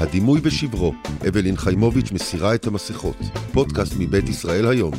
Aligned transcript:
הדימוי 0.00 0.40
ושברו, 0.42 0.94
אבלין 1.28 1.56
חיימוביץ' 1.56 2.12
מסירה 2.12 2.54
את 2.54 2.66
המסכות. 2.66 3.16
פודקאסט 3.52 3.94
מבית 3.98 4.28
ישראל 4.28 4.66
היום. 4.66 4.92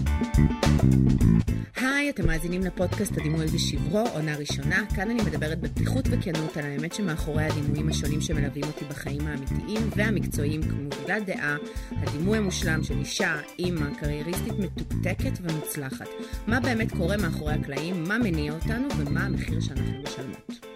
היי, 1.75 2.09
אתם 2.09 2.27
מאזינים 2.27 2.61
לפודקאסט 2.61 3.17
הדימוי 3.17 3.45
ושברו, 3.45 4.03
עונה 4.13 4.35
ראשונה. 4.35 4.83
כאן 4.95 5.09
אני 5.09 5.21
מדברת 5.21 5.59
בפתיחות 5.59 6.05
וכנות 6.11 6.57
על 6.57 6.65
האמת 6.65 6.93
שמאחורי 6.93 7.43
הדימויים 7.43 7.89
השונים 7.89 8.21
שמלווים 8.21 8.63
אותי 8.63 8.85
בחיים 8.85 9.27
האמיתיים 9.27 9.89
והמקצועיים 9.95 10.61
כמובילה 10.61 11.19
דעה, 11.19 11.57
הדימוי 11.91 12.37
המושלם 12.37 12.83
של 12.83 12.99
אישה, 12.99 13.35
אימא, 13.59 13.89
קרייריסטית 13.99 14.53
מתוקתקת 14.59 15.39
ומוצלחת. 15.41 16.07
מה 16.47 16.59
באמת 16.59 16.91
קורה 16.91 17.17
מאחורי 17.17 17.53
הקלעים, 17.53 18.03
מה 18.03 18.17
מניע 18.17 18.53
אותנו 18.53 18.87
ומה 18.97 19.25
המחיר 19.25 19.59
שאנחנו 19.61 20.03
משלמות. 20.03 20.66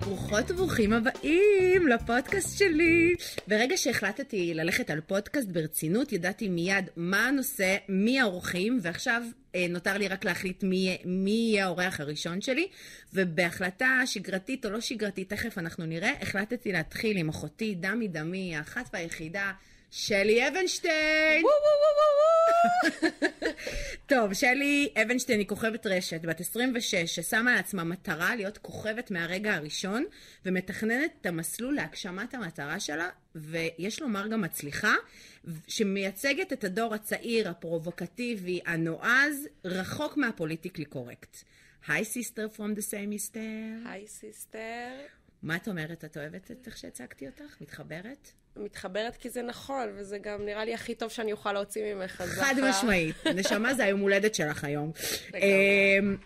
ברוכות 0.00 0.50
וברוכים 0.50 0.92
הבאים 0.92 1.88
לפודקאסט 1.88 2.58
שלי. 2.58 3.14
ברגע 3.48 3.76
שהחלטתי 3.76 4.54
ללכת 4.54 4.90
על 4.90 5.00
פודקאסט 5.00 5.48
ברצינות, 5.48 6.12
ידעתי 6.12 6.48
מיד 6.48 6.90
מה 6.96 7.28
הנושא, 7.28 7.76
מי 7.88 8.20
האורחים, 8.20 8.78
ועכשיו 8.82 9.22
אה, 9.54 9.66
נותר 9.68 9.98
לי 9.98 10.08
רק 10.08 10.24
להחליט 10.24 10.62
מי, 10.62 10.98
מי 11.04 11.30
יהיה 11.30 11.64
האורח 11.64 12.00
הראשון 12.00 12.40
שלי, 12.40 12.68
ובהחלטה 13.14 14.02
שגרתית 14.06 14.66
או 14.66 14.70
לא 14.70 14.80
שגרתית, 14.80 15.30
תכף 15.30 15.58
אנחנו 15.58 15.86
נראה, 15.86 16.12
החלטתי 16.22 16.72
להתחיל 16.72 17.16
עם 17.16 17.28
אחותי, 17.28 17.74
דם 17.74 18.00
מדמי, 18.00 18.56
האחת 18.56 18.90
והיחידה. 18.92 19.52
שלי 19.90 20.48
אבנשטיין! 20.48 21.44
וואו 21.44 21.54
וואו 21.64 21.78
וואו 21.96 23.12
וואו! 23.42 23.54
טוב, 24.06 24.34
שלי 24.34 24.92
אבנשטיין 25.02 25.38
היא 25.38 25.48
כוכבת 25.48 25.86
רשת, 25.86 26.22
בת 26.22 26.40
26, 26.40 26.94
ששמה 26.94 27.54
לעצמה 27.54 27.84
מטרה 27.84 28.36
להיות 28.36 28.58
כוכבת 28.58 29.10
מהרגע 29.10 29.54
הראשון, 29.54 30.04
ומתכננת 30.46 31.10
את 31.20 31.26
המסלול 31.26 31.74
להגשמת 31.74 32.34
המטרה 32.34 32.80
שלה, 32.80 33.08
ויש 33.34 34.00
לומר 34.00 34.26
גם 34.26 34.40
מצליחה, 34.40 34.94
שמייצגת 35.68 36.52
את 36.52 36.64
הדור 36.64 36.94
הצעיר, 36.94 37.48
הפרובוקטיבי, 37.48 38.60
הנועז, 38.66 39.48
רחוק 39.64 40.16
מהפוליטיקלי 40.16 40.84
קורקט. 40.84 41.36
היי 41.88 42.04
sister 42.04 42.46
from 42.56 42.78
the 42.78 42.82
same 42.82 42.96
mister. 42.96 43.21
היי 43.21 43.32
sister. 43.32 44.96
מה 45.42 45.56
את 45.56 45.68
אומרת? 45.68 46.04
את 46.04 46.16
אוהבת 46.16 46.50
את 46.50 46.66
איך 46.66 46.76
שהצגתי 46.76 47.26
אותך? 47.26 47.60
מתחברת? 47.60 48.32
מתחברת 48.60 49.16
כי 49.16 49.30
זה 49.30 49.42
נכון, 49.42 49.88
וזה 49.96 50.18
גם 50.18 50.44
נראה 50.44 50.64
לי 50.64 50.74
הכי 50.74 50.94
טוב 50.94 51.10
שאני 51.10 51.32
אוכל 51.32 51.52
להוציא 51.52 51.94
ממך. 51.94 52.22
חד 52.26 52.54
משמעית. 52.62 53.16
נשמה, 53.36 53.74
זה 53.74 53.84
היום 53.84 54.00
הולדת 54.00 54.34
שלך 54.34 54.64
היום. 54.64 54.92
אמ, 55.34 56.16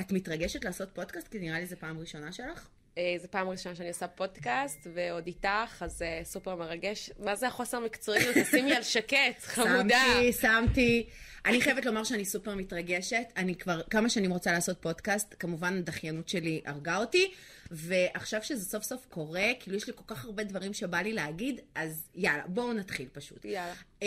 את 0.00 0.12
מתרגשת 0.12 0.64
לעשות 0.64 0.88
פודקאסט? 0.94 1.28
כי 1.28 1.38
נראה 1.38 1.58
לי 1.58 1.66
זו 1.66 1.76
פעם 1.76 1.98
ראשונה 1.98 2.32
שלך. 2.32 2.68
אה, 2.98 3.14
זו 3.22 3.28
פעם 3.30 3.48
ראשונה 3.48 3.74
שאני 3.74 3.88
עושה 3.88 4.08
פודקאסט, 4.08 4.86
ועוד 4.94 5.26
איתך, 5.26 5.82
אז 5.82 5.92
זה 5.92 6.20
סופר 6.24 6.54
מרגש. 6.54 7.10
מה 7.18 7.36
זה 7.36 7.46
החוסר 7.46 7.80
מקצועיות? 7.80 8.36
תשימי 8.42 8.74
על 8.74 8.82
שקט, 8.82 9.42
חמודה. 9.42 10.04
שמתי, 10.14 10.32
שמתי. 10.32 11.06
אני 11.46 11.60
חייבת 11.60 11.84
לומר 11.84 12.04
שאני 12.04 12.24
סופר 12.24 12.54
מתרגשת. 12.54 13.24
אני 13.36 13.54
כבר 13.54 13.82
כמה 13.90 14.08
שנים 14.08 14.30
רוצה 14.30 14.52
לעשות 14.52 14.82
פודקאסט, 14.82 15.34
כמובן 15.38 15.78
הדחיינות 15.78 16.28
שלי 16.28 16.60
הרגה 16.66 16.96
אותי, 16.96 17.32
ועכשיו 17.70 18.42
שזה 18.42 18.64
סוף 18.64 18.82
סוף 18.82 19.06
קורה, 19.10 19.48
כאילו 19.60 19.76
יש 19.76 19.86
לי 19.86 19.92
כל 19.96 20.14
כך 20.14 20.24
הרבה 20.24 20.44
דברים 20.44 20.72
שבא 20.74 20.98
לי 20.98 21.12
להגיד, 21.12 21.60
אז 21.74 22.08
יאללה, 22.14 22.46
בואו 22.46 22.72
נתחיל 22.72 23.08
פשוט. 23.12 23.44
יאללה. 23.44 23.74
Uh, 24.00 24.04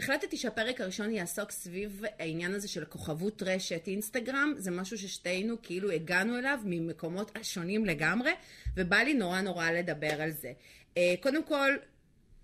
החלטתי 0.00 0.36
שהפרק 0.36 0.80
הראשון 0.80 1.10
יעסוק 1.10 1.50
סביב 1.50 2.02
העניין 2.18 2.54
הזה 2.54 2.68
של 2.68 2.84
כוכבות 2.84 3.42
רשת 3.42 3.82
אינסטגרם, 3.86 4.54
זה 4.56 4.70
משהו 4.70 4.98
ששתינו 4.98 5.56
כאילו 5.62 5.90
הגענו 5.90 6.38
אליו 6.38 6.58
ממקומות 6.64 7.36
שונים 7.42 7.84
לגמרי, 7.84 8.32
ובא 8.76 8.96
לי 8.96 9.14
נורא 9.14 9.40
נורא 9.40 9.70
לדבר 9.70 10.22
על 10.22 10.30
זה. 10.30 10.52
Uh, 10.94 10.98
קודם 11.20 11.44
כל, 11.44 11.76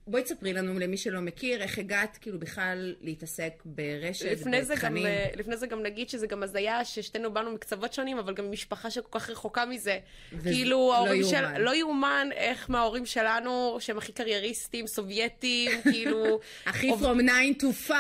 בואי 0.06 0.22
תספרי 0.22 0.52
לנו, 0.52 0.78
למי 0.78 0.97
שלא 0.97 1.20
מכיר, 1.20 1.62
איך 1.62 1.78
הגעת 1.78 2.19
כאילו 2.20 2.38
בכלל 2.38 2.94
להתעסק 3.00 3.52
ברשת, 3.64 4.24
לפני 4.33 4.64
זה, 4.64 4.74
גם, 4.74 4.78
בתכנים. 4.80 5.06
אה, 5.06 5.26
לפני 5.37 5.56
זה 5.56 5.66
גם 5.66 5.82
נגיד 5.82 6.09
שזה 6.10 6.26
גם 6.26 6.42
הזיה 6.42 6.84
ששתינו 6.84 7.32
באנו 7.32 7.50
מקצוות 7.50 7.92
שונים, 7.92 8.19
אבל 8.19 8.34
גם 8.34 8.50
משפחה 8.50 8.91
שכל 8.91 9.19
כך 9.19 9.31
רחוקה 9.31 9.64
מזה. 9.64 9.98
כאילו, 10.43 10.70
לא 10.78 10.94
ההורים. 10.94 11.25
של... 11.25 11.59
לא 11.59 11.75
יאומן 11.75 12.28
איך 12.34 12.70
מההורים 12.70 13.06
שלנו, 13.06 13.76
שהם 13.81 13.98
הכי 13.98 14.12
קרייריסטים, 14.12 14.87
סובייטים, 14.87 15.70
כאילו... 15.93 16.41
הכי 16.66 16.88
עוב- 16.88 17.03
from 17.04 17.22
9 17.59 17.66
to 17.66 17.72
5, 17.72 17.94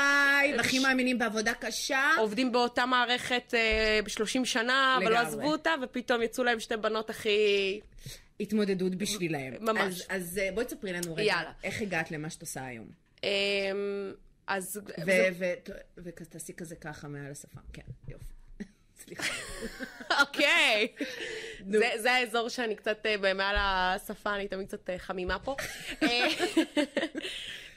הכי 0.58 0.78
מאמינים 0.78 1.18
בעבודה 1.18 1.54
קשה. 1.54 2.10
עובדים 2.18 2.52
באותה 2.52 2.86
מערכת 2.86 3.54
אה, 3.54 4.00
ב-30 4.04 4.44
שנה, 4.44 4.98
אבל 4.98 5.04
לא 5.04 5.10
לגמרי. 5.10 5.26
עזבו 5.28 5.52
אותה, 5.52 5.70
ופתאום 5.82 6.22
יצאו 6.22 6.44
להם 6.44 6.60
שתי 6.60 6.76
בנות 6.76 7.10
הכי... 7.10 7.80
התמודדות 8.40 8.94
בשבילהם. 8.94 9.54
ממש. 9.60 10.00
אז, 10.00 10.06
אז 10.08 10.38
אה, 10.42 10.52
בואי 10.54 10.66
תספרי 10.66 10.92
לנו 10.92 11.14
רגע, 11.14 11.22
יאללה. 11.22 11.52
איך 11.64 11.82
הגעת 11.82 12.10
למה 12.10 12.30
שאת 12.30 12.40
עושה 12.40 12.66
היום. 12.66 12.88
אמ, 13.24 13.28
אז... 14.46 14.80
ו- 14.98 15.04
זה- 15.04 15.28
ו- 15.38 15.70
ותעשי 15.98 16.52
כזה 16.52 16.76
ככה 16.76 17.08
מעל 17.08 17.30
השפם, 17.32 17.60
כן, 17.72 17.82
יופי. 18.08 18.24
סליחה. 19.04 19.34
אוקיי. 20.20 20.88
זה, 21.70 21.90
זה 22.02 22.12
האזור 22.12 22.48
שאני 22.48 22.74
קצת 22.76 23.06
אה, 23.06 23.34
מעל 23.34 23.56
השפה, 23.58 24.34
אני 24.34 24.48
תמיד 24.48 24.66
קצת 24.68 24.90
אה, 24.90 24.98
חמימה 24.98 25.38
פה. 25.38 25.56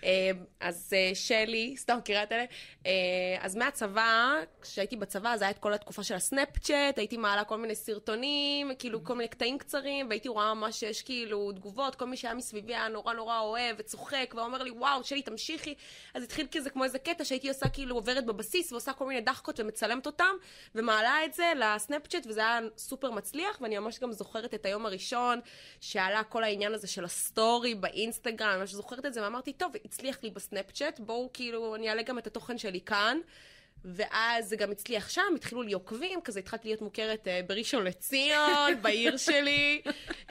אה, 0.03 0.31
אז 0.59 0.93
אה, 0.93 1.11
שלי, 1.15 1.75
סתם 1.77 1.97
מכירה 1.97 2.23
את 2.23 2.31
אלה? 2.31 2.45
אה, 2.85 2.91
אז 3.39 3.55
מהצבא, 3.55 4.35
כשהייתי 4.61 4.95
בצבא, 4.95 5.29
אז 5.33 5.41
היה 5.41 5.51
את 5.51 5.57
כל 5.57 5.73
התקופה 5.73 6.03
של 6.03 6.15
הסנאפצ'אט, 6.15 6.97
הייתי 6.97 7.17
מעלה 7.17 7.43
כל 7.43 7.57
מיני 7.57 7.75
סרטונים, 7.75 8.71
כאילו 8.79 9.03
כל 9.03 9.15
מיני 9.15 9.27
קטעים 9.27 9.57
קצרים, 9.57 10.09
והייתי 10.09 10.29
רואה 10.29 10.53
ממש 10.53 10.79
שיש 10.79 11.01
כאילו 11.01 11.51
תגובות, 11.51 11.95
כל 11.95 12.05
מי 12.05 12.17
שהיה 12.17 12.33
מסביבי 12.33 12.75
היה 12.75 12.87
נורא 12.87 13.13
נורא 13.13 13.39
אוהב 13.39 13.75
וצוחק, 13.79 14.33
ואומר 14.37 14.63
לי, 14.63 14.71
וואו, 14.71 15.03
שלי, 15.03 15.21
תמשיכי. 15.21 15.75
אז 16.13 16.23
התחיל 16.23 16.47
כזה 16.51 16.69
כמו 16.69 16.83
איזה 16.83 16.99
קטע 16.99 17.25
שהייתי 17.25 17.49
עושה 17.49 17.69
כאילו 17.69 17.95
עוברת 17.95 18.25
בבסיס 18.25 18.71
ועושה 18.71 18.93
כל 18.93 19.07
מיני 19.07 19.21
דחקות 19.21 19.59
ומצלמת 19.59 20.05
אותם, 20.05 20.35
ומעלה 20.75 21.25
את 21.25 21.33
זה 21.33 21.51
לסנאפצ'אט, 21.55 22.25
וזה 22.27 22.39
היה 22.39 22.59
סופר 22.77 23.11
מצליח, 23.11 23.57
ואני 23.61 23.79
ממש 23.79 23.99
גם 23.99 24.11
זוכרת 24.11 24.53
את 24.53 24.65
היום 24.65 24.85
הראשון, 24.85 25.39
שעלה 25.81 26.23
כל 26.23 26.43
העניין 26.43 26.73
הזה 26.73 26.87
של 26.87 27.05
הסטורי 27.05 27.75
באינסטגרם, 27.75 28.59
ממש 28.59 28.71
זוכרת 28.71 29.05
את 29.05 29.13
זה, 29.13 29.23
ואמרתי, 29.23 29.53
טוב, 29.53 29.71
הצליח 29.87 30.23
לי 30.23 30.29
בסנאפצ'אט, 30.29 30.99
בואו 30.99 31.29
כאילו, 31.33 31.75
אני 31.75 31.89
אעלה 31.89 32.01
גם 32.01 32.17
את 32.17 32.27
התוכן 32.27 32.57
שלי 32.57 32.81
כאן. 32.81 33.17
ואז 33.85 34.49
זה 34.49 34.55
גם 34.55 34.71
הצליח 34.71 35.09
שם, 35.09 35.21
התחילו 35.35 35.61
לי 35.61 35.73
עוקבים, 35.73 36.21
כזה 36.21 36.39
התחלתי 36.39 36.67
להיות 36.67 36.81
מוכרת 36.81 37.27
אה, 37.27 37.41
בראשון 37.47 37.83
לציון, 37.83 38.71
בעיר 38.81 39.17
שלי. 39.17 39.81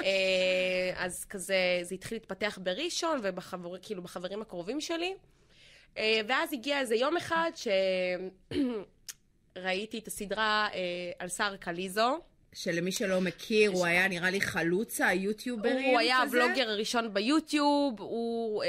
אה, 0.00 0.92
אז 0.96 1.24
כזה, 1.24 1.78
זה 1.82 1.94
התחיל 1.94 2.16
להתפתח 2.16 2.58
בראשון 2.62 3.20
ובחבר, 3.22 3.78
כאילו 3.78 4.02
הקרובים 4.40 4.80
שלי. 4.80 5.14
אה, 5.98 6.20
ואז 6.28 6.52
הגיע 6.52 6.80
איזה 6.80 6.94
יום 6.94 7.16
אחד 7.16 7.50
שראיתי 9.56 9.98
את 10.02 10.06
הסדרה 10.06 10.68
אה, 10.74 10.80
על 11.18 11.28
שר 11.28 11.56
קליזו. 11.56 12.20
שלמי 12.56 12.92
שלא 12.92 13.20
מכיר, 13.20 13.70
הוא 13.70 13.86
היה 13.86 14.08
נראה 14.08 14.30
לי 14.30 14.40
חלוץ 14.40 15.00
היוטיוברים 15.00 15.90
הוא 15.90 15.98
היה 15.98 16.18
כזה. 16.26 16.44
הבלוגר 16.44 16.70
הראשון 16.70 17.14
ביוטיוב, 17.14 18.00
הוא, 18.00 18.64
אה, 18.64 18.68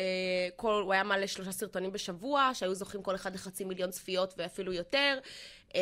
כל, 0.55 0.81
הוא 0.85 0.93
היה 0.93 1.03
מעלה 1.03 1.27
שלושה 1.27 1.51
סרטונים 1.51 1.91
בשבוע, 1.91 2.51
שהיו 2.53 2.75
זוכים 2.75 3.01
כל 3.03 3.15
אחד 3.15 3.35
לחצי 3.35 3.63
מיליון 3.63 3.91
צפיות 3.91 4.33
ואפילו 4.37 4.73
יותר. 4.73 5.19
אה, 5.75 5.81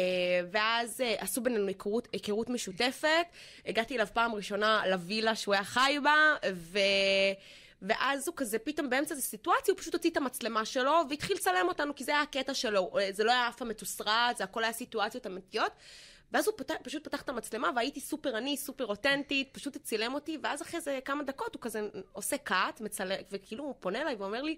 ואז 0.51 1.01
אה, 1.01 1.15
עשו 1.17 1.41
בינינו 1.41 1.67
היכרות, 1.67 2.07
היכרות 2.11 2.49
משותפת. 2.49 3.25
הגעתי 3.65 3.95
אליו 3.95 4.07
פעם 4.13 4.35
ראשונה 4.35 4.83
לווילה 4.89 5.35
שהוא 5.35 5.53
היה 5.53 5.63
חי 5.63 5.97
בה, 6.03 6.35
ו... 6.53 6.79
ואז 7.81 8.27
הוא 8.27 8.35
כזה, 8.37 8.59
פתאום 8.59 8.89
באמצע 8.89 9.15
איזו 9.15 9.23
סיטואציה, 9.25 9.73
הוא 9.73 9.79
פשוט 9.79 9.93
הוציא 9.93 10.09
את 10.09 10.17
המצלמה 10.17 10.65
שלו 10.65 11.01
והתחיל 11.09 11.35
לצלם 11.35 11.65
אותנו, 11.67 11.95
כי 11.95 12.03
זה 12.03 12.11
היה 12.11 12.21
הקטע 12.21 12.53
שלו. 12.53 12.91
אה, 12.99 13.11
זה 13.11 13.23
לא 13.23 13.31
היה 13.31 13.47
אף 13.47 13.55
פעם 13.55 13.67
מתוסרט, 13.67 14.37
זה 14.37 14.43
הכל 14.43 14.63
היה 14.63 14.73
סיטואציות 14.73 15.27
אמיתיות. 15.27 15.71
ואז 16.35 16.47
הוא 16.47 16.53
פתח, 16.57 16.75
פשוט 16.83 17.03
פתח 17.03 17.21
את 17.21 17.29
המצלמה, 17.29 17.69
והייתי 17.75 17.99
סופר 17.99 18.37
אני, 18.37 18.57
סופר 18.57 18.85
אותנטית, 18.85 19.49
פשוט 19.51 19.77
צילם 19.77 20.13
אותי, 20.13 20.37
ואז 20.43 20.61
אחרי 20.61 20.81
זה 20.81 20.99
כמה 21.05 21.23
דקות 21.23 21.55
הוא 21.55 21.61
כזה 21.61 21.81
עושה 22.11 22.37
קאט, 22.37 22.81
מצלם, 22.81 23.15
וכאילו 23.31 23.63
הוא 23.63 23.75
פונה 23.79 24.01
אליי 24.01 24.15
ואומר 24.15 24.41
לי, 24.41 24.57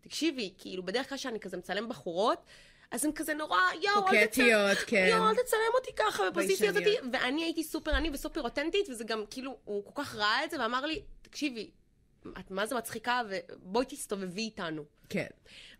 תקשיבי, 0.00 0.52
כאילו 0.58 0.82
בדרך 0.82 1.08
כלל 1.08 1.18
שאני 1.18 1.40
כזה 1.40 1.56
מצלם 1.56 1.88
בחורות, 1.88 2.44
אז 2.90 3.04
הן 3.04 3.12
כזה 3.12 3.34
נורא, 3.34 3.58
יואו, 3.82 4.08
אל 4.08 4.24
קוקטיות, 4.24 4.78
כן. 4.86 5.06
יואו, 5.10 5.28
אל 5.28 5.34
תצלם 5.34 5.60
אותי 5.74 5.90
ככה 5.96 6.30
בפוזיציה 6.30 6.70
הזאת. 6.70 6.82
ואני 7.12 7.44
הייתי 7.44 7.64
סופר 7.64 7.96
אני 7.96 8.10
וסופר 8.12 8.42
אותנטית, 8.42 8.88
וזה 8.88 9.04
גם 9.04 9.24
כאילו, 9.30 9.56
הוא 9.64 9.84
כל 9.84 10.02
כך 10.02 10.14
ראה 10.14 10.44
את 10.44 10.50
זה, 10.50 10.60
ואמר 10.60 10.86
לי, 10.86 11.02
תקשיבי, 11.22 11.70
את 12.38 12.50
מה 12.50 12.66
זה 12.66 12.74
מצחיקה, 12.74 13.22
ובואי 13.28 13.86
תסתובבי 13.86 14.40
איתנו. 14.40 14.84
כן. 15.08 15.26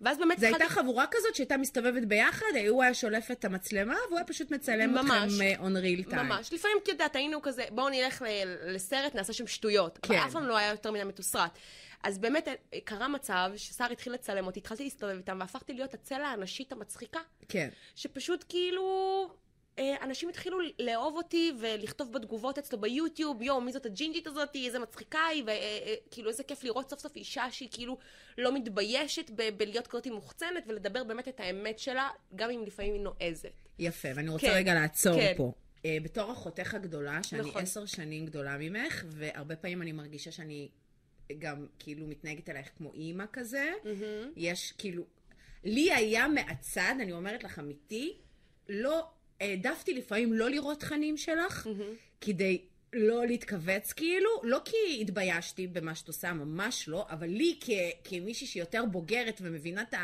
ואז 0.00 0.18
באמת 0.18 0.38
זו 0.40 0.46
הייתה 0.46 0.68
חבורה 0.68 1.04
כזאת 1.10 1.34
שהייתה 1.34 1.56
מסתובבת 1.56 2.02
ביחד, 2.02 2.46
הוא 2.68 2.82
היה 2.82 2.94
שולף 2.94 3.30
את 3.30 3.44
המצלמה, 3.44 3.96
והוא 4.06 4.18
היה 4.18 4.26
פשוט 4.26 4.50
מצלם 4.50 4.94
ממש. 4.94 5.32
אתכם 5.32 5.42
אה, 5.42 5.68
on 5.68 6.06
real 6.06 6.10
time. 6.10 6.22
ממש. 6.22 6.52
לפעמים, 6.52 6.76
את 6.82 6.88
יודעת, 6.88 7.16
היינו 7.16 7.42
כזה, 7.42 7.64
בואו 7.70 7.88
נלך 7.88 8.24
לסרט, 8.66 9.14
נעשה 9.14 9.32
שם 9.32 9.46
שטויות. 9.46 9.98
כן. 10.02 10.14
אבל 10.14 10.26
אף 10.26 10.32
פעם 10.32 10.44
לא 10.44 10.56
היה 10.56 10.70
יותר 10.70 10.90
מדי 10.90 11.04
מתוסרט. 11.04 11.58
אז 12.02 12.18
באמת 12.18 12.48
אה, 12.48 12.54
קרה 12.84 13.08
מצב 13.08 13.52
ששר 13.56 13.86
התחיל 13.92 14.12
לצלם 14.12 14.46
אותי, 14.46 14.60
התחלתי 14.60 14.84
להסתובב 14.84 15.16
איתם, 15.16 15.36
והפכתי 15.40 15.72
להיות 15.72 15.94
הצלע 15.94 16.26
הנשית 16.26 16.72
המצחיקה. 16.72 17.20
כן. 17.48 17.68
שפשוט 17.94 18.44
כאילו... 18.48 19.43
אה, 19.78 19.94
אנשים 20.02 20.28
התחילו 20.28 20.58
לאהוב 20.78 21.16
אותי 21.16 21.52
ולכתוב 21.60 22.12
בתגובות 22.12 22.58
אצלו 22.58 22.80
ביוטיוב, 22.80 23.42
יואו, 23.42 23.60
מי 23.60 23.72
זאת 23.72 23.86
הג'ינג'ית 23.86 24.26
הזאת, 24.26 24.48
איזה 24.54 24.78
מצחיקה 24.78 25.26
היא, 25.26 25.44
וכאילו 25.44 26.28
איזה 26.28 26.42
כיף 26.42 26.64
לראות 26.64 26.90
סוף 26.90 27.00
סוף 27.00 27.16
אישה 27.16 27.50
שהיא 27.50 27.68
כאילו 27.72 27.98
לא 28.38 28.54
מתביישת 28.54 29.30
ב- 29.30 29.48
בלהיות 29.56 29.86
כזאת 29.86 30.06
מוחצנת 30.06 30.64
ולדבר 30.66 31.04
באמת 31.04 31.28
את 31.28 31.40
האמת 31.40 31.78
שלה, 31.78 32.08
גם 32.34 32.50
אם 32.50 32.64
לפעמים 32.66 32.92
היא 32.92 33.02
נועזת. 33.02 33.68
יפה, 33.78 34.08
ואני 34.14 34.28
רוצה 34.28 34.46
כן, 34.46 34.52
רגע 34.54 34.74
לעצור 34.74 35.16
כן. 35.16 35.34
פה. 35.36 35.52
אה, 35.84 35.98
בתור 36.02 36.32
אחותך 36.32 36.74
הגדולה, 36.74 37.22
שאני 37.22 37.40
נכון. 37.40 37.62
עשר 37.62 37.86
שנים 37.86 38.26
גדולה 38.26 38.56
ממך, 38.58 39.04
והרבה 39.08 39.56
פעמים 39.56 39.82
אני 39.82 39.92
מרגישה 39.92 40.32
שאני 40.32 40.68
גם 41.38 41.66
כאילו 41.78 42.06
מתנהגת 42.06 42.48
אלייך 42.48 42.70
כמו 42.76 42.92
אימא 42.92 43.24
כזה, 43.32 43.72
יש 44.36 44.72
כאילו... 44.78 45.04
לי 45.64 45.92
היה 45.92 46.28
מהצד, 46.28 46.94
אני 47.00 47.12
אומרת 47.12 47.44
לך 47.44 47.58
אמיתי, 47.58 48.16
לא, 48.68 49.08
העדפתי 49.40 49.94
לפעמים 49.94 50.32
לא 50.32 50.50
לראות 50.50 50.80
תכנים 50.80 51.16
שלך, 51.16 51.66
כדי 52.20 52.62
לא 52.92 53.26
להתכווץ 53.26 53.92
כאילו, 53.92 54.30
לא 54.42 54.60
כי 54.64 54.76
התביישתי 55.00 55.66
במה 55.66 55.94
שאת 55.94 56.08
עושה, 56.08 56.32
ממש 56.32 56.88
לא, 56.88 57.06
אבל 57.10 57.26
לי 57.26 57.58
כ- 57.60 57.70
כמישהי 58.04 58.46
שיותר 58.46 58.84
בוגרת 58.84 59.38
ומבינה 59.42 59.82
את 59.82 59.94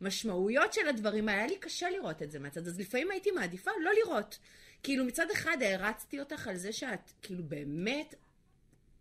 המשמעויות 0.00 0.72
של 0.72 0.88
הדברים 0.88 1.28
האלה, 1.28 1.40
היה 1.40 1.48
לי 1.48 1.56
קשה 1.56 1.90
לראות 1.90 2.22
את 2.22 2.30
זה 2.30 2.38
מהצד, 2.38 2.66
אז 2.66 2.80
לפעמים 2.80 3.10
הייתי 3.10 3.30
מעדיפה 3.30 3.70
לא 3.80 3.90
לראות. 4.04 4.38
כאילו 4.82 5.04
מצד 5.04 5.30
אחד 5.30 5.56
הערצתי 5.60 6.20
אותך 6.20 6.48
על 6.48 6.56
זה 6.56 6.72
שאת 6.72 7.12
כאילו 7.22 7.44
באמת 7.44 8.14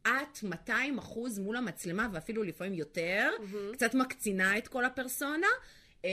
את 0.02 0.44
200 0.44 0.98
אחוז 0.98 1.40
מול 1.40 1.58
המצלמה, 1.58 2.08
ואפילו 2.14 2.44
לפעמים 2.44 2.74
יותר, 2.74 3.30
mm-hmm. 3.38 3.74
קצת 3.74 3.94
מקצינה 3.94 4.58
את 4.58 4.68
כל 4.68 4.86
הפרסונה. 4.86 5.48
Uh, 6.02 6.04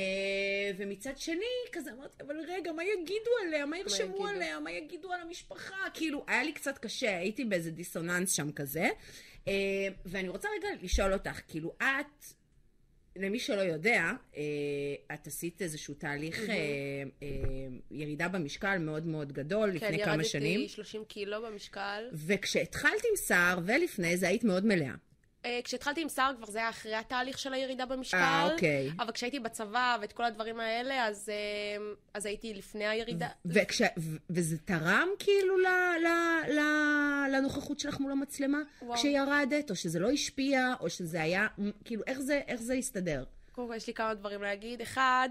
ומצד 0.77 1.19
שני, 1.19 1.45
כזה 1.73 1.93
אמרתי, 1.93 2.17
אבל 2.21 2.37
רגע, 2.49 2.73
מה 2.73 2.83
יגידו 2.85 3.31
עליה? 3.47 3.67
מה 3.67 3.79
ירשמו 3.79 4.07
יגידו? 4.07 4.27
עליה? 4.27 4.61
מה 4.61 4.73
יגידו 4.73 5.13
על 5.13 5.21
המשפחה? 5.21 5.77
כאילו, 5.95 6.25
היה 6.27 6.43
לי 6.43 6.53
קצת 6.53 6.79
קשה, 6.79 7.19
הייתי 7.19 7.45
באיזה 7.45 7.71
דיסוננס 7.71 8.33
שם 8.33 8.53
כזה. 8.53 8.89
Uh, 9.45 9.49
ואני 10.07 10.29
רוצה 10.29 10.49
רגע 10.59 10.69
לשאול 10.83 11.13
אותך, 11.13 11.41
כאילו, 11.49 11.75
את, 11.79 12.25
למי 13.17 13.39
שלא 13.39 13.61
יודע, 13.61 14.11
uh, 14.33 14.37
את 15.15 15.27
עשית 15.27 15.63
איזשהו 15.63 15.95
תהליך 15.95 16.41
ירידה 17.91 18.29
במשקל 18.29 18.79
מאוד 18.79 19.07
מאוד 19.07 19.33
גדול 19.33 19.71
לפני 19.71 20.05
כמה 20.05 20.25
שנים. 20.25 20.55
כן, 20.55 20.61
ירדתי 20.61 20.69
30 20.69 21.05
קילו 21.05 21.43
במשקל. 21.43 22.09
וכשהתחלת 22.13 23.03
עם 23.11 23.17
סער 23.17 23.59
ולפני 23.65 24.17
זה 24.17 24.29
היית 24.29 24.45
מאוד 24.45 24.67
מלאה. 24.67 24.95
אה, 25.45 25.61
כשהתחלתי 25.65 26.03
עם 26.03 26.09
סער 26.09 26.33
כבר 26.37 26.47
זה 26.47 26.59
היה 26.59 26.69
אחרי 26.69 26.95
התהליך 26.95 27.39
של 27.39 27.53
הירידה 27.53 27.87
במשקל. 27.87 28.17
אה, 28.17 28.53
אוקיי. 28.53 28.91
אבל 28.99 29.13
כשהייתי 29.13 29.41
בצבא 29.41 29.99
ואת 30.01 30.13
כל 30.13 30.25
הדברים 30.25 30.61
האלה, 30.61 31.07
אז, 31.07 31.29
אה, 31.29 31.85
אז 32.15 32.27
הייתי 32.27 32.55
לפני 32.55 32.87
הירידה. 32.87 33.29
וכש, 33.47 33.83
וזה 34.31 34.59
תרם 34.59 35.09
כאילו 35.19 35.59
ל, 35.59 35.67
ל, 36.03 36.07
ל, 36.53 36.61
לנוכחות 37.37 37.79
שלך 37.79 38.01
מול 38.01 38.13
המצלמה 38.13 38.59
וואו. 38.83 38.99
כשירדת, 38.99 39.71
או 39.71 39.77
שזה 39.77 39.99
לא 39.99 40.11
השפיע, 40.11 40.75
או 40.81 40.91
שזה 40.91 41.23
היה, 41.23 41.47
כאילו, 41.85 42.03
איך 42.07 42.21
זה, 42.21 42.41
איך 42.47 42.61
זה 42.61 42.75
הסתדר? 42.75 43.25
קודם 43.53 43.69
כל, 43.69 43.75
יש 43.75 43.87
לי 43.87 43.95
כמה 43.95 44.15
דברים 44.15 44.43
להגיד. 44.43 44.81
אחד, 44.81 45.29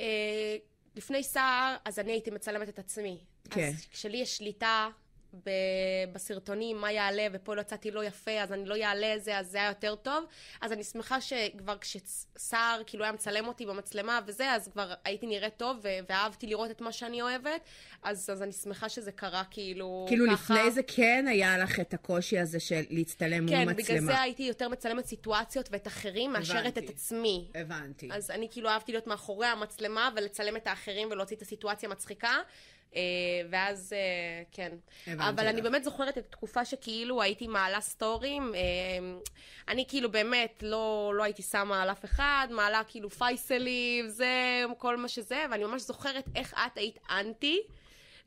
אה, 0.00 0.56
לפני 0.96 1.22
סער, 1.22 1.76
אז 1.84 1.98
אני 1.98 2.12
הייתי 2.12 2.30
מצלמת 2.30 2.68
את 2.68 2.78
עצמי. 2.78 3.18
כן. 3.50 3.68
אז 3.68 3.86
כשלי 3.90 4.16
יש 4.16 4.36
שליטה 4.36 4.88
ב- 5.34 5.50
בסרטונים, 6.12 6.76
מה 6.80 6.92
יעלה, 6.92 7.26
ופה 7.32 7.54
לא 7.54 7.60
יצאתי 7.60 7.90
לא 7.90 8.04
יפה, 8.04 8.30
אז 8.30 8.52
אני 8.52 8.64
לא 8.64 8.74
יעלה 8.74 9.14
את 9.14 9.24
זה, 9.24 9.38
אז 9.38 9.46
זה 9.50 9.58
היה 9.58 9.68
יותר 9.68 9.94
טוב. 9.94 10.24
אז 10.60 10.72
אני 10.72 10.84
שמחה 10.84 11.20
שכבר 11.20 11.78
כשסער 11.78 12.82
כאילו 12.86 13.04
היה 13.04 13.12
מצלם 13.12 13.48
אותי 13.48 13.66
במצלמה 13.66 14.20
וזה, 14.26 14.52
אז 14.52 14.68
כבר 14.68 14.94
הייתי 15.04 15.26
נראית 15.26 15.56
טוב, 15.56 15.76
ו- 15.82 15.88
ואהבתי 16.08 16.46
לראות 16.46 16.70
את 16.70 16.80
מה 16.80 16.92
שאני 16.92 17.22
אוהבת, 17.22 17.60
אז, 18.02 18.30
אז 18.30 18.42
אני 18.42 18.52
שמחה 18.52 18.88
שזה 18.88 19.12
קרה 19.12 19.42
כאילו 19.50 20.04
כאילו, 20.08 20.26
ככה. 20.32 20.54
לפני 20.54 20.70
זה 20.70 20.80
כן 20.82 21.26
היה 21.28 21.58
לך 21.58 21.80
את 21.80 21.94
הקושי 21.94 22.38
הזה 22.38 22.60
של 22.60 22.82
להצטלם 22.90 23.40
מול 23.40 23.50
כן, 23.50 23.62
מצלמה. 23.68 23.74
בגלל 23.74 24.00
זה 24.00 24.20
הייתי 24.20 24.42
יותר 24.42 24.68
מצלמת 24.68 25.06
סיטואציות 25.06 25.68
ואת 25.72 25.86
אחרים, 25.86 26.32
מאשרת. 26.32 26.78
את 26.78 26.88
עצמי. 26.88 27.48
הבנתי. 27.54 28.08
אז 28.12 28.30
אני 28.30 28.48
כאילו 28.50 28.68
אהבתי 28.68 28.92
להיות 28.92 29.06
מאחורי 29.06 29.46
המצלמה 29.46 30.10
ולצלם 30.16 30.56
את 30.56 30.66
האחרים 30.66 31.08
ולהוציא 31.10 31.36
את 31.36 31.42
הסיטואציה 31.42 31.88
מצחיקה. 31.88 32.36
אה, 32.94 33.00
ואז, 33.50 33.92
אה, 33.92 34.42
כן. 34.52 34.72
אבל 35.18 35.46
אני. 35.46 35.62
באמת 35.62 35.84
זוכרת 35.84 36.18
את 36.18 36.24
התקופה 36.26 36.64
שכאילו 36.64 37.22
הייתי 37.22 37.46
מעלה 37.46 37.80
סטורים. 37.80 38.54
אה, 38.54 38.60
אני 39.68 39.84
כאילו 39.88 40.10
באמת 40.10 40.62
לא, 40.62 41.12
לא 41.16 41.22
הייתי 41.22 41.42
שמה 41.42 41.82
על 41.82 41.90
אף 41.90 42.04
אחד, 42.04 42.48
מעלה 42.50 42.82
כאילו 42.88 43.10
פייסלי 43.10 44.02
וזה, 44.06 44.64
כל 44.78 44.96
מה 44.96 45.08
שזה, 45.08 45.44
ואני 45.50 45.64
ממש 45.64 45.82
זוכרת 45.82 46.24
איך 46.36 46.54
את 46.54 46.78
היית 46.78 46.98
אנטי. 47.10 47.60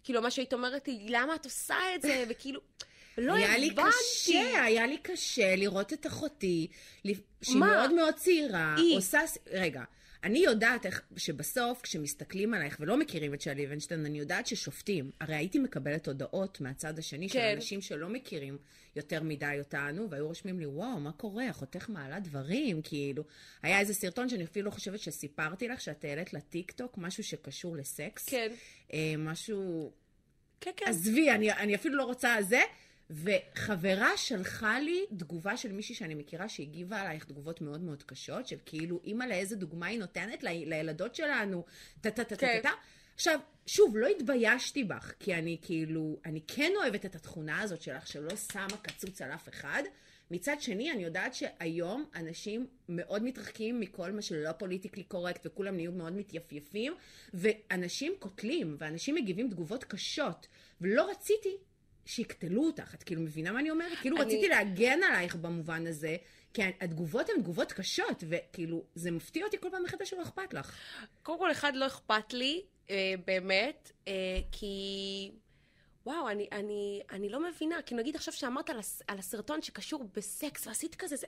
כאילו, 0.03 0.21
מה 0.21 0.31
שהיית 0.31 0.53
אומרת 0.53 0.87
לי, 0.87 1.05
למה 1.09 1.35
את 1.35 1.45
עושה 1.45 1.75
את 1.95 2.01
זה? 2.01 2.23
וכאילו, 2.29 2.61
לא 3.17 3.33
היה 3.33 3.57
לי. 3.57 3.75
קשה, 3.75 4.63
היה 4.63 4.87
לי 4.87 4.97
קשה 4.97 5.55
לראות 5.55 5.93
את 5.93 6.07
אחותי, 6.07 6.67
שהיא? 7.41 7.57
מאוד 7.57 7.93
מאוד 7.93 8.13
צעירה, 8.13 8.75
היא. 8.77 8.97
עושה... 8.97 9.19
רגע, 9.51 9.83
אני 10.23 10.39
יודעת 10.39 10.85
איך, 10.85 11.01
שבסוף, 11.17 11.81
כשמסתכלים 11.81 12.53
עלייך 12.53 12.77
ולא 12.79 12.97
מכירים 12.97 13.33
את 13.33 13.41
שלי 13.41 13.65
לוינשטיין, 13.65 14.05
אני 14.05 14.19
יודעת 14.19 14.47
ששופטים. 14.47 15.11
הרי 15.19 15.35
הייתי 15.35 15.59
מקבלת 15.59 16.07
הודעות 16.07 16.61
מהצד 16.61 16.99
השני 16.99 17.29
של 17.29 17.39
כן. 17.39 17.53
אנשים 17.55 17.81
שלא 17.81 18.09
מכירים 18.09 18.57
יותר 18.95 19.23
מדי 19.23 19.55
אותנו, 19.59 20.09
והיו 20.09 20.27
רושמים 20.27 20.59
לי, 20.59 20.65
וואו, 20.65 20.99
מה 20.99 21.11
קורה? 21.11 21.49
אחותך 21.49 21.89
מעלה 21.89 22.19
דברים, 22.19 22.81
כאילו. 22.81 23.23
היה 23.63 23.79
איזה 23.79 23.93
סרטון 23.93 24.29
שאני 24.29 24.43
אפילו 24.43 24.65
לא 24.65 24.71
חושבת 24.71 24.99
שסיפרתי 24.99 25.67
לך, 25.67 25.81
שאת 25.81 26.05
העלית 26.05 26.33
לטיקטוק, 26.33 26.97
משהו 26.97 27.23
שקשור 27.23 27.77
לסקס. 27.77 28.29
כן. 28.29 28.51
אה, 28.93 29.13
משהו... 29.17 29.91
כן, 30.61 30.71
כן. 30.77 30.85
עזבי, 30.89 31.31
אני, 31.31 31.51
אני 31.51 31.75
אפילו 31.75 31.95
לא 31.95 32.03
רוצה 32.03 32.35
זה. 32.41 32.61
וחברה 33.09 34.17
שלחה 34.17 34.79
לי 34.79 35.05
תגובה 35.17 35.57
של 35.57 35.71
מישהי 35.71 35.95
שאני 35.95 36.15
מכירה 36.15 36.49
שהגיבה 36.49 37.01
עלייך 37.01 37.25
תגובות 37.25 37.61
מאוד 37.61 37.81
מאוד 37.81 38.03
קשות, 38.03 38.47
של 38.47 38.57
כאילו, 38.65 38.99
אימא 39.03 39.23
לאיזה 39.23 39.55
דוגמה 39.55 39.85
היא 39.85 39.99
נותנת 39.99 40.43
לילדות 40.43 41.15
שלנו, 41.15 41.65
טה-טה-טה-טה. 42.01 42.47
כן. 42.47 42.59
טה 42.63 42.71
עכשיו, 43.15 43.39
שוב, 43.65 43.97
לא 43.97 44.07
התביישתי 44.07 44.83
בך, 44.83 45.13
כי 45.19 45.33
אני 45.33 45.57
כאילו, 45.61 46.19
אני 46.25 46.41
כן 46.47 46.71
אוהבת 46.75 47.05
את 47.05 47.15
התכונה 47.15 47.61
הזאת 47.61 47.81
שלך, 47.81 48.07
שלא 48.07 48.35
שמה 48.35 48.77
קצוץ 48.81 49.21
על 49.21 49.31
אף 49.31 49.49
אחד. 49.49 49.83
מצד 50.31 50.55
שני, 50.59 50.91
אני 50.91 51.03
יודעת 51.03 51.33
שהיום 51.33 52.05
אנשים 52.15 52.67
מאוד 52.89 53.23
מתרחקים 53.23 53.79
מכל 53.79 54.11
מה 54.11 54.21
שלא 54.21 54.51
פוליטיקלי 54.51 55.03
קורקט, 55.03 55.45
וכולם 55.45 55.75
נהיו 55.75 55.91
מאוד 55.91 56.13
מתייפייפים, 56.13 56.93
ואנשים 57.33 58.13
קוטלים, 58.19 58.75
ואנשים 58.79 59.15
מגיבים 59.15 59.49
תגובות 59.49 59.83
קשות, 59.83 60.47
ולא 60.81 61.09
רציתי 61.11 61.57
שיקטלו 62.09 62.65
אותך. 62.65 62.93
את 62.95 63.03
כאילו 63.03 63.21
מבינה 63.21 63.51
מה 63.51 63.59
אני 63.59 63.69
אומרת? 63.69 63.97
כאילו 64.01 64.17
אני- 64.17 64.25
רציתי 64.25 64.47
להגן 64.47 65.03
עלייך 65.03 65.35
במובן 65.35 65.87
הזה, 65.87 66.15
כי 66.53 66.61
התגובות 66.81 67.29
הן 67.29 67.41
תגובות 67.41 67.71
קשות, 67.71 68.23
וכאילו, 68.29 68.83
זה 68.95 69.11
מפתיע 69.11 69.45
אותי 69.45 69.57
כל 69.59 69.67
פעם 69.71 69.83
מחדש 69.83 70.09
שלא 70.09 70.21
אכפת 70.21 70.53
לך. 70.53 70.75
קודם 71.23 71.39
כל, 71.39 71.51
אחד, 71.51 71.71
לא 71.75 71.87
אכפת 71.87 72.33
לי, 72.33 72.61
אה, 72.89 73.13
באמת, 73.27 73.91
אה, 74.07 74.13
כי... 74.51 75.31
וואו, 76.05 76.29
אני, 76.29 76.47
אני, 76.51 77.01
אני 77.11 77.29
לא 77.29 77.49
מבינה, 77.49 77.81
כי 77.85 77.95
נגיד 77.95 78.15
עכשיו 78.15 78.33
שאמרת 78.33 78.69
על, 78.69 78.79
הס, 78.79 79.01
על 79.07 79.19
הסרטון 79.19 79.61
שקשור 79.61 80.09
בסקס, 80.15 80.67
ועשית 80.67 80.95
כזה, 80.95 81.15
זה... 81.15 81.27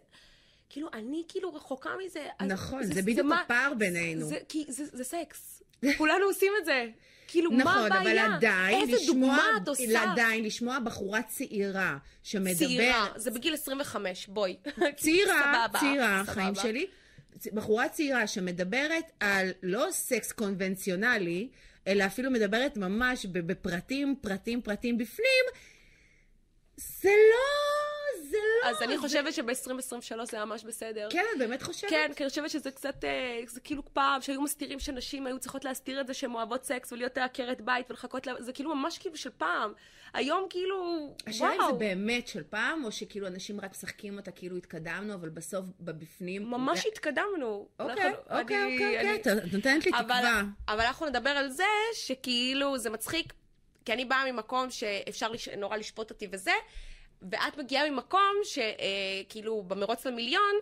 כאילו, 0.69 0.89
אני 0.93 1.23
כאילו 1.27 1.53
רחוקה 1.53 1.89
מזה. 2.05 2.27
נכון, 2.47 2.83
זה 2.83 3.01
בדיוק 3.01 3.27
הפער 3.43 3.73
בינינו. 3.73 4.25
זה, 4.25 4.37
כי 4.49 4.65
זה, 4.67 4.85
זה 4.85 5.03
סקס. 5.03 5.60
כולנו 5.97 6.25
עושים 6.25 6.53
את 6.59 6.65
זה. 6.65 6.85
כאילו, 7.27 7.51
מה 7.51 7.63
נכון, 7.63 7.91
הבעיה? 7.91 8.25
אבל 8.25 8.35
עדיין 8.35 8.81
איזה 8.81 8.95
לשמוע, 8.95 9.35
דוגמה 9.35 9.57
את 9.63 9.67
עושה? 9.67 10.11
עדיין 10.11 10.43
לשמוע 10.43 10.79
בחורה 10.79 11.21
צעירה 11.21 11.97
שמדברת... 12.23 12.57
צעירה, 12.57 13.07
זה 13.15 13.31
בגיל 13.31 13.53
25, 13.53 14.27
בואי. 14.27 14.57
צעירה, 15.01 15.65
סבבה, 15.65 15.79
צעירה, 15.79 16.21
סבבה. 16.25 16.33
חיים 16.33 16.55
שלי. 16.55 16.87
בחורה 17.53 17.89
צעירה 17.89 18.27
שמדברת 18.27 19.11
על 19.19 19.51
לא 19.63 19.87
סקס 19.91 20.31
קונבנציונלי, 20.31 21.47
אלא 21.87 22.05
אפילו 22.05 22.31
מדברת 22.31 22.77
ממש 22.77 23.25
בפרטים, 23.25 24.15
פרטים, 24.21 24.61
פרטים 24.61 24.97
בפנים, 24.97 25.45
זה 26.77 27.09
לא, 27.09 27.80
זה 28.31 28.37
לא. 28.63 28.69
אז 28.69 28.81
אני 28.81 28.97
חושבת 28.97 29.33
שב-2023 29.33 30.25
זה 30.25 30.45
ממש 30.45 30.63
בסדר. 30.63 31.07
כן, 31.11 31.23
את 31.33 31.39
באמת 31.39 31.61
חושבת? 31.61 31.89
כן, 31.89 32.11
כי 32.15 32.23
אני 32.23 32.29
חושבת 32.29 32.49
שזה 32.49 32.71
קצת, 32.71 33.03
אה, 33.03 33.41
זה 33.47 33.59
כאילו 33.61 33.83
פעם 33.93 34.21
שהיו 34.21 34.41
מסתירים 34.41 34.79
שנשים 34.79 35.27
היו 35.27 35.39
צריכות 35.39 35.65
להסתיר 35.65 36.01
את 36.01 36.07
זה 36.07 36.13
שהן 36.13 36.33
אוהבות 36.33 36.63
סקס 36.63 36.91
ולהיות 36.93 37.17
עקרת 37.17 37.61
בית 37.61 37.89
ולחכות, 37.91 38.27
לה- 38.27 38.41
זה 38.41 38.53
כאילו 38.53 38.75
ממש 38.75 38.97
כאילו 38.97 39.17
של 39.17 39.29
פעם. 39.37 39.73
היום 40.13 40.45
כאילו, 40.49 41.09
השאלה 41.27 41.53
אם. 41.53 41.59
זה 41.71 41.77
באמת 41.77 42.27
של 42.27 42.43
פעם, 42.49 42.83
או 42.85 42.91
שכאילו 42.91 43.27
אנשים 43.27 43.61
רק 43.61 43.71
משחקים 43.71 44.17
אותה 44.17 44.31
כאילו 44.31 44.57
התקדמנו, 44.57 45.13
אבל 45.13 45.29
בסוף 45.29 45.65
בבפנים... 45.79 46.51
ממש 46.51 46.85
התקדמנו. 46.85 47.67
אוקיי, 47.79 47.93
אוקיי, 48.29 48.41
אוקיי, 48.41 48.75
אוקיי, 48.97 49.15
את 49.15 49.27
נותנת 49.53 49.85
לי 49.85 49.91
תקווה. 49.91 50.41
אבל 50.67 50.81
אנחנו 50.81 51.05
נדבר 51.05 51.29
על 51.29 51.49
זה 51.49 51.63
שכאילו 51.93 52.77
זה 52.77 52.89
מצחיק, 52.89 53.33
כי 53.85 53.93
אני 53.93 54.05
באה 54.05 54.31
ממקום 54.31 54.69
שאפשר 54.69 55.29
לש... 55.31 55.49
נורא 55.49 55.77
לשפוט 55.77 56.09
אותי 56.09 56.27
וזה, 56.31 56.51
ואת 57.31 57.57
מגיעה 57.57 57.89
ממקום 57.89 58.31
שכאילו 58.43 59.63
במרוץ 59.63 60.05
למיליון, 60.05 60.55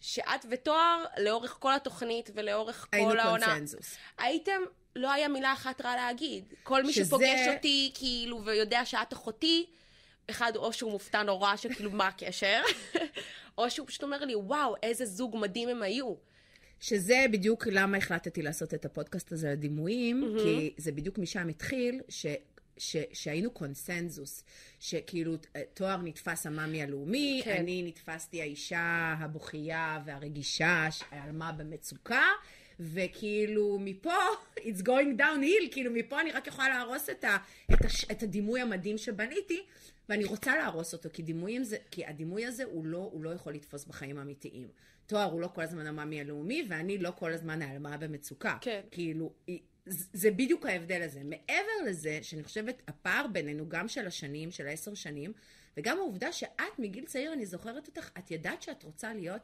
שאת 0.00 0.46
ותואר 0.50 1.04
לאורך 1.18 1.56
כל 1.60 1.74
התוכנית 1.74 2.30
ולאורך 2.34 2.86
היינו 2.92 3.10
כל 3.10 3.18
העונה. 3.18 3.46
קונצנזוס. 3.46 3.96
הייתם, 4.18 4.62
לא 4.96 5.12
היה 5.12 5.28
מילה 5.28 5.52
אחת 5.52 5.80
רע 5.80 5.96
להגיד. 5.96 6.54
כל 6.62 6.82
מי 6.82 6.92
שזה- 6.92 7.04
שפוגש 7.04 7.48
אותי, 7.56 7.90
כאילו, 7.94 8.44
ויודע 8.44 8.84
שאת 8.84 9.12
אחותי, 9.12 9.66
אחד, 10.30 10.52
או 10.56 10.72
שהוא 10.72 10.90
מופתע 10.92 11.22
נורא, 11.22 11.56
שכאילו, 11.56 11.90
מה 11.90 12.06
הקשר? 12.06 12.62
או 13.58 13.70
שהוא 13.70 13.86
פשוט 13.86 14.02
אומר 14.02 14.24
לי, 14.24 14.34
וואו, 14.34 14.74
איזה 14.82 15.04
זוג 15.06 15.36
מדהים 15.36 15.68
הם 15.68 15.82
היו. 15.82 16.14
שזה 16.80 17.24
בדיוק 17.32 17.66
למה 17.66 17.96
החלטתי 17.96 18.42
לעשות 18.42 18.74
את 18.74 18.84
הפודקאסט 18.84 19.32
הזה 19.32 19.50
לדימויים, 19.50 20.34
כי 20.42 20.74
זה 20.76 20.92
בדיוק 20.92 21.18
משם 21.18 21.48
התחיל, 21.48 22.00
ש... 22.08 22.26
ש, 22.76 22.96
שהיינו 23.12 23.50
קונסנזוס, 23.50 24.44
שכאילו 24.80 25.36
תואר 25.74 25.96
נתפס 25.96 26.46
המאמי 26.46 26.82
הלאומי, 26.82 27.40
כן. 27.44 27.56
אני 27.60 27.82
נתפסתי 27.82 28.40
האישה 28.40 29.14
הבוכייה 29.18 30.02
והרגישה 30.04 30.86
שעלמה 30.90 31.52
במצוקה, 31.52 32.22
וכאילו 32.80 33.78
מפה, 33.80 34.14
it's 34.56 34.82
going 34.82 35.18
downhill, 35.18 35.72
כאילו 35.72 35.92
מפה 35.92 36.20
אני 36.20 36.32
רק 36.32 36.46
יכולה 36.46 36.68
להרוס 36.68 37.10
את, 37.10 37.24
ה, 37.24 37.36
את, 37.72 37.84
הש, 37.84 38.04
את 38.10 38.22
הדימוי 38.22 38.60
המדהים 38.60 38.98
שבניתי, 38.98 39.62
ואני 40.08 40.24
רוצה 40.24 40.56
להרוס 40.56 40.92
אותו, 40.92 41.08
כי 41.12 41.22
דימויים 41.22 41.64
זה, 41.64 41.76
כי 41.90 42.06
הדימוי 42.06 42.46
הזה 42.46 42.64
הוא 42.64 42.86
לא, 42.86 43.08
הוא 43.12 43.24
לא 43.24 43.30
יכול 43.30 43.52
לתפוס 43.52 43.84
בחיים 43.84 44.18
האמיתיים. 44.18 44.68
תואר 45.06 45.24
הוא 45.24 45.40
לא 45.40 45.48
כל 45.54 45.62
הזמן 45.62 45.86
המאמי 45.86 46.20
הלאומי, 46.20 46.66
ואני 46.68 46.98
לא 46.98 47.10
כל 47.10 47.32
הזמן 47.32 47.62
העלמה 47.62 47.96
במצוקה. 47.96 48.56
כן. 48.60 48.80
כאילו, 48.90 49.32
זה 49.86 50.30
בדיוק 50.30 50.66
ההבדל 50.66 51.02
הזה. 51.02 51.20
מעבר 51.24 51.84
לזה, 51.86 52.18
שאני 52.22 52.44
חושבת, 52.44 52.82
הפער 52.88 53.26
בינינו, 53.26 53.68
גם 53.68 53.88
של 53.88 54.06
השנים, 54.06 54.50
של 54.50 54.66
העשר 54.66 54.94
שנים, 54.94 55.32
וגם 55.76 55.98
העובדה 55.98 56.32
שאת 56.32 56.78
מגיל 56.78 57.04
צעיר, 57.04 57.32
אני 57.32 57.46
זוכרת 57.46 57.86
אותך, 57.86 58.10
את 58.18 58.30
ידעת 58.30 58.62
שאת 58.62 58.82
רוצה 58.82 59.14
להיות 59.14 59.40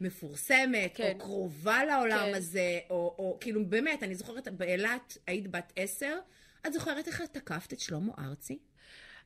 מפורסמת, 0.00 0.90
כן. 0.94 1.12
או 1.14 1.18
קרובה 1.18 1.84
לעולם 1.84 2.26
כן. 2.30 2.34
הזה, 2.34 2.78
או, 2.90 3.14
או 3.18 3.38
כאילו, 3.40 3.64
באמת, 3.66 4.02
אני 4.02 4.14
זוכרת, 4.14 4.48
באילת 4.48 5.18
היית 5.26 5.46
בת 5.46 5.72
עשר, 5.76 6.18
את 6.66 6.72
זוכרת 6.72 7.08
איך 7.08 7.22
את 7.22 7.32
תקפת 7.32 7.72
את 7.72 7.80
שלמה 7.80 8.12
ארצי? 8.18 8.58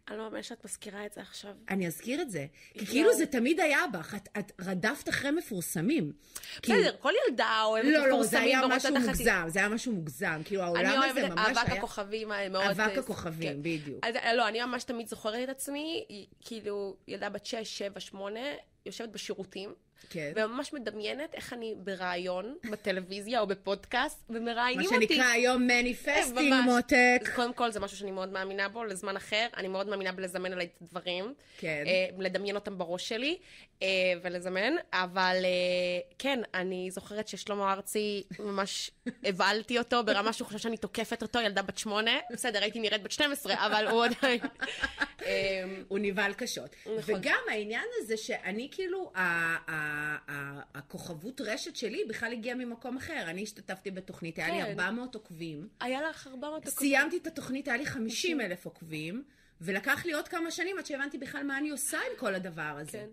אני 0.08 0.18
לא 0.18 0.24
מאמינה 0.24 0.42
שאת 0.42 0.64
מזכירה 0.64 1.06
את 1.06 1.12
זה 1.12 1.20
עכשיו. 1.20 1.54
אני 1.68 1.86
אזכיר 1.86 2.22
את 2.22 2.30
זה. 2.30 2.46
כי. 2.74 2.86
כאילו 2.86 3.14
זה 3.14 3.26
תמיד 3.26 3.60
היה 3.60 3.86
בך, 3.92 4.14
את, 4.14 4.28
את 4.38 4.52
רדפת 4.60 5.08
אחרי 5.08 5.30
מפורסמים. 5.30 6.12
בסדר, 6.62 6.96
כל 7.00 7.12
ילדה 7.28 7.62
אוהבת 7.64 7.86
לא, 7.86 7.92
לא, 7.92 8.00
זה 8.00 8.08
מפורסמים 8.08 8.42
היה 8.42 8.76
משהו. 8.76 8.94
מוגזם, 8.94 9.44
זה 9.48 9.58
היה 9.58 9.68
משהו 9.68 9.92
מוגזם. 9.92 10.40
כאילו 10.44 10.62
העולם 10.62 10.86
אני 10.86 11.10
הזה 11.10 11.20
אוהבת 11.20 11.32
ממש 11.32 11.58
אבק 11.58 11.68
היה... 11.68 11.78
הכוכבים 11.78 12.28
מאוד... 12.50 12.64
אבק 12.64 12.80
אה, 12.96 12.98
הכוכבים, 12.98 13.52
כן. 13.52 13.62
בדיוק. 13.62 14.04
אה, 14.04 14.34
לא, 14.34 14.48
אני 14.48 14.64
ממש 14.64 14.84
תמיד 14.84 15.08
זוכרת 15.08 15.44
את 15.44 15.48
עצמי, 15.48 16.04
כאילו, 16.40 16.96
ילדה 17.08 17.28
בת 17.28 17.46
6, 17.46 17.78
7, 17.78 18.00
8, 18.00 18.40
יושבת 18.86 19.08
בשירותים, 19.08 19.74
כן. 20.10 20.32
וממש 20.36 20.72
מדמיינת 20.72 21.34
איך 21.34 21.52
אני 21.52 21.74
בראיון 21.78 22.56
בטלוויזיה 22.70 23.40
או 23.40 23.46
בפודקאסט, 23.46 24.18
ומראיינים 24.30 24.90
מה 24.90 24.96
אותי. 24.96 25.08
שנקרא 25.08 25.26
היום 25.26 25.66
מניפסטינג. 25.66 26.54
מותק. 26.64 27.28
קודם 27.34 27.52
כל, 27.52 27.70
זה 27.70 27.80
משהו 27.80 27.96
שאני 27.96 28.10
מאוד 28.10 28.28
מאמינה 28.32 28.68
בו, 28.68 28.84
לזמן 28.84 29.16
אחר. 29.16 29.46
אני 29.56 29.68
מאוד 29.68 29.88
מאמינה 29.88 30.12
בלזמן 30.12 30.52
עליי 30.52 30.66
את 30.66 30.82
הדברים. 30.82 31.34
כן. 31.58 31.84
אה, 31.86 32.06
לדמיין 32.18 32.54
אותם 32.54 32.78
בראש 32.78 33.08
שלי, 33.08 33.38
אה, 33.82 33.88
ולזמן. 34.22 34.72
אבל 34.92 35.36
אה, 35.44 35.48
כן, 36.18 36.40
אני 36.54 36.90
זוכרת 36.90 37.28
ששלמה 37.28 37.72
ארצי, 37.72 38.22
ממש 38.38 38.90
הבהלתי 39.24 39.78
אותו 39.78 40.04
ברמה 40.04 40.32
שהוא 40.32 40.46
חושב 40.46 40.58
שאני 40.58 40.76
תוקפת 40.76 41.22
אותו, 41.22 41.40
ילדה 41.40 41.62
בת 41.62 41.78
שמונה. 41.78 42.18
בסדר, 42.32 42.62
הייתי 42.62 42.80
נראית 42.80 43.02
בת 43.02 43.12
12, 43.12 43.66
אבל 43.66 43.86
הוא 43.88 44.04
עדיין... 44.04 44.40
אה, 45.26 45.64
הוא 45.88 45.98
נבהל 45.98 46.32
קשות. 46.32 46.76
נכון. 46.98 47.14
וגם 47.14 47.38
העניין 47.50 47.84
הזה 48.02 48.16
שאני 48.16 48.68
כאילו, 48.72 49.12
הכוכבות 50.74 51.40
רשת 51.40 51.76
שלי 51.76 52.04
בכלל 52.08 52.32
הגיעה 52.32 52.56
ממקום 52.56 52.96
אחר. 52.96 53.24
אני 53.26 53.42
השתתפתי 53.42 53.90
בתוכנית, 53.90 54.38
היה 54.38 54.48
לי 54.48 54.62
כן. 54.62 54.80
400 54.80 55.14
עוקבים. 55.14 55.68
היה 55.80 56.02
לך 56.02 56.26
400 56.26 56.62
דקות. 56.62 56.78
סיימתי 56.78 57.16
את 57.16 57.26
התוכנית, 57.26 57.68
היה 57.68 57.76
לי 57.76 57.86
50 57.86 58.40
אלף 58.40 58.64
עוקבים, 58.64 59.24
ולקח 59.60 60.04
לי 60.06 60.12
עוד 60.12 60.28
כמה 60.28 60.50
שנים 60.50 60.78
עד 60.78 60.86
שהבנתי 60.86 61.18
בכלל 61.18 61.42
מה 61.42 61.58
אני 61.58 61.70
עושה 61.70 61.98
עם 61.98 62.18
כל 62.18 62.34
הדבר 62.34 62.76
הזה. 62.80 62.98
כן. 62.98 63.08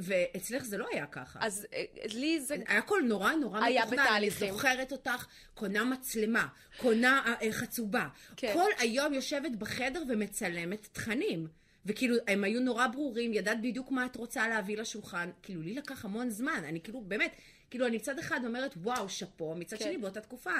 ואצלך 0.00 0.64
זה 0.64 0.78
לא 0.78 0.86
היה 0.92 1.06
ככה. 1.06 1.38
אז 1.42 1.66
אה, 1.72 1.84
לי 2.14 2.40
זה... 2.40 2.56
היה 2.66 2.78
הכל 2.78 3.02
נורא 3.08 3.32
נורא 3.32 3.64
היה 3.64 3.82
מתוכנן. 3.82 4.02
בתהליכים. 4.02 4.48
אני 4.48 4.56
זוכרת 4.56 4.92
אותך, 4.92 5.26
קונה 5.54 5.84
מצלמה, 5.84 6.46
קונה 6.76 7.34
אה, 7.42 7.52
חצובה. 7.52 8.08
כן. 8.36 8.50
כל 8.54 8.70
היום 8.78 9.14
יושבת 9.14 9.52
בחדר 9.58 10.02
ומצלמת 10.08 10.88
תכנים. 10.92 11.46
וכאילו, 11.86 12.16
הם 12.28 12.44
היו 12.44 12.60
נורא 12.60 12.86
ברורים, 12.86 13.32
ידעת 13.32 13.60
בדיוק 13.60 13.90
מה 13.90 14.06
את 14.06 14.16
רוצה 14.16 14.48
להביא 14.48 14.76
לשולחן. 14.76 15.30
כאילו, 15.42 15.62
לי 15.62 15.74
לקח 15.74 16.04
המון 16.04 16.30
זמן. 16.30 16.62
אני 16.68 16.80
כאילו, 16.80 17.00
באמת, 17.00 17.36
כאילו, 17.70 17.86
אני 17.86 17.96
מצד 17.96 18.18
אחד 18.18 18.40
אומרת, 18.44 18.74
וואו, 18.76 19.08
שאפו, 19.08 19.54
מצד 19.54 19.78
כן. 19.78 19.84
שני, 19.84 19.98
באותה 19.98 20.20
תקופה, 20.20 20.50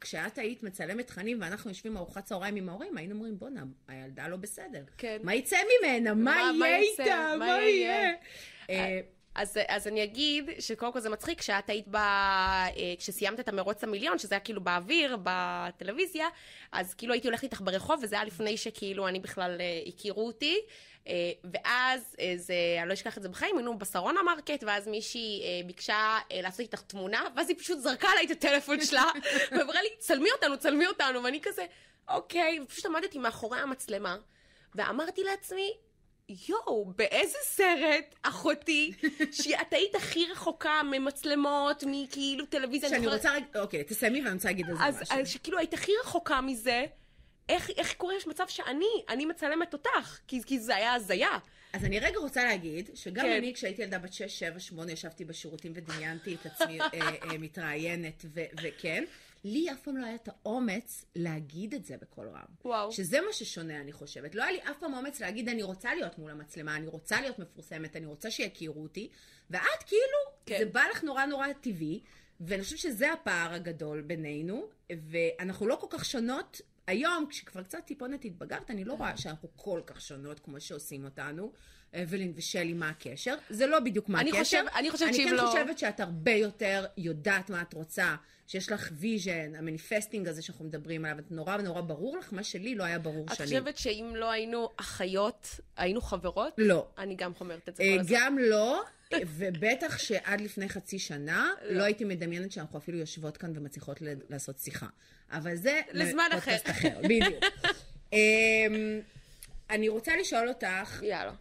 כשאת 0.00 0.38
היית 0.38 0.62
מצלמת 0.62 1.06
תכנים 1.06 1.38
ואנחנו 1.40 1.70
יושבים 1.70 1.96
ארוחת 1.96 2.24
צהריים 2.24 2.56
עם 2.56 2.68
ההורים, 2.68 2.96
היינו 2.96 3.14
אומרים, 3.14 3.38
בואנה, 3.38 3.64
הילדה 3.88 4.28
לא 4.28 4.36
בסדר. 4.36 4.84
כן. 4.98 5.18
מה 5.22 5.34
יצא 5.34 5.56
ממנה? 5.82 6.14
מה 6.14 6.52
מה- 6.58 6.66
יהיה? 6.66 6.78
איתה? 6.78 7.04
מה 7.38 7.46
מה 7.46 7.62
יהיה? 7.62 8.12
אז, 9.36 9.58
אז 9.68 9.86
אני 9.86 10.04
אגיד 10.04 10.50
שקודם 10.58 10.92
כל 10.92 11.00
זה 11.00 11.10
מצחיק, 11.10 11.38
כשאת 11.38 11.70
היית 11.70 11.88
ב... 11.88 11.96
אה, 11.96 12.70
כשסיימת 12.98 13.40
את 13.40 13.48
המרוץ 13.48 13.84
למיליון, 13.84 14.18
שזה 14.18 14.34
היה 14.34 14.40
כאילו 14.40 14.60
באוויר, 14.60 15.16
בטלוויזיה, 15.22 16.26
אז 16.72 16.94
כאילו 16.94 17.12
הייתי 17.12 17.28
הולכת 17.28 17.42
איתך 17.42 17.60
ברחוב, 17.60 18.00
וזה 18.02 18.16
היה 18.16 18.24
לפני 18.24 18.56
שכאילו 18.56 19.08
אני 19.08 19.20
בכלל 19.20 19.56
אה, 19.60 19.82
הכירו 19.86 20.26
אותי. 20.26 20.58
אה, 21.08 21.12
ואז, 21.44 22.16
זה, 22.36 22.54
אני 22.80 22.88
לא 22.88 22.94
אשכח 22.94 23.16
את 23.16 23.22
זה 23.22 23.28
בחיים, 23.28 23.56
היינו 23.56 23.78
בשרונה 23.78 24.22
מרקט, 24.22 24.64
ואז 24.66 24.88
מישהי 24.88 25.42
ביקשה 25.66 26.18
לעשות 26.30 26.60
איתך 26.60 26.80
תמונה, 26.80 27.22
ואז 27.36 27.48
היא 27.48 27.58
פשוט 27.58 27.78
זרקה 27.78 28.08
עליי 28.08 28.26
את 28.26 28.30
הטלפון 28.30 28.84
שלה, 28.84 29.04
ואמרה 29.52 29.82
לי, 29.82 29.88
צלמי 29.98 30.28
אותנו, 30.32 30.58
צלמי 30.58 30.86
אותנו, 30.86 31.24
ואני 31.24 31.40
כזה, 31.42 31.66
אוקיי, 32.08 32.60
ופשוט 32.60 32.86
עמדתי 32.86 33.18
מאחורי 33.18 33.58
המצלמה, 33.58 34.16
ואמרתי 34.74 35.24
לעצמי, 35.24 35.72
יואו, 36.28 36.92
באיזה 36.96 37.38
סרט, 37.42 38.14
אחותי, 38.22 38.92
שאת 39.42 39.72
היית 39.72 39.94
הכי 39.94 40.26
רחוקה 40.32 40.82
ממצלמות, 40.82 41.84
מכאילו 41.86 42.46
טלוויזיה. 42.46 42.88
אני 42.88 42.96
שאני 42.96 43.06
רוצה 43.14 43.30
אוקיי, 43.54 43.84
תסיימי 43.84 44.22
ואני 44.22 44.34
רוצה 44.34 44.48
להגיד 44.48 44.66
על 44.70 44.76
זה 44.76 45.00
משהו. 45.02 45.20
אז 45.20 45.28
שכאילו 45.28 45.58
היית 45.58 45.74
הכי 45.74 45.92
רחוקה 46.04 46.40
מזה, 46.40 46.84
איך, 47.48 47.70
איך 47.76 47.94
קורה 47.94 48.16
יש 48.16 48.26
מצב 48.26 48.44
שאני, 48.48 48.86
אני 49.08 49.26
מצלמת 49.26 49.72
אותך? 49.72 50.18
כי, 50.28 50.40
כי 50.46 50.58
זה 50.58 50.76
היה 50.76 50.94
הזיה. 50.94 51.38
אז 51.72 51.84
אני 51.84 52.00
רגע 52.00 52.18
רוצה 52.18 52.44
להגיד, 52.44 52.90
שגם 52.94 53.24
כן. 53.24 53.32
אני, 53.32 53.54
כשהייתי 53.54 53.82
ילדה 53.82 53.98
בת 53.98 54.12
6, 54.12 54.38
7, 54.38 54.60
8, 54.60 54.92
ישבתי 54.92 55.24
בשירותים 55.24 55.72
ודמיינתי 55.74 56.34
את 56.34 56.46
עצמי 56.46 56.80
אה, 56.80 56.86
אה, 56.92 57.38
מתראיינת, 57.38 58.24
ו- 58.34 58.44
וכן, 58.62 59.04
לי 59.46 59.72
אף 59.72 59.80
פעם 59.80 59.96
לא 59.96 60.06
היה 60.06 60.14
את 60.14 60.28
האומץ 60.28 61.04
להגיד 61.16 61.74
את 61.74 61.84
זה 61.84 61.96
בקול 61.96 62.28
רם. 62.28 62.44
וואו. 62.64 62.92
שזה 62.92 63.20
מה 63.20 63.32
ששונה, 63.32 63.80
אני 63.80 63.92
חושבת. 63.92 64.34
לא 64.34 64.42
היה 64.42 64.52
לי 64.52 64.58
אף 64.58 64.78
פעם 64.80 64.94
אומץ 64.94 65.20
להגיד, 65.20 65.48
אני 65.48 65.62
רוצה 65.62 65.94
להיות 65.94 66.18
מול 66.18 66.30
המצלמה, 66.30 66.76
אני 66.76 66.86
רוצה 66.86 67.20
להיות 67.20 67.38
מפורסמת, 67.38 67.96
אני 67.96 68.06
רוצה 68.06 68.30
שיכירו 68.30 68.82
אותי, 68.82 69.08
ואת 69.50 69.82
כאילו, 69.86 70.36
כן. 70.46 70.58
זה 70.58 70.64
בא 70.64 70.82
לך 70.90 71.04
נורא 71.04 71.26
נורא 71.26 71.46
טבעי, 71.60 72.00
ואני 72.40 72.62
חושבת 72.62 72.78
שזה 72.78 73.12
הפער 73.12 73.54
הגדול 73.54 74.00
בינינו, 74.00 74.68
ואנחנו 74.92 75.66
לא 75.66 75.76
כל 75.80 75.86
כך 75.90 76.04
שונות. 76.04 76.60
היום, 76.86 77.26
כשכבר 77.30 77.62
קצת 77.62 77.78
טיפונת 77.86 78.24
התבגרת, 78.24 78.70
אני 78.70 78.84
לא 78.84 78.94
רואה 78.94 79.16
שאנחנו 79.16 79.48
כל 79.56 79.80
כך 79.86 80.00
שונות 80.00 80.40
כמו 80.40 80.60
שעושים 80.60 81.04
אותנו. 81.04 81.52
אבלין 82.02 82.32
ושלי, 82.36 82.72
מה 82.72 82.88
הקשר? 82.88 83.34
זה 83.50 83.66
לא 83.66 83.80
בדיוק 83.80 84.08
מה 84.08 84.20
אני 84.20 84.30
הקשר. 84.30 84.42
חושב- 84.42 84.64
אני 84.76 84.90
חושבת 84.90 85.08
אני 85.08 85.16
שאם 85.16 85.24
כן 85.28 85.34
לא- 85.34 85.46
חושבת 85.46 85.78
שאת 85.78 86.00
הרבה 86.00 86.30
יותר 86.32 86.86
יודעת 86.96 87.50
מה 87.50 87.62
את 87.62 87.74
רוצה, 87.74 88.14
שיש 88.46 88.72
לך 88.72 88.88
vision, 88.92 89.54
ה 89.58 89.64
manifesting 89.64 90.28
הזה 90.28 90.42
שאנחנו 90.42 90.64
מדברים 90.64 91.04
עליו, 91.04 91.18
את 91.18 91.30
נורא 91.30 91.56
נורא 91.56 91.80
ברור 91.80 92.16
לך, 92.18 92.32
מה 92.32 92.42
שלי 92.42 92.74
לא 92.74 92.84
היה 92.84 92.98
ברור 92.98 93.26
את 93.26 93.34
שנים. 93.36 93.48
חושבת 93.48 93.78
שאם 93.78 94.12
לא 94.14 94.30
היינו 94.30 94.68
אחיות, 94.76 95.46
היינו 95.76 96.00
חברות? 96.00 96.52
לא. 96.58 96.86
אני 96.98 97.14
גם 97.14 97.32
אומרת 97.40 97.68
את 97.68 97.76
זה 97.76 97.82
אה, 97.82 97.94
כל 97.94 98.00
הזמן. 98.00 98.16
גם 98.20 98.38
לא, 98.38 98.82
אה, 99.12 99.18
ובטח 99.26 99.98
שעד 99.98 100.40
לפני 100.40 100.68
חצי 100.68 100.98
שנה, 100.98 101.50
לא 101.70 101.82
הייתי 101.82 102.04
מדמיינת 102.04 102.52
שאנחנו 102.52 102.78
אפילו 102.78 102.98
יושבות 102.98 103.36
כאן 103.36 103.52
ומצליחות 103.56 104.02
ל- 104.02 104.14
לעשות 104.30 104.58
שיחה. 104.58 104.86
אבל 105.32 105.56
זה... 105.56 105.80
לזמן 105.92 106.24
לפודקאסט 106.30 106.70
אחר. 106.70 106.88
אחר, 106.88 107.00
בדיוק. 107.04 107.44
אמ, 108.12 108.18
אני 109.70 109.88
רוצה 109.88 110.16
לשאול 110.16 110.48
אותך, 110.48 111.02
יאללה. 111.02 111.32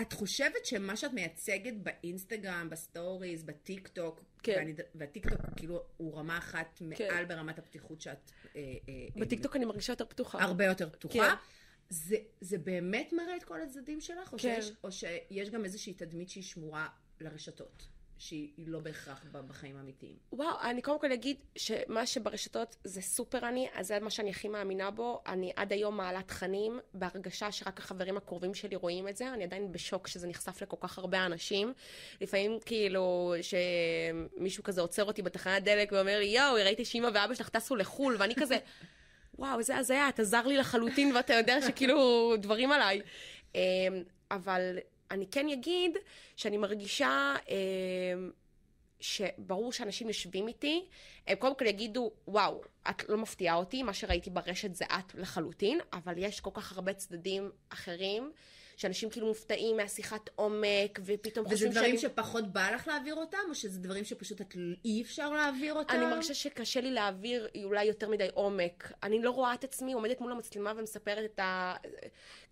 את 0.00 0.12
חושבת 0.12 0.66
שמה 0.66 0.96
שאת 0.96 1.12
מייצגת 1.12 1.74
באינסטגרם, 1.82 2.68
בסטוריז, 2.70 3.42
בטיק 3.44 3.88
טוק, 3.88 4.20
כן. 4.42 4.54
ואני- 4.56 4.72
והטיק 4.94 5.28
טוק 5.28 5.40
כאילו 5.56 5.82
הוא 5.96 6.18
רמה 6.18 6.38
אחת 6.38 6.80
מעל 6.80 7.24
ברמת 7.24 7.58
הפתיחות 7.58 8.00
שאת... 8.00 8.30
אה, 8.56 8.60
אה, 8.60 8.62
אה, 8.88 8.94
בטיקטוק 9.20 9.56
אני 9.56 9.64
מרגישה 9.64 9.92
יותר 9.92 10.06
פתוחה. 10.06 10.42
הרבה 10.42 10.64
יותר 10.64 10.90
פתוחה. 10.90 11.14
כן. 11.18 11.34
זה, 11.90 12.16
זה 12.40 12.58
באמת 12.58 13.12
מראה 13.12 13.36
את 13.36 13.44
כל 13.44 13.62
הצדדים 13.62 14.00
שלך? 14.00 14.32
או, 14.32 14.38
כן. 14.38 14.62
שיש, 14.62 14.72
או 14.84 14.92
שיש 14.92 15.50
גם 15.50 15.64
איזושהי 15.64 15.94
תדמית 15.94 16.28
שהיא 16.28 16.44
שמורה 16.44 16.88
לרשתות? 17.20 17.88
שהיא 18.18 18.64
לא 18.66 18.80
בהכרח 18.80 19.24
בחיים 19.32 19.76
האמיתיים? 19.76 20.16
וואו, 20.32 20.60
אני 20.62 20.82
קודם 20.82 21.00
כל 21.00 21.12
אגיד 21.12 21.36
שמה 21.56 22.06
שברשתות 22.06 22.76
זה 22.84 23.02
סופר 23.02 23.48
אני, 23.48 23.68
אז 23.74 23.86
זה 23.86 23.98
מה 24.00 24.10
שאני 24.10 24.30
הכי 24.30 24.48
מאמינה 24.48 24.90
בו. 24.90 25.22
אני 25.26 25.52
עד 25.56 25.72
היום 25.72 25.96
מעלה 25.96 26.22
תכנים 26.22 26.80
בהרגשה 26.94 27.52
שרק 27.52 27.78
החברים 27.78 28.16
הקרובים 28.16 28.54
שלי 28.54 28.76
רואים 28.76 29.08
את 29.08 29.16
זה. 29.16 29.32
אני 29.32 29.44
עדיין 29.44 29.72
בשוק 29.72 30.08
שזה 30.08 30.26
נחשף 30.26 30.62
לכל 30.62 30.76
כך 30.80 30.98
הרבה 30.98 31.26
אנשים. 31.26 31.72
לפעמים 32.20 32.58
כאילו 32.66 33.34
שמישהו 33.42 34.64
כזה 34.64 34.80
עוצר 34.80 35.04
אותי 35.04 35.22
בתחנת 35.22 35.64
דלק 35.64 35.92
ואומר 35.92 36.18
לי, 36.18 36.26
יואו, 36.26 36.54
ראיתי 36.54 36.84
שאמא 36.84 37.08
ואבא 37.14 37.34
שלך 37.34 37.48
טסו 37.48 37.76
לחו"ל, 37.76 38.16
ואני 38.18 38.34
כזה, 38.34 38.58
וואו, 39.38 39.58
איזה 39.58 39.76
הזיה, 39.76 40.08
אתה 40.08 40.24
זר 40.24 40.46
לי 40.46 40.56
לחלוטין 40.56 41.16
ואתה 41.16 41.34
יודע 41.34 41.62
שכאילו 41.62 42.32
דברים 42.38 42.72
עליי. 42.72 43.00
אמ, 43.54 43.60
אבל 44.30 44.78
אני 45.10 45.26
כן 45.26 45.48
אגיד 45.48 45.96
שאני 46.36 46.56
מרגישה 46.56 47.34
אה, 47.48 47.54
שברור 49.00 49.72
שאנשים 49.72 50.08
יושבים 50.08 50.48
איתי, 50.48 50.86
הם 51.26 51.36
קודם 51.36 51.54
כל 51.54 51.66
יגידו, 51.66 52.10
וואו, 52.28 52.60
את 52.90 53.08
לא 53.08 53.16
מפתיעה 53.16 53.54
אותי, 53.54 53.82
מה 53.82 53.92
שראיתי 53.94 54.30
ברשת 54.30 54.74
זה 54.74 54.84
את 54.84 55.14
לחלוטין, 55.14 55.78
אבל 55.92 56.14
יש 56.16 56.40
כל 56.40 56.50
כך 56.54 56.72
הרבה 56.72 56.92
צדדים 56.92 57.50
אחרים. 57.68 58.32
שאנשים 58.78 59.10
כאילו 59.10 59.26
מופתעים 59.26 59.76
מהשיחת 59.76 60.30
עומק, 60.34 61.00
ופתאום 61.04 61.48
חושבים 61.48 61.58
שאני... 61.58 61.70
וזה 61.70 61.80
דברים. 61.80 61.98
שפחות 61.98 62.52
בא 62.52 62.70
לך 62.70 62.88
להעביר 62.88 63.14
אותם, 63.14 63.38
או 63.48 63.54
שזה 63.54 63.80
דברים 63.80 64.04
שפשוט 64.04 64.40
את... 64.40 64.54
אי 64.84 65.02
אפשר 65.02 65.32
להעביר 65.32 65.74
אותם? 65.74 65.94
אני 65.94 66.06
מרגישה 66.06 66.34
שקשה 66.34 66.80
לי 66.80 66.90
להעביר 66.90 67.48
אולי 67.64 67.84
יותר 67.84 68.08
מדי 68.08 68.28
עומק. 68.34 68.92
אני 69.02 69.22
לא 69.22 69.30
רואה 69.30 69.54
את 69.54 69.64
עצמי 69.64 69.92
עומדת 69.92 70.20
מול 70.20 70.32
המצלמה 70.32 70.72
ומספרת 70.76 71.30
את 71.34 71.38
ה... 71.38 71.74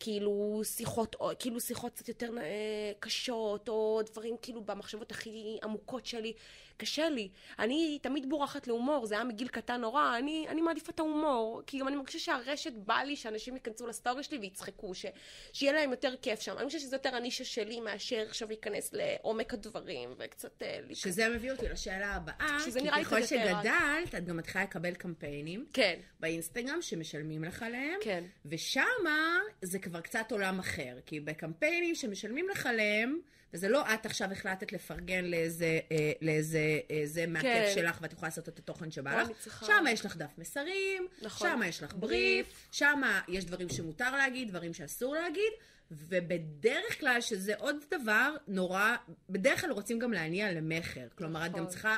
כאילו 0.00 0.61
שיחות, 0.64 1.16
כאילו 1.38 1.61
שיחות 1.61 1.92
קצת 1.92 2.09
יותר 2.09 2.38
אה, 2.38 2.92
קשות, 3.00 3.68
או 3.68 4.00
דברים 4.06 4.37
כאילו 4.42 4.61
במחשבות 4.61 5.11
הכי 5.11 5.59
עמוקות 5.62 6.06
שלי. 6.06 6.33
קשה 6.76 7.09
לי. 7.09 7.28
אני 7.59 7.99
תמיד 8.02 8.28
בורחת 8.28 8.66
להומור, 8.66 9.06
זה 9.06 9.14
היה 9.14 9.25
מגיל 9.25 9.49
קטן 9.49 9.80
נורא, 9.80 10.18
אני, 10.18 10.47
אני 10.49 10.61
מעדיפה 10.61 10.92
את 10.92 10.99
ההומור. 10.99 11.62
כי 11.66 11.78
גם 11.78 11.88
אני 11.88 11.97
מרגישה 11.97 12.18
שהרשת 12.18 12.73
בא 12.73 12.99
לי 12.99 13.16
שאנשים 13.16 13.54
ייכנסו 13.54 13.87
לסטורי 13.87 14.23
שלי 14.23 14.38
ויצחקו, 14.38 14.95
ש, 14.95 15.06
שיהיה 15.52 15.73
להם 15.73 15.90
יותר 15.90 16.15
כיף 16.23 16.40
שם. 16.40 16.58
אני 16.58 16.66
חושבת 16.66 16.80
שזה 16.80 16.96
יותר 16.96 17.14
הנישה 17.14 17.44
שלי 17.44 17.80
מאשר 17.80 18.25
עכשיו 18.28 18.49
להיכנס 18.49 18.90
לעומק 18.92 19.54
הדברים 19.54 20.14
וקצת... 20.18 20.62
אה, 20.62 20.80
שזה 20.94 21.28
מביא 21.28 21.52
אותי 21.52 21.68
לשאלה 21.68 22.14
הבאה, 22.14 22.58
שזה 22.64 22.80
כי 22.80 23.04
ככל 23.04 23.23
שגדלת, 23.23 24.14
את 24.16 24.25
גם 24.25 24.37
מתחילה 24.37 24.64
לקבל 24.64 24.94
קמפיינים. 24.94 25.66
כן. 25.73 25.99
באינסטגרם 26.20 26.82
שמשלמים 26.82 27.44
לך 27.44 27.62
עליהם. 27.62 27.99
כן. 28.00 28.25
ושמה 28.46 29.38
זה 29.62 29.78
כבר 29.78 30.00
קצת 30.00 30.32
עולם 30.32 30.58
אחר. 30.58 30.96
כי 31.06 31.20
בקמפיינים 31.20 31.94
שמשלמים 31.94 32.49
לך 32.49 32.66
עליהם, 32.66 33.20
וזה 33.52 33.68
לא 33.68 33.94
את 33.94 34.06
עכשיו 34.06 34.32
החלטת 34.32 34.73
לפרגן 34.73 35.25
לאיזה, 35.25 35.80
אה, 35.92 36.12
לאיזה, 36.23 36.80
אה, 36.90 37.00
זה 37.04 37.26
מהכיף 37.26 37.50
כן. 37.50 37.73
שלך 37.75 37.99
ואת 38.00 38.12
יכולה 38.12 38.28
לעשות 38.28 38.49
את 38.49 38.58
התוכן 38.58 38.90
שבא 38.90 39.23
לך. 39.23 39.64
שם 39.66 39.85
יש 39.90 40.04
לך 40.04 40.16
דף 40.16 40.38
מסרים, 40.38 41.08
נכון. 41.23 41.50
שם 41.50 41.61
יש 41.68 41.82
לך 41.82 41.94
בריף, 41.94 42.68
שם 42.70 43.02
יש 43.28 43.44
דברים 43.44 43.68
שמותר 43.68 44.16
להגיד, 44.16 44.49
דברים 44.49 44.75
שאסור 44.75 45.14
להגיד, 45.14 45.52
ובדרך 45.90 47.00
כלל, 47.00 47.21
שזה 47.21 47.57
עוד 47.57 47.76
דבר 47.90 48.37
נורא, 48.49 48.97
בדרך 49.31 49.61
כלל 49.61 49.71
רוצים 49.71 49.99
גם 49.99 50.12
להניע 50.12 50.52
למכר. 50.52 51.07
כלומר, 51.14 51.40
נכון. 51.40 51.50
את 51.50 51.57
גם 51.57 51.64
נכון. 51.64 51.73
צריכה 51.73 51.97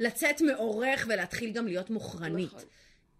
לצאת 0.00 0.40
מעורך 0.40 1.06
ולהתחיל 1.08 1.52
גם 1.52 1.66
להיות 1.66 1.90
מוכרנית. 1.90 2.54
נכון. 2.54 2.68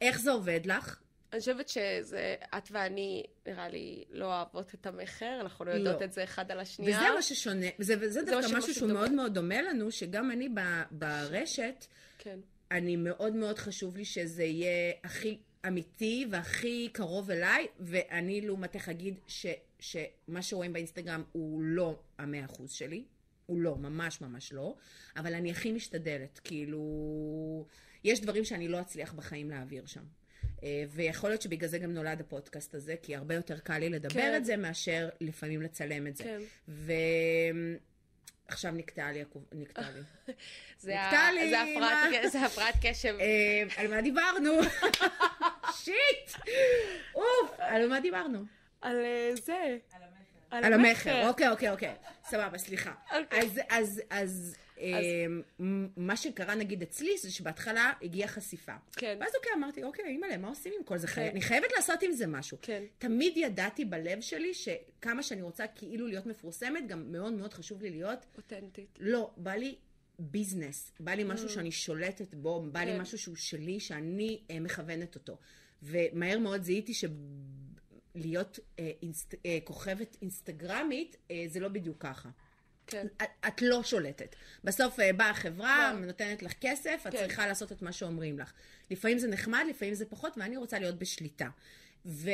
איך 0.00 0.20
זה 0.20 0.30
עובד 0.30 0.60
לך? 0.66 0.98
אני 1.32 1.40
חושבת 1.40 1.68
שזה, 1.68 2.34
את 2.56 2.68
ואני, 2.70 3.22
נראה 3.46 3.68
לי, 3.68 4.04
לא 4.10 4.24
אוהבות 4.24 4.74
את 4.74 4.86
המכר, 4.86 5.38
אנחנו 5.40 5.64
לא 5.64 5.70
יודעות 5.70 6.00
לא. 6.00 6.04
את 6.04 6.12
זה 6.12 6.24
אחד 6.24 6.50
על 6.50 6.60
השנייה. 6.60 6.98
וזה 6.98 7.10
מה 7.14 7.22
ששונה, 7.22 7.66
וזה, 7.78 7.94
וזה 8.00 8.22
דווקא 8.22 8.56
משהו 8.56 8.74
שהוא 8.74 8.92
מאוד 8.92 9.12
מאוד 9.12 9.34
דומה 9.34 9.62
לנו, 9.62 9.90
שגם 9.90 10.30
אני 10.30 10.48
ב, 10.48 10.60
ברשת, 10.90 11.86
כן. 12.18 12.38
אני 12.70 12.96
מאוד 12.96 13.34
מאוד 13.34 13.58
חשוב 13.58 13.96
לי 13.96 14.04
שזה 14.04 14.44
יהיה 14.44 14.92
הכי 15.04 15.38
אמיתי 15.68 16.26
והכי 16.30 16.88
קרוב 16.92 17.30
אליי, 17.30 17.66
ואני 17.80 18.40
לעומתך 18.40 18.88
אגיד 18.88 19.20
ש, 19.26 19.46
שמה 19.80 20.42
שרואים 20.42 20.72
באינסטגרם 20.72 21.22
הוא 21.32 21.62
לא 21.62 21.98
המאה 22.18 22.44
אחוז 22.44 22.72
שלי. 22.72 23.04
הוא 23.48 23.60
לא, 23.60 23.76
ממש 23.76 24.20
ממש 24.20 24.52
לא, 24.52 24.74
אבל 25.16 25.34
אני 25.34 25.50
הכי 25.50 25.72
משתדלת, 25.72 26.40
כאילו, 26.44 27.66
יש 28.04 28.20
דברים 28.20 28.44
שאני 28.44 28.68
לא 28.68 28.80
אצליח 28.80 29.12
בחיים 29.12 29.50
להעביר 29.50 29.86
שם. 29.86 30.04
אה, 30.62 30.84
ויכול 30.90 31.30
להיות 31.30 31.42
שבגלל 31.42 31.68
זה 31.68 31.78
גם 31.78 31.94
נולד 31.94 32.20
הפודקאסט 32.20 32.74
הזה, 32.74 32.94
כי 33.02 33.16
הרבה 33.16 33.34
יותר 33.34 33.58
קל 33.58 33.78
לי 33.78 33.88
לדבר 33.88 34.20
כן. 34.20 34.36
את 34.36 34.44
זה 34.44 34.56
מאשר 34.56 35.08
לפעמים 35.20 35.62
לצלם 35.62 36.06
את 36.06 36.16
זה. 36.16 36.24
כן. 36.24 36.40
ועכשיו 38.48 38.72
נקטע 38.72 39.12
לי, 39.12 39.24
נקטע 39.52 39.90
לי. 39.90 40.00
נקטע 40.84 41.32
לי, 41.32 41.50
זה 42.30 42.44
הפרעת 42.44 42.74
קשב. 42.82 43.16
אה, 43.20 43.62
על 43.76 43.88
מה 43.88 44.02
דיברנו? 44.02 44.50
שיט! 45.88 46.50
אוף, 47.14 47.50
על 47.58 47.88
מה 47.88 48.00
דיברנו? 48.00 48.44
על 48.80 48.96
אה, 49.04 49.30
זה. 49.34 49.78
על 50.50 50.72
המכר. 50.72 51.28
אוקיי, 51.28 51.48
אוקיי, 51.48 51.70
אוקיי. 51.70 51.94
סבבה, 52.24 52.58
סליחה. 52.58 52.94
אוקיי. 53.12 53.40
אז, 53.40 53.60
אז, 53.70 54.02
אז... 54.10 54.56
אמ, 54.80 55.88
מה 55.96 56.16
שקרה 56.16 56.54
נגיד 56.54 56.82
אצלי 56.82 57.18
זה 57.18 57.30
שבהתחלה 57.30 57.92
הגיעה 58.02 58.28
חשיפה. 58.28 58.72
כן. 58.96 59.16
ואז 59.20 59.32
אוקיי, 59.36 59.52
אמרתי, 59.56 59.84
אוקיי, 59.84 60.04
אימא'לה, 60.04 60.36
מה 60.36 60.48
עושים 60.48 60.72
עם 60.78 60.84
כל 60.84 60.98
זה? 60.98 61.06
כן. 61.06 61.28
אני 61.32 61.40
חייבת 61.40 61.68
לעשות 61.76 62.02
עם 62.02 62.12
זה 62.12 62.26
משהו. 62.26 62.58
כן. 62.62 62.82
תמיד 62.98 63.36
ידעתי 63.36 63.84
בלב 63.84 64.20
שלי 64.20 64.54
שכמה 64.54 65.22
שאני 65.22 65.42
רוצה 65.42 65.66
כאילו 65.66 66.06
להיות 66.06 66.26
מפורסמת, 66.26 66.86
גם 66.86 67.12
מאוד 67.12 67.32
מאוד 67.32 67.54
חשוב 67.54 67.82
לי 67.82 67.90
להיות... 67.90 68.26
אותנטית. 68.36 68.98
לא, 69.00 69.30
בא 69.36 69.52
לי 69.52 69.74
ביזנס, 70.18 70.92
בא 71.00 71.12
לי 71.12 71.24
משהו 71.24 71.46
mm. 71.46 71.50
שאני 71.50 71.72
שולטת 71.72 72.34
בו, 72.34 72.62
בא 72.72 72.80
לי 72.80 72.92
כן. 72.92 73.00
משהו 73.00 73.18
שהוא 73.18 73.36
שלי, 73.36 73.80
שאני 73.80 74.40
אה, 74.50 74.60
מכוונת 74.60 75.14
אותו. 75.14 75.38
ומהר 75.82 76.38
מאוד 76.38 76.62
זיהיתי 76.62 76.94
ש... 76.94 77.04
להיות 78.14 78.58
אה, 78.78 78.90
אינסט, 79.02 79.34
אה, 79.46 79.58
כוכבת 79.64 80.16
אינסטגרמית, 80.22 81.16
אה, 81.30 81.44
זה 81.48 81.60
לא 81.60 81.68
בדיוק 81.68 81.96
ככה. 82.00 82.28
כן. 82.86 83.06
את, 83.16 83.28
את 83.48 83.62
לא 83.62 83.82
שולטת. 83.82 84.36
בסוף 84.64 85.00
אה, 85.00 85.12
באה 85.12 85.30
החברה, 85.30 85.92
כן. 85.92 86.04
נותנת 86.04 86.42
לך 86.42 86.52
כסף, 86.60 87.04
את 87.08 87.12
כן. 87.12 87.18
צריכה 87.18 87.46
לעשות 87.46 87.72
את 87.72 87.82
מה 87.82 87.92
שאומרים 87.92 88.38
לך. 88.38 88.52
לפעמים 88.90 89.18
זה 89.18 89.28
נחמד, 89.28 89.64
לפעמים 89.70 89.94
זה 89.94 90.06
פחות, 90.06 90.38
ואני 90.38 90.56
רוצה 90.56 90.78
להיות 90.78 90.98
בשליטה. 90.98 91.48
ו... 92.06 92.30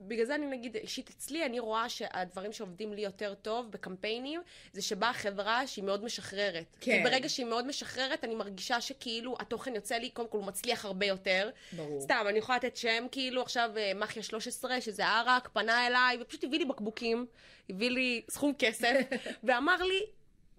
בגלל 0.00 0.24
זה 0.24 0.34
אני 0.34 0.46
נגיד, 0.46 0.76
אישית 0.76 1.10
אצלי, 1.10 1.46
אני 1.46 1.58
רואה 1.58 1.88
שהדברים 1.88 2.52
שעובדים 2.52 2.92
לי 2.92 3.00
יותר 3.00 3.34
טוב 3.34 3.70
בקמפיינים, 3.70 4.40
זה 4.72 4.82
שבאה 4.82 5.12
חברה 5.12 5.66
שהיא 5.66 5.84
מאוד 5.84 6.04
משחררת. 6.04 6.76
כן. 6.80 6.96
כי 6.96 7.02
ברגע 7.04 7.28
שהיא 7.28 7.46
מאוד 7.46 7.66
משחררת, 7.66 8.24
אני 8.24 8.34
מרגישה 8.34 8.80
שכאילו 8.80 9.36
התוכן 9.40 9.74
יוצא 9.74 9.94
לי, 9.94 10.10
קודם 10.10 10.28
כל 10.28 10.38
הוא 10.38 10.46
מצליח 10.46 10.84
הרבה 10.84 11.06
יותר. 11.06 11.50
ברור. 11.72 12.00
סתם, 12.00 12.24
אני 12.28 12.38
יכולה 12.38 12.58
לתת 12.58 12.76
שם, 12.76 13.06
כאילו 13.12 13.42
עכשיו 13.42 13.70
אה, 13.76 13.92
מחיה 13.94 14.22
13, 14.22 14.80
שזה 14.80 15.06
ערק, 15.06 15.48
פנה 15.52 15.86
אליי, 15.86 16.18
ופשוט 16.20 16.44
הביא 16.44 16.58
לי 16.58 16.64
בקבוקים, 16.64 17.26
הביא 17.70 17.90
לי 17.90 18.22
סכום 18.30 18.52
כסף, 18.58 18.94
ואמר 19.44 19.82
לי, 19.82 20.00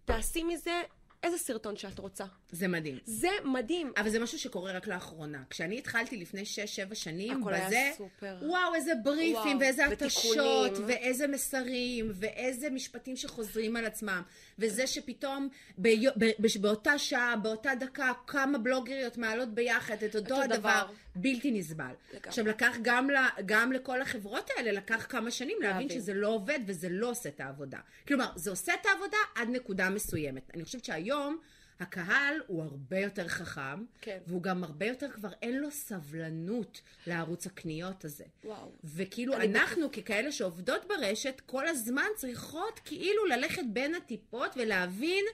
תעשי 0.06 0.44
מזה 0.44 0.82
איזה 1.24 1.38
סרטון 1.38 1.78
שאת 1.78 2.00
רוצה. 2.00 2.26
זה 2.52 2.68
מדהים. 2.68 2.98
זה 3.06 3.30
מדהים. 3.44 3.92
אבל 3.98 4.10
זה 4.10 4.20
משהו 4.20 4.40
שקורה 4.40 4.72
רק 4.72 4.88
לאחרונה. 4.88 5.44
כשאני 5.50 5.78
התחלתי 5.78 6.18
לפני 6.18 6.44
6-7 6.92 6.96
שנים, 6.96 7.42
הכל 7.42 7.54
בזה, 7.54 7.78
היה 7.78 7.94
סופר. 7.94 8.38
וואו, 8.42 8.76
איזה 8.76 8.92
בריפים, 9.04 9.36
וואו, 9.36 9.60
ואיזה 9.60 9.86
התשות, 9.86 10.72
ואיזה 10.88 11.28
מסרים, 11.28 12.12
ואיזה 12.14 12.70
משפטים 12.70 13.16
שחוזרים 13.16 13.76
על 13.76 13.86
עצמם. 13.86 14.22
וזה 14.60 14.88
שפתאום 14.88 15.50
ביו, 15.78 16.12
ב, 16.18 16.26
ב, 16.26 16.48
באותה 16.62 16.98
שעה, 16.98 17.36
באותה 17.36 17.72
דקה, 17.80 18.12
כמה 18.28 18.58
בלוגריות 18.58 19.18
מעלות 19.18 19.50
ביחד 19.50 20.04
את 20.04 20.16
אותו 20.16 20.42
הדבר. 20.42 20.58
דבר. 20.58 20.86
בלתי 21.16 21.52
נסבל. 21.52 21.84
לגמרי. 21.86 22.20
עכשיו, 22.24 22.48
לקח 22.48 22.76
גם, 22.82 23.10
ל, 23.10 23.16
גם 23.46 23.72
לכל 23.72 24.02
החברות 24.02 24.50
האלה, 24.58 24.72
לקח 24.72 25.06
כמה 25.10 25.32
שנים 25.32 25.58
להבין 25.62 25.90
שזה 25.90 26.14
לא 26.14 26.28
עובד 26.28 26.60
וזה 26.66 26.90
לא 26.90 27.10
עושה 27.10 27.30
את 27.30 27.40
העבודה. 27.40 27.80
כלומר, 28.08 28.32
זה 28.36 28.50
עושה 28.50 28.74
את 28.74 28.86
העבודה 28.86 29.18
עד 29.36 29.50
נקודה 29.50 29.90
מסוימת. 29.90 30.52
אני 30.54 30.64
חושבת 30.64 30.86
שהיום... 30.86 31.38
הקהל 31.80 32.42
הוא 32.48 32.64
הרבה 32.64 33.00
יותר 33.00 33.28
חכם, 33.28 33.86
כן. 34.02 34.18
והוא 34.28 34.42
גם 34.42 34.64
הרבה 34.64 34.86
יותר, 34.86 35.12
כבר 35.12 35.30
אין 35.42 35.58
לו 35.58 35.72
סבלנות 35.72 36.82
לערוץ 37.08 37.46
הקניות 37.46 38.06
הזה. 38.06 38.24
וואו. 38.44 38.72
וכאילו 38.84 39.34
אנחנו, 39.34 39.90
בטח... 39.90 40.00
ככאלה 40.00 40.32
שעובדות 40.32 40.88
ברשת, 40.88 41.42
כל 41.46 41.68
הזמן 41.68 42.08
צריכות 42.16 42.80
כאילו 42.86 43.26
ללכת 43.26 43.64
בין 43.74 43.96
הטיפות 43.96 44.52
ולהבין 44.58 45.26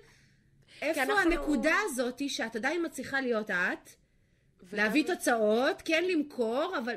איפה 0.82 1.02
אנחנו... 1.04 1.20
הנקודה 1.20 1.76
הזאת 1.86 2.30
שאת 2.30 2.56
עדיין 2.56 2.86
מצליחה 2.86 3.22
להיות 3.22 3.50
את, 3.50 3.90
וגם... 4.64 4.84
להביא 4.84 5.08
תוצאות, 5.08 5.82
כן 5.86 6.04
למכור, 6.04 6.76
אבל... 6.78 6.96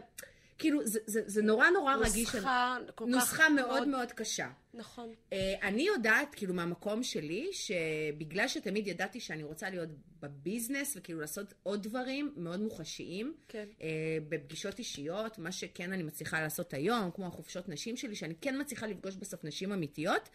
כאילו, 0.58 0.86
זה, 0.86 1.00
זה, 1.06 1.20
זה 1.26 1.42
נורא 1.42 1.70
נורא 1.70 1.96
נוסחה 1.96 2.10
רגיש. 2.10 2.34
נוסחה 2.34 2.76
כל 2.94 3.04
כך... 3.04 3.10
נוסחה 3.10 3.48
מאוד, 3.48 3.88
מאוד 3.88 4.12
קשה. 4.12 4.48
נכון. 4.74 5.14
Uh, 5.30 5.34
אני 5.62 5.82
יודעת, 5.82 6.34
כאילו, 6.34 6.54
מהמקום 6.54 7.02
שלי, 7.02 7.48
שבגלל 7.52 8.48
שתמיד 8.48 8.86
ידעתי 8.86 9.20
שאני 9.20 9.42
רוצה 9.42 9.70
להיות 9.70 9.88
בביזנס, 10.20 10.96
וכאילו 10.96 11.20
לעשות 11.20 11.54
עוד 11.62 11.82
דברים 11.82 12.32
מאוד 12.36 12.60
מוחשיים, 12.60 13.34
כן. 13.48 13.68
Uh, 13.78 13.82
בפגישות 14.28 14.78
אישיות, 14.78 15.38
מה 15.38 15.52
שכן 15.52 15.92
אני 15.92 16.02
מצליחה 16.02 16.40
לעשות 16.40 16.74
היום, 16.74 17.10
כמו 17.10 17.26
החופשות 17.26 17.68
נשים 17.68 17.96
שלי, 17.96 18.14
שאני 18.14 18.34
כן 18.40 18.60
מצליחה 18.60 18.86
לפגוש 18.86 19.16
בסוף 19.16 19.44
נשים 19.44 19.72
אמיתיות, 19.72 20.28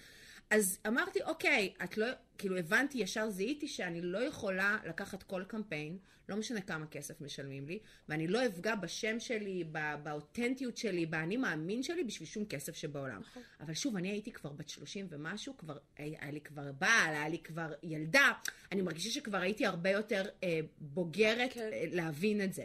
אז 0.49 0.79
אמרתי, 0.87 1.21
אוקיי, 1.23 1.73
את 1.83 1.97
לא, 1.97 2.07
כאילו 2.37 2.57
הבנתי, 2.57 2.97
ישר 2.97 3.29
זיהיתי 3.29 3.67
שאני 3.67 4.01
לא 4.01 4.17
יכולה 4.17 4.77
לקחת 4.85 5.23
כל 5.23 5.43
קמפיין, 5.47 5.97
לא 6.29 6.35
משנה 6.35 6.61
כמה 6.61 6.87
כסף 6.87 7.21
משלמים 7.21 7.67
לי, 7.67 7.79
ואני 8.09 8.27
לא 8.27 8.45
אפגע 8.45 8.75
בשם 8.75 9.19
שלי, 9.19 9.63
בא, 9.63 9.95
באותנטיות 10.03 10.77
שלי, 10.77 11.05
באני 11.05 11.37
מאמין 11.37 11.83
שלי, 11.83 12.03
בשביל 12.03 12.27
שום 12.27 12.45
כסף 12.45 12.75
שבעולם. 12.75 13.21
נכון. 13.21 13.43
אבל 13.59 13.73
שוב, 13.73 13.95
אני 13.95 14.09
הייתי 14.09 14.31
כבר 14.31 14.51
בת 14.51 14.69
30 14.69 15.07
ומשהו, 15.09 15.57
כבר, 15.57 15.77
היה, 15.97 16.17
היה 16.21 16.31
לי 16.31 16.41
כבר 16.41 16.71
בעל, 16.71 17.13
היה 17.13 17.29
לי 17.29 17.39
כבר 17.39 17.73
ילדה, 17.83 18.31
אני 18.71 18.81
מרגישה 18.81 19.09
שכבר 19.09 19.37
הייתי 19.37 19.65
הרבה 19.65 19.89
יותר 19.89 20.25
אה, 20.43 20.59
בוגרת 20.79 21.53
כן. 21.53 21.69
אה, 21.73 21.83
להבין 21.91 22.41
את 22.41 22.53
זה. 22.53 22.63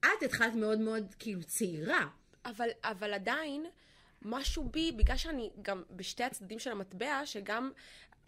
את 0.00 0.22
התחלת 0.24 0.54
מאוד 0.54 0.78
מאוד 0.78 1.14
כאילו 1.18 1.42
צעירה. 1.42 2.08
אבל, 2.44 2.68
אבל 2.84 3.14
עדיין, 3.14 3.66
משהו 4.22 4.68
בי, 4.72 4.92
בגלל 4.92 5.16
שאני 5.16 5.50
גם 5.62 5.82
בשתי 5.90 6.24
הצדדים 6.24 6.58
של 6.58 6.70
המטבע, 6.70 7.20
שגם, 7.24 7.70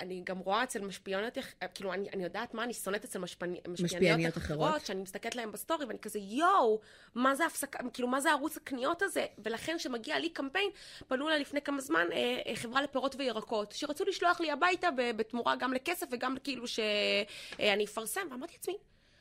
אני 0.01 0.23
גם 0.25 0.39
רואה 0.39 0.63
אצל 0.63 0.81
משפיעניות, 0.85 1.39
כאילו, 1.75 1.93
אני, 1.93 2.09
אני 2.15 2.25
יודעת 2.25 2.55
מה 2.55 2.65
אני 2.65 2.75
שונאת 2.75 3.05
אצל 3.05 3.19
משפני, 3.19 3.61
משפיעניות 3.69 4.37
אחרות, 4.37 4.69
אחרות. 4.69 4.87
שאני 4.87 5.03
מסתכלת 5.03 5.35
להם 5.37 5.53
בסטורי, 5.53 5.85
ואני 5.85 5.99
כזה, 5.99 6.19
יואו, 6.19 6.81
מה 7.15 7.35
זה 7.35 7.47
הפסקה, 7.47 7.79
כאילו, 7.93 8.09
מה 8.09 8.21
זה 8.21 8.31
ערוץ 8.31 8.57
הקניות 8.57 9.03
הזה? 9.03 9.27
ולכן, 9.45 9.75
כשמגיע 9.79 10.19
לי 10.19 10.29
קמפיין, 10.29 10.71
פנו 11.09 11.29
אליי 11.29 11.41
לפני 11.41 11.63
כמה 11.63 11.81
זמן 11.81 12.07
אה, 12.13 12.17
אה, 12.47 12.57
חברה 12.57 12.83
לפירות 12.83 13.15
וירקות, 13.19 13.73
שרצו 13.73 14.05
לשלוח 14.05 14.41
לי 14.41 14.51
הביתה 14.51 14.89
בתמורה 14.97 15.57
גם 15.57 15.73
לכסף 15.73 16.07
וגם 16.11 16.37
כאילו 16.45 16.67
שאני 16.69 17.85
אפרסם, 17.85 18.21
ואמרתי 18.31 18.53
לעצמי, 18.57 18.77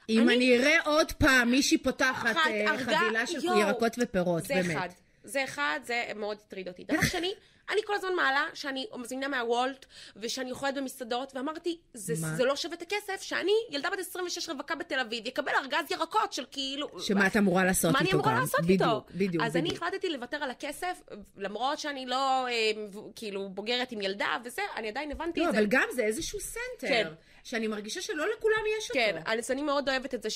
אם 0.09 0.21
אני- 0.29 0.35
אני 0.35 0.57
אראה 0.57 0.81
עוד 0.85 1.11
פעם 1.11 1.51
מישהי 1.51 1.77
פותחת 1.77 2.35
אה, 2.47 2.77
חבילה 2.77 3.27
של 3.27 3.45
יואו. 3.45 3.59
ירקות 3.59 3.91
ופירות, 4.01 4.43
זה 4.43 4.53
באמת. 4.53 4.77
אחד. 4.77 4.89
זה 5.23 5.43
אחד, 5.43 5.79
זה 5.83 6.03
מאוד 6.15 6.37
הטריד 6.47 6.67
אותי. 6.67 6.83
דבר 6.83 7.01
שני, 7.01 7.33
אני 7.69 7.81
כל 7.85 7.93
הזמן 7.95 8.15
מעלה 8.15 8.45
שאני 8.53 8.85
מזמינה 8.97 9.27
מהוולט, 9.27 9.85
ושאני 10.15 10.51
אוכלת 10.51 10.75
במסעדות, 10.75 11.35
ואמרתי, 11.35 11.77
זה, 11.93 12.13
מה? 12.21 12.35
זה 12.35 12.45
לא 12.45 12.55
שווה 12.55 12.75
את 12.75 12.81
הכסף 12.81 13.21
שאני, 13.21 13.51
ילדה 13.69 13.89
בת 13.89 13.99
26 13.99 14.49
רווקה 14.49 14.75
בתל 14.75 14.99
אביב, 14.99 15.25
יקבל 15.25 15.51
ארגז 15.63 15.91
ירקות 15.91 16.33
של 16.33 16.45
כאילו... 16.51 16.99
שמה 16.99 17.27
את 17.27 17.37
אמורה 17.37 17.65
לעשות 17.65 17.91
מה 17.91 17.99
אני 17.99 18.07
איתו 18.07 18.17
אמורה 18.17 18.33
גם? 18.33 18.39
לעשות 18.39 18.61
בדיוק, 18.61 18.81
איתו? 18.81 19.05
בדיוק, 19.15 19.43
אז 19.43 19.55
אני 19.55 19.69
בדיוק. 19.69 19.83
החלטתי 19.83 20.09
לוותר 20.09 20.37
על 20.37 20.51
הכסף, 20.51 21.01
למרות 21.37 21.79
שאני 21.79 22.05
לא 22.05 22.47
אה, 22.47 22.71
כאילו 23.15 23.49
בוגרת 23.49 23.91
עם 23.91 24.01
ילדה 24.01 24.37
וזה, 24.45 24.61
אני 24.75 24.89
עדיין 24.89 25.11
הבנתי 25.11 25.39
לא, 25.39 25.45
את 25.45 25.51
זה. 25.51 25.57
אבל 25.59 25.67
גם 25.69 25.87
זה 25.95 26.03
איזשהו 26.03 26.39
center, 26.39 26.87
כן. 26.87 27.07
שאני 27.43 27.67
מרגישה 27.67 28.01
שלא 28.01 28.25
לכולם 28.37 28.63
יש 28.77 28.89
אותו. 28.89 28.99
כן, 28.99 29.21
אז 29.25 29.51
אני 29.51 29.61
מאוד 29.61 29.89
אוהבת 29.89 30.13
את 30.13 30.23
זה 30.23 30.29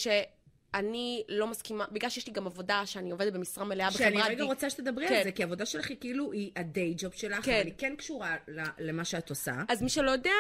שאני 0.76 1.24
לא 1.30 1.48
מסכימה, 1.48 1.86
בגלל 1.92 2.10
שיש 2.10 2.28
לי 2.28 2.34
גם 2.34 2.48
עבודה 2.48 2.86
שאני 2.86 3.12
עובדת 3.12 3.34
במשרה 3.34 3.66
מלאה 3.66 3.90
בחברת... 3.90 4.00
שאני 4.00 4.22
רגע 4.22 4.36
די- 4.36 4.42
רוצה 4.42 4.70
שתדברי 4.70 5.08
כן. 5.08 5.16
על 5.16 5.24
זה, 5.24 5.32
כי 5.32 5.44
העבודה 5.44 5.66
שלך 5.66 5.90
היא 5.90 5.98
כאילו, 6.00 6.32
היא 6.32 6.52
ה 6.56 6.65
day 6.65 6.94
job 6.98 7.14
שלך, 7.14 7.46
כן. 7.46 7.56
אבל 7.56 7.66
היא 7.66 7.74
כן 7.78 7.96
קשורה 7.98 8.36
למה 8.80 9.06
שאת 9.06 9.30
עושה, 9.30 9.54
אז 9.70 9.82
מי 9.82 9.90
שלא 9.90 10.12
יודע... 10.12 10.32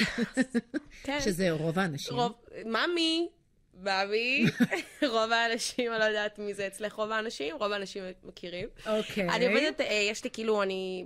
כן. 1.04 1.18
שזה 1.20 1.50
רוב 1.50 1.78
האנשים. 1.78 2.16
רוב... 2.16 2.32
ממי, 2.64 3.28
ממי, 3.74 4.44
רוב 5.14 5.32
האנשים, 5.32 5.92
אני 5.92 6.00
לא 6.00 6.04
יודעת 6.04 6.38
מי 6.38 6.54
זה 6.54 6.66
אצלך 6.66 6.92
רוב 6.92 7.10
האנשים, 7.10 7.56
רוב 7.56 7.72
האנשים 7.72 8.04
מכירים. 8.24 8.68
אוקיי. 8.86 9.28
אני 9.28 9.46
עובדת, 9.46 9.80
אה, 9.80 10.06
יש 10.10 10.24
לי 10.24 10.30
כאילו, 10.30 10.62
אני 10.62 11.04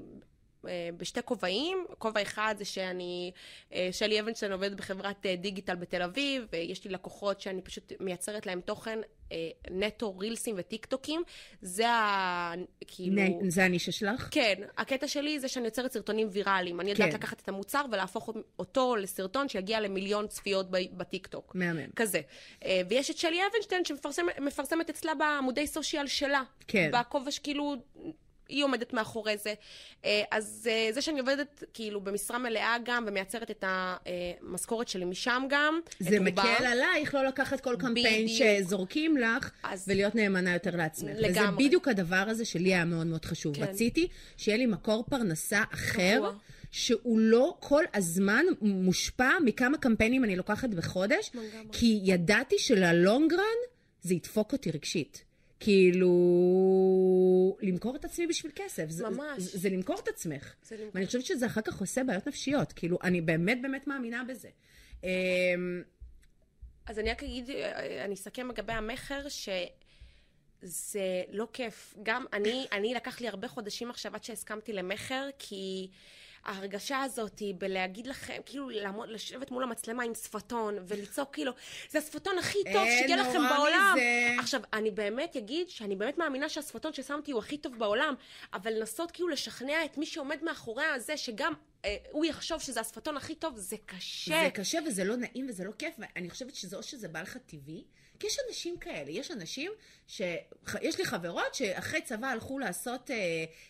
בשתי 0.97 1.21
כובעים. 1.25 1.87
כובע 1.99 2.23
אחד 2.23 2.55
זה 2.59 2.65
שאני, 2.65 3.33
אה, 3.73 3.89
שלי 3.93 4.21
אבנשטיין 4.21 4.53
עובדת 4.53 4.77
בחברת 4.77 5.27
אה, 5.27 5.37
דיגיטל 5.37 5.75
בתל 5.75 6.03
אביב, 6.03 6.47
ויש 6.53 6.85
לי 6.85 6.91
לקוחות 6.91 7.41
שאני 7.41 7.63
פשוט 7.63 7.93
מייצרת 8.01 8.47
להם 8.47 8.61
תוכן 8.61 8.99
אה, 9.33 9.49
נטו 9.71 10.19
רילסים 10.19 10.55
וטיקטוקים. 10.59 11.23
זה 11.63 11.89
ה... 11.89 12.53
כאילו... 12.87 13.23
נ- 13.23 13.51
זה 13.51 13.65
הנישה 13.65 13.93
שלך? 13.93 14.29
כן, 14.31 14.55
הקטע 14.79 15.09
שלי 15.09 15.41
זה 15.41 15.49
שאני 15.49 15.65
יוצרת 15.65 15.93
סרטונים 15.93 16.29
ויראליים. 16.33 16.81
אני 16.81 16.91
יודעת 16.91 17.11
כן. 17.11 17.17
לקחת 17.17 17.41
את 17.41 17.49
המוצר 17.49 17.85
ולהפוך 17.93 18.31
אותו 18.59 18.97
לסרטון 18.97 19.49
שיגיע 19.49 19.81
למיליון 19.81 20.27
צפיות 20.27 20.67
בטיקטוק. 20.71 21.55
מהמם. 21.55 21.91
כזה. 21.97 22.21
אה, 22.65 22.81
ויש 22.89 23.11
את 23.11 23.19
שלי 23.19 23.39
אבנשטיין 23.53 23.85
שמפרסמת 23.85 24.91
אצלה 24.91 25.15
בעמודי 25.15 25.67
סושיאל 25.67 26.07
שלה. 26.07 26.43
כן. 26.67 26.91
בכובע 26.93 27.31
שכאילו... 27.31 27.77
היא 28.49 28.65
עומדת 28.65 28.93
מאחורי 28.93 29.37
זה. 29.37 29.55
אה, 30.05 30.23
אז 30.31 30.69
אה, 30.71 30.93
זה 30.93 31.03
שאני 31.03 31.21
עובדת 31.21 31.65
כאילו 31.75 32.01
במשרה 32.01 32.39
מלאה 32.39 32.77
גם, 32.85 33.05
ומייצרת 33.09 33.51
את 33.51 33.65
המשכורת 33.67 34.89
שלי 34.89 35.05
משם 35.05 35.43
גם. 35.49 35.81
זה 36.01 36.19
רובה. 36.19 36.31
מקל 36.31 36.67
עלייך 36.67 37.15
לא 37.15 37.25
לקחת 37.25 37.61
כל 37.61 37.77
קמפיין 37.79 38.25
בדיוק. 38.27 38.49
שזורקים 38.63 39.17
לך, 39.17 39.51
אז- 39.63 39.85
ולהיות 39.89 40.15
נאמנה 40.15 40.53
יותר 40.53 40.77
לעצמך. 40.77 41.11
וזה 41.17 41.21
לגמרי. 41.29 41.67
בדיוק 41.67 41.89
הדבר 41.89 42.25
הזה 42.29 42.45
שלי 42.45 42.75
היה 42.75 42.85
מאוד 42.85 43.07
מאוד 43.07 43.25
חשוב. 43.25 43.57
כן. 43.57 43.63
רציתי 43.63 44.09
שיהיה 44.37 44.59
לי 44.59 44.67
מקור 44.67 45.05
פרנסה 45.11 45.63
אחר, 45.75 46.17
קבוע. 46.17 46.33
שהוא 46.71 47.19
לא 47.19 47.57
כל 47.61 47.85
הזמן 47.95 48.45
מושפע 48.61 49.31
מכמה 49.45 49.79
קמפיינים 49.79 50.25
אני 50.25 50.37
לוקחת 50.37 50.69
בחודש, 50.69 51.31
לגמרי. 51.35 51.67
כי 51.73 52.01
ידעתי 52.05 52.59
שללונגרן 52.59 53.41
זה 54.03 54.15
ידפוק 54.15 54.53
אותי 54.53 54.71
רגשית. 54.71 55.25
כאילו, 55.61 56.09
למכור 57.63 57.97
את 57.97 58.05
עצמי 58.05 58.27
בשביל 58.27 58.53
כסף. 58.57 58.85
זה- 58.89 59.09
ממש. 59.09 59.43
זה, 59.43 59.59
זה 59.59 59.69
למכור 59.69 59.97
את 60.03 60.09
עצמך. 60.09 60.55
זה 60.63 60.77
למכור. 60.77 60.91
ואני 60.95 61.07
חושבת 61.07 61.25
שזה 61.25 61.47
אחר 61.47 61.61
כך 61.61 61.81
עושה 61.81 62.05
בעיות 62.05 62.27
נפשיות. 62.29 62.73
כאילו, 62.73 62.99
אני 63.03 63.21
באמת 63.21 63.59
באמת 63.63 63.87
מאמינה 63.87 64.25
בזה. 64.29 64.49
אמ, 65.05 65.09
אז 66.87 66.99
אני 66.99 67.11
רק 67.11 67.23
אגיד, 67.23 67.51
אה, 67.51 68.05
אני 68.05 68.15
אסכם 68.15 68.49
לגבי 68.51 68.73
המכר, 68.73 69.29
שזה 69.29 70.99
לא 71.33 71.47
כיף. 71.53 71.95
גם 72.03 72.25
אני, 72.33 72.67
אני 72.73 72.95
לקח 72.95 73.21
לי 73.21 73.29
הרבה 73.29 73.49
חודשים 73.49 73.91
עכשיו 73.91 74.15
עד 74.15 74.25
שהסכמתי 74.25 74.73
למכר, 74.73 75.29
כי 75.39 75.89
ההרגשה 76.45 77.03
הזאת 77.03 77.39
היא 77.39 77.55
בלהגיד 77.59 78.07
לכם, 78.07 78.41
כאילו 78.47 78.71
לעמוד, 78.71 79.09
לשבת 79.09 79.51
מול 79.51 79.63
המצלמה 79.63 80.03
עם 80.03 80.15
שפתון, 80.15 80.77
ולצעוק 80.89 81.29
כאילו, 81.33 81.53
זה 81.91 81.99
השפתון 81.99 82.39
הכי 82.39 82.59
טוב 82.65 82.77
אין 82.77 82.99
שהגיע 82.99 83.17
לכם 83.17 83.41
בעולם. 83.57 83.95
מזה. 83.97 84.37
עכשיו, 84.41 84.61
אני 84.73 84.91
באמת 84.91 85.37
אגיד 85.37 85.69
שאני 85.69 85.97
באמת 85.97 86.19
מאמינה 86.19 86.49
שהשפתון 86.49 86.93
ששמתי 86.93 87.33
הוא 87.33 87.39
הכי 87.39 87.59
טוב 87.59 87.79
בעולם, 87.79 88.15
אבל 88.55 88.73
לנסות 88.73 89.11
כאילו 89.11 89.29
לשכנע 89.29 89.85
את 89.85 89.99
מי 89.99 90.07
שעומד 90.07 90.39
מאחורי 90.43 90.85
הזה, 90.85 91.17
שגם 91.17 91.53
אה, 91.85 91.97
הוא 92.11 92.25
יחשוב 92.25 92.61
שזה 92.61 92.81
השפתון 92.81 93.17
הכי 93.17 93.35
טוב, 93.35 93.57
זה 93.57 93.77
קשה. 93.87 94.45
זה 94.45 94.51
קשה 94.51 94.79
וזה 94.87 95.05
לא 95.05 95.17
נעים 95.17 95.47
וזה 95.49 95.65
לא 95.65 95.73
כיף, 95.79 95.95
ואני 95.99 96.31
חושבת 96.31 96.55
שזה 96.55 96.77
או 96.77 96.83
שזה 96.83 97.09
בא 97.09 97.23
לך 97.23 97.37
טבעי, 97.37 97.85
כי 98.19 98.27
יש 98.27 98.37
אנשים 98.49 98.79
כאלה, 98.79 99.11
יש 99.11 99.31
אנשים 99.31 99.73
ש... 100.09 100.23
יש 100.83 100.99
לי 100.99 101.05
חברות 101.05 101.55
שאחרי 101.55 102.01
צבא 102.03 102.27
הלכו 102.27 102.59
לעשות, 102.59 103.11
אה, 103.11 103.17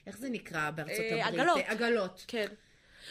איך 0.07 0.19
זה 0.19 0.29
נקרא 0.29 0.71
בארצות 0.71 0.99
אה, 1.01 1.27
הברית? 1.27 1.41
עגלות. 1.41 1.61
עגלות. 1.67 2.25
כן. 2.29 2.47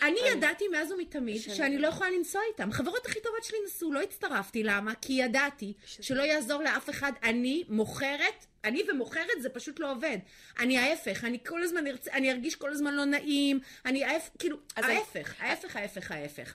אני 0.02 0.19
ידעתי 0.28 0.67
מאז 0.67 0.91
ומתמיד 0.91 1.41
שאני- 1.41 1.78
לא 1.78 1.88
יכולה 1.88 2.10
לנסוע 2.12 2.41
איתם. 2.52 2.69
החברות 2.69 3.06
הכי 3.06 3.19
טובות 3.24 3.43
שלי 3.43 3.58
נסעו, 3.65 3.93
לא 3.93 4.02
הצטרפתי. 4.02 4.63
למה? 4.63 4.93
כי 5.02 5.13
ידעתי 5.13 5.74
שלא 5.86 6.22
יעזור 6.24 6.63
לאף 6.63 6.89
אחד. 6.89 7.12
אני 7.24 7.63
מוכרת, 7.69 8.46
אני 8.63 8.84
ומוכרת 8.91 9.41
זה 9.41 9.50
פשוט 9.50 9.80
לא 9.80 9.91
עובד. 9.91 10.17
אני 10.60 10.78
ההפך, 10.78 11.24
אני 11.24 11.38
כל 11.46 11.63
הזמן 11.63 11.88
ארצה, 11.88 12.12
אני 12.12 12.32
ארגיש 12.32 12.56
כל 12.56 12.72
הזמן 12.72 12.93
לא 12.93 13.06
נעים, 13.06 13.60
אני 13.86 14.04
ההפך, 14.06 14.30
כאילו, 14.39 14.58
ההפך, 14.76 15.34
ההפך, 15.39 15.76
ההפך, 15.76 16.12
ההפך. 16.12 16.54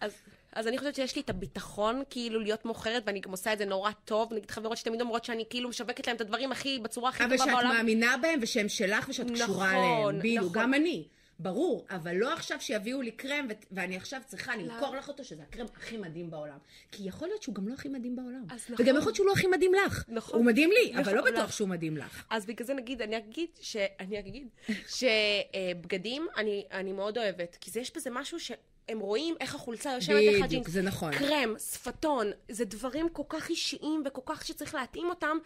אז, 0.52 0.66
אני 0.66 0.78
חושבת 0.78 0.94
שיש 0.94 1.16
לי 1.16 1.22
את 1.22 1.30
הביטחון 1.30 2.02
כאילו 2.10 2.40
להיות 2.40 2.64
מוכרת, 2.64 3.02
ואני 3.06 3.20
גם 3.20 3.30
עושה 3.30 3.52
את 3.52 3.58
זה 3.58 3.64
נורא 3.64 3.90
טוב. 4.04 4.34
נגיד 4.34 4.50
חברות 4.50 4.76
שתמיד 4.76 5.00
אומרות 5.00 5.24
שאני 5.24 5.44
כאילו 5.50 5.68
משווקת 5.68 6.06
להם 6.06 6.16
את 6.16 6.20
הדברים 6.20 6.52
הכי, 6.52 6.78
בצורה 6.78 7.10
הכי 7.10 7.24
אבל 7.24 7.36
טובה 7.36 7.44
שאת 7.44 7.54
בעולם. 7.54 7.76
מאמינה 7.76 8.16
בהם 8.22 8.38
ושהם 8.42 8.68
שלך 8.68 9.08
ושאת 9.08 9.30
קשורה 9.30 9.72
נכון, 9.72 9.84
אליהם. 9.84 10.18
בדיוק, 10.18 10.44
נכון. 10.44 10.62
גם 10.62 10.74
אני. 10.74 11.04
ברור, 11.40 11.86
אבל 11.90 12.14
לא 12.14 12.32
עכשיו 12.32 12.60
שיביאו 12.60 13.02
לי 13.02 13.10
קרם 13.10 13.46
ו- 13.50 13.52
ואני 13.72 13.96
עכשיו 13.96 14.20
צריכה 14.26 14.56
למכור 14.56 14.96
לך 14.96 15.08
אותו 15.08 15.24
שזה 15.24 15.42
הקרם 15.42 15.66
הכי 15.76 15.96
מדהים 15.96 16.30
בעולם. 16.30 16.58
כי 16.92 17.02
יכול 17.08 17.28
להיות 17.28 17.42
שהוא 17.42 17.54
גם 17.54 17.68
לא 17.68 17.74
הכי 17.74 17.88
מדהים 17.88 18.16
בעולם. 18.16 18.44
אז 18.50 18.64
וגם 18.70 18.74
נכון. 18.74 18.86
יכול 18.86 19.00
להיות 19.00 19.16
שהוא 19.16 19.26
לא 19.26 19.32
הכי 19.32 19.46
מדהים 19.46 19.72
לך. 19.74 20.04
נכון. 20.08 20.38
הוא 20.38 20.46
מדהים 20.46 20.70
לי, 20.70 20.92
אבל 20.94 21.00
נכון, 21.00 21.14
לא 21.14 21.22
בטוח 21.24 21.48
לך. 21.48 21.52
שהוא 21.52 21.68
מדהים 21.68 21.96
לך. 21.96 22.24
אז 22.30 22.46
בגלל 22.46 22.66
זה 22.66 22.74
נגיד, 22.74 23.02
אני 23.02 23.16
אגיד 23.18 23.48
ש... 23.60 23.76
אני 24.00 24.18
אגיד 24.18 24.48
שבגדים 24.88 26.26
אני, 26.36 26.64
אני 26.72 26.92
מאוד 26.92 27.18
אוהבת, 27.18 27.56
כי 27.60 27.70
זה, 27.70 27.80
יש 27.80 27.96
בזה 27.96 28.10
משהו 28.10 28.38
שהם 28.88 28.98
רואים 29.00 29.34
איך 29.40 29.54
החולצה 29.54 29.90
יושבת 29.92 30.16
איך 30.16 30.28
בדיוק, 30.34 30.44
הג'ינס. 30.44 30.68
זה 30.68 30.82
נכון. 30.82 31.12
קרם, 31.12 31.54
שפתון, 31.58 32.26
זה 32.50 32.64
דברים 32.64 33.08
כל 33.08 33.22
כך 33.28 33.48
אישיים 33.48 34.02
וכל 34.06 34.20
כך 34.26 34.46
שצריך 34.46 34.74
להתאים 34.74 35.08
אותם, 35.08 35.36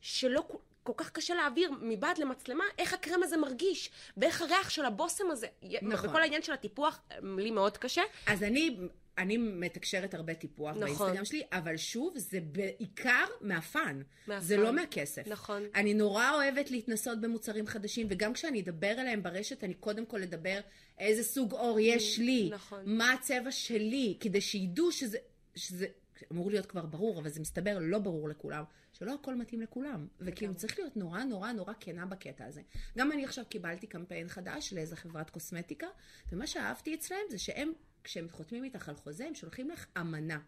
שלא 0.00 0.42
כל- 0.48 0.56
כל 0.82 0.92
כך 0.96 1.10
קשה 1.10 1.34
להעביר 1.34 1.70
מבעד 1.82 2.18
למצלמה 2.18 2.64
איך 2.78 2.94
הקרם 2.94 3.22
הזה 3.22 3.36
מרגיש, 3.36 3.90
ואיך 4.16 4.42
הריח 4.42 4.70
של 4.70 4.84
הבושם 4.84 5.30
הזה. 5.30 5.46
נכון. 5.82 6.10
וכל 6.10 6.22
העניין 6.22 6.42
של 6.42 6.52
הטיפוח, 6.52 7.00
לי 7.22 7.50
מאוד 7.50 7.76
קשה. 7.76 8.02
אז 8.26 8.42
אני, 8.42 8.76
אני 9.18 9.36
מתקשרת 9.36 10.14
הרבה 10.14 10.34
טיפוח 10.34 10.70
נכון. 10.70 10.80
באינסטגרם 10.80 11.24
שלי, 11.24 11.42
אבל 11.52 11.76
שוב, 11.76 12.18
זה 12.18 12.40
בעיקר 12.40 13.24
מהפאן. 13.40 14.02
מהפאן. 14.26 14.44
זה 14.46 14.56
לא 14.56 14.72
מהכסף. 14.72 15.26
נכון. 15.26 15.62
אני 15.74 15.94
נורא 15.94 16.30
אוהבת 16.30 16.70
להתנסות 16.70 17.20
במוצרים 17.20 17.66
חדשים, 17.66 18.06
וגם 18.10 18.32
כשאני 18.32 18.60
אדבר 18.60 18.90
עליהם 18.98 19.22
ברשת, 19.22 19.64
אני 19.64 19.74
קודם 19.74 20.06
כל 20.06 20.22
אדבר 20.22 20.60
איזה 20.98 21.22
סוג 21.22 21.52
אור 21.52 21.80
יש 21.80 22.18
לי, 22.18 22.50
נכון. 22.52 22.82
מה 22.86 23.12
הצבע 23.12 23.50
שלי, 23.50 24.16
כדי 24.20 24.40
שידעו 24.40 24.92
שזה... 24.92 25.18
שזה 25.54 25.86
אמור 26.32 26.50
להיות 26.50 26.66
כבר 26.66 26.86
ברור, 26.86 27.20
אבל 27.20 27.28
זה 27.28 27.40
מסתבר 27.40 27.78
לא 27.80 27.98
ברור 27.98 28.28
לכולם, 28.28 28.64
שלא 28.92 29.14
הכל 29.14 29.34
מתאים 29.34 29.60
לכולם. 29.60 30.06
וכאילו 30.20 30.54
צריך 30.54 30.78
להיות 30.78 30.96
נורא 30.96 31.24
נורא 31.24 31.52
נורא 31.52 31.72
כנה 31.80 32.06
בקטע 32.06 32.44
הזה. 32.44 32.62
גם 32.98 33.12
אני 33.12 33.24
עכשיו 33.24 33.44
קיבלתי 33.48 33.86
קמפיין 33.86 34.28
חדש 34.28 34.72
לאיזה 34.72 34.96
חברת 34.96 35.30
קוסמטיקה, 35.30 35.86
ומה 36.32 36.46
שאהבתי 36.46 36.94
אצלהם 36.94 37.20
זה 37.30 37.38
שהם, 37.38 37.72
כשהם 38.04 38.28
חותמים 38.28 38.64
איתך 38.64 38.88
על 38.88 38.94
חוזה, 38.94 39.26
הם 39.26 39.34
שולחים 39.34 39.70
לך 39.70 39.86
אמנה. 40.00 40.38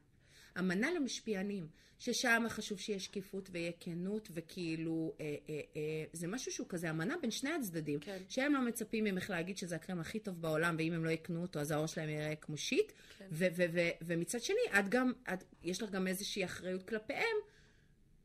אמנה 0.59 0.93
למשפיענים, 0.93 1.69
ששם 1.99 2.45
חשוב 2.49 2.79
שיהיה 2.79 3.01
שקיפות 3.01 3.49
ויהיה 3.53 3.73
כנות, 3.81 4.29
וכאילו, 4.33 5.15
אה, 5.21 5.37
אה, 5.49 5.61
אה, 5.77 6.05
זה 6.13 6.27
משהו 6.27 6.53
שהוא 6.53 6.67
כזה 6.69 6.91
אמנה 6.91 7.15
בין 7.23 7.31
שני 7.31 7.51
הצדדים, 7.51 8.01
כן. 8.01 8.23
שהם 8.29 8.53
לא 8.53 8.61
מצפים 8.61 9.05
ממך 9.05 9.31
להגיד 9.31 9.57
שזה 9.57 9.77
הקרם 9.77 10.01
הכי 10.01 10.19
טוב 10.19 10.43
בעולם, 10.43 10.75
ואם 10.79 10.93
הם 10.93 11.05
לא 11.05 11.11
יקנו 11.11 11.43
אותו, 11.43 11.61
אז 11.61 11.71
העור 11.71 11.87
שלהם 11.87 12.09
יראה 12.09 12.35
כמו 12.35 12.57
שיט, 12.57 12.93
כן. 13.19 13.27
ו- 13.31 13.47
ו- 13.57 13.65
ו- 13.73 13.91
ומצד 14.03 14.41
שני, 14.41 14.79
את 14.79 14.89
גם, 14.89 15.13
את, 15.33 15.45
יש 15.63 15.83
לך 15.83 15.91
גם 15.91 16.07
איזושהי 16.07 16.45
אחריות 16.45 16.83
כלפיהם, 16.83 17.37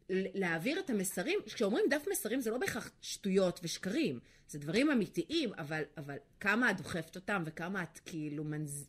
להעביר 0.09 0.79
את 0.79 0.89
המסרים, 0.89 1.39
כשאומרים 1.45 1.85
דף 1.89 2.05
מסרים 2.11 2.41
זה 2.41 2.51
לא 2.51 2.57
בהכרח 2.57 2.91
שטויות 3.01 3.59
ושקרים, 3.63 4.19
זה 4.47 4.59
דברים 4.59 4.91
אמיתיים, 4.91 5.53
אבל, 5.53 5.83
אבל 5.97 6.17
כמה 6.39 6.71
את 6.71 6.77
דוחפת 6.77 7.15
אותם 7.15 7.43
וכמה 7.45 7.83
את 7.83 7.99
כאילו 8.05 8.43
מנז... 8.43 8.87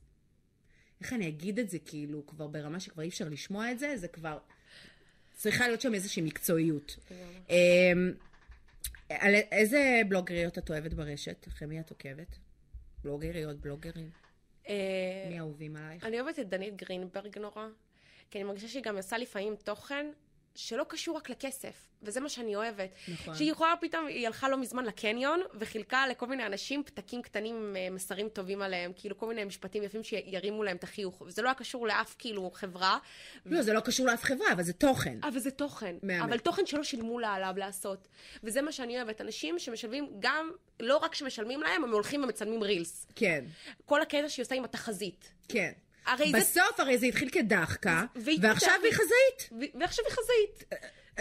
איך 1.01 1.13
אני 1.13 1.29
אגיד 1.29 1.59
את 1.59 1.71
זה, 1.71 1.79
כאילו, 1.79 2.27
כבר 2.27 2.47
ברמה 2.47 2.81
שכבר 2.81 3.03
אי 3.03 3.09
אפשר 3.09 3.29
לשמוע 3.29 3.71
את 3.71 3.79
זה, 3.79 3.97
זה 3.97 4.09
כבר... 4.09 4.39
צריכה 5.35 5.67
להיות 5.67 5.81
שם 5.81 5.95
איזושהי 5.95 6.23
מקצועיות. 6.23 6.97
אמ, 7.51 8.13
על 9.11 9.35
איזה 9.35 10.01
בלוגריות 10.09 10.59
את 10.59 10.71
אוהבת 10.71 10.95
ברשת? 10.95 11.49
אחרי 11.49 11.69
מי 11.69 11.81
את 11.81 11.91
עוקבת? 11.91 12.39
בלוגריות, 13.05 13.61
בלוגרים? 13.61 14.11
אה, 14.69 14.75
מי 15.31 15.39
אהובים 15.39 15.77
עלייך? 15.77 16.05
אני 16.05 16.21
אוהבת 16.21 16.39
את 16.39 16.49
דנית 16.49 16.77
גרינברג 16.77 17.39
נורא, 17.39 17.69
כי 18.31 18.39
אני 18.39 18.45
מרגישה 18.45 18.69
שהיא 18.69 18.83
גם 18.83 18.97
עושה 18.97 19.19
לפעמים 19.19 19.57
תוכן 19.57 20.07
שלא 20.59 20.85
קשור 20.89 21.17
רק 21.17 21.31
לכסף, 21.31 21.89
וזה 22.03 22.21
מה 22.21 22.29
שאני 22.29 22.57
אוהבת. 22.57 22.91
נכון. 23.09 23.35
שהיא 23.35 23.53
יכולה 23.53 23.75
פתאום, 23.81 24.07
היא 24.07 24.27
הלכה 24.27 24.49
לא 24.49 24.57
מזמן 24.57 24.85
לקניון, 24.85 25.41
וחילקה 25.55 26.07
לכל 26.07 26.27
מיני 26.27 26.47
אנשים 26.47 26.85
פתקים 26.85 27.23
קטנים 27.23 27.57
עם 27.57 27.77
אה, 27.77 27.91
מסרים 27.91 28.29
טובים 28.29 28.63
עליהם, 28.63 28.93
כאילו 28.97 29.19
כל 29.19 29.29
מיני 29.29 29.45
משפטים 29.45 29.83
יפים 29.83 30.03
שירימו 30.03 30.65
להם 30.65 30.77
את 30.77 30.85
החיוך, 30.85 31.23
וזה 31.27 31.43
לא 31.43 31.49
היה 31.49 31.55
קשור 31.55 31.87
לאף 31.87 32.15
כאילו 32.19 32.51
חברה. 32.55 32.99
לא, 33.47 33.63
זה 33.63 33.73
לא 33.73 33.81
קשור 33.81 34.07
לאף 34.07 34.23
חברה, 34.23 34.53
אבל 34.53 34.63
זה 34.63 34.73
תוכן. 34.73 35.19
אבל 35.23 35.39
זה 35.39 35.51
תוכן. 35.51 35.97
מהמם. 36.03 36.23
אבל 36.23 36.39
תוכן 36.39 36.67
שלא 36.67 36.85
שילמו 36.85 37.19
לה 37.19 37.35
עליו 37.35 37.55
לעשות. 37.57 38.09
וזה 38.43 38.63
מה 38.63 38.73
שאני 38.73 38.97
אוהבת. 38.97 39.21
אנשים 39.21 39.59
שמשלמים 39.59 40.11
גם, 40.19 40.51
לא 40.81 40.97
רק 40.97 41.15
שמשלמים 41.15 41.61
להם, 41.61 41.85
הם 41.85 41.93
הולכים 41.93 42.25
ומצלמים 42.25 42.63
רילס. 42.63 43.07
כן, 43.17 43.45
כל 43.85 44.03
הקטע 44.03 44.29
שהיא 44.29 44.43
עושה 44.43 44.55
עם 44.55 44.65
התחזית. 44.65 45.33
כן. 45.49 45.73
הרי 46.09 46.33
זה... 46.33 46.39
בסוף 46.39 46.81
הרי 46.81 46.99
זה 46.99 47.07
התחיל 47.07 47.29
כדחקה, 47.29 48.05
והיא 48.17 48.39
ועכשיו 48.43 48.75
היא 48.85 48.93
חזאית. 48.93 49.71
ועכשיו 49.81 50.05
היא 50.05 50.13
חזאית. 50.13 50.65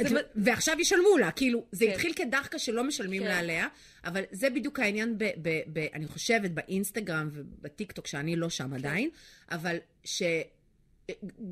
זה 0.10 0.22
ועכשיו 0.36 0.80
ישלמו 0.80 1.18
לה, 1.18 1.32
כאילו, 1.32 1.66
זה 1.72 1.86
כן. 1.86 1.92
התחיל 1.92 2.14
כדחקה 2.14 2.60
שלא 2.60 2.84
משלמים 2.84 3.22
כן. 3.22 3.28
לה 3.28 3.40
עליה, 3.40 3.68
אבל 4.06 4.24
זה 4.32 4.50
בדיוק 4.50 4.80
העניין, 4.80 5.18
ב, 5.18 5.24
ב, 5.42 5.60
ב, 5.74 5.86
אני 5.94 6.08
חושבת, 6.08 6.52
באינסטגרם 6.52 7.30
ובטיקטוק, 7.34 8.08
שאני 8.08 8.36
לא 8.36 8.50
שם 8.50 8.74
עדיין, 8.74 9.10
אבל 9.52 9.78
ש... 10.04 10.24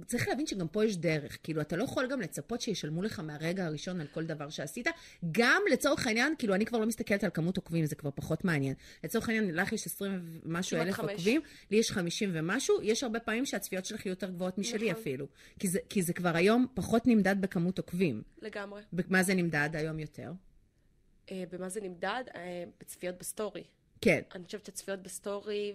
צריך 0.05 0.27
להבין 0.27 0.47
שגם 0.47 0.67
פה 0.67 0.85
יש 0.85 0.97
דרך, 0.97 1.37
כאילו, 1.43 1.61
אתה 1.61 1.75
לא 1.75 1.83
יכול 1.83 2.07
גם 2.07 2.21
לצפות 2.21 2.61
שישלמו 2.61 3.01
לך 3.01 3.19
מהרגע 3.19 3.65
הראשון 3.65 4.01
על 4.01 4.07
כל 4.07 4.23
דבר 4.23 4.49
שעשית, 4.49 4.87
גם 5.31 5.61
לצורך 5.71 6.07
העניין, 6.07 6.33
כאילו, 6.37 6.55
אני 6.55 6.65
כבר 6.65 6.79
לא 6.79 6.85
מסתכלת 6.85 7.23
על 7.23 7.29
כמות 7.33 7.57
עוקבים, 7.57 7.85
זה 7.85 7.95
כבר 7.95 8.09
פחות 8.15 8.45
מעניין. 8.45 8.73
לצורך 9.03 9.29
העניין, 9.29 9.55
לך 9.55 9.73
יש 9.73 9.85
20 9.85 10.21
ומשהו 10.43 10.77
אלף 10.77 10.93
חמש. 10.93 11.11
עוקבים, 11.11 11.41
לי 11.71 11.77
יש 11.77 11.91
50 11.91 12.29
ומשהו, 12.33 12.81
יש 12.81 13.03
הרבה 13.03 13.19
פעמים 13.19 13.45
שהצפיות 13.45 13.85
שלך 13.85 14.05
יהיו 14.05 14.11
יותר 14.11 14.29
גבוהות 14.29 14.57
משלי 14.57 14.89
נכון. 14.89 15.01
אפילו. 15.01 15.27
כי 15.59 15.67
זה, 15.67 15.79
כי 15.89 16.01
זה 16.01 16.13
כבר 16.13 16.35
היום 16.35 16.67
פחות 16.73 17.07
נמדד 17.07 17.35
בכמות 17.41 17.77
עוקבים. 17.77 18.23
לגמרי. 18.41 18.81
במה 18.93 19.23
זה 19.23 19.33
נמדד 19.33 19.69
היום 19.73 19.99
יותר? 19.99 20.31
אה, 21.31 21.43
במה 21.51 21.69
זה 21.69 21.81
נמדד? 21.81 22.23
אה, 22.35 22.63
בצפיות 22.79 23.15
בסטורי. 23.19 23.63
כן. 24.05 24.21
אני 24.35 24.45
חושבת 24.45 24.65
שצפיות 24.65 24.99
בסטורי, 24.99 25.73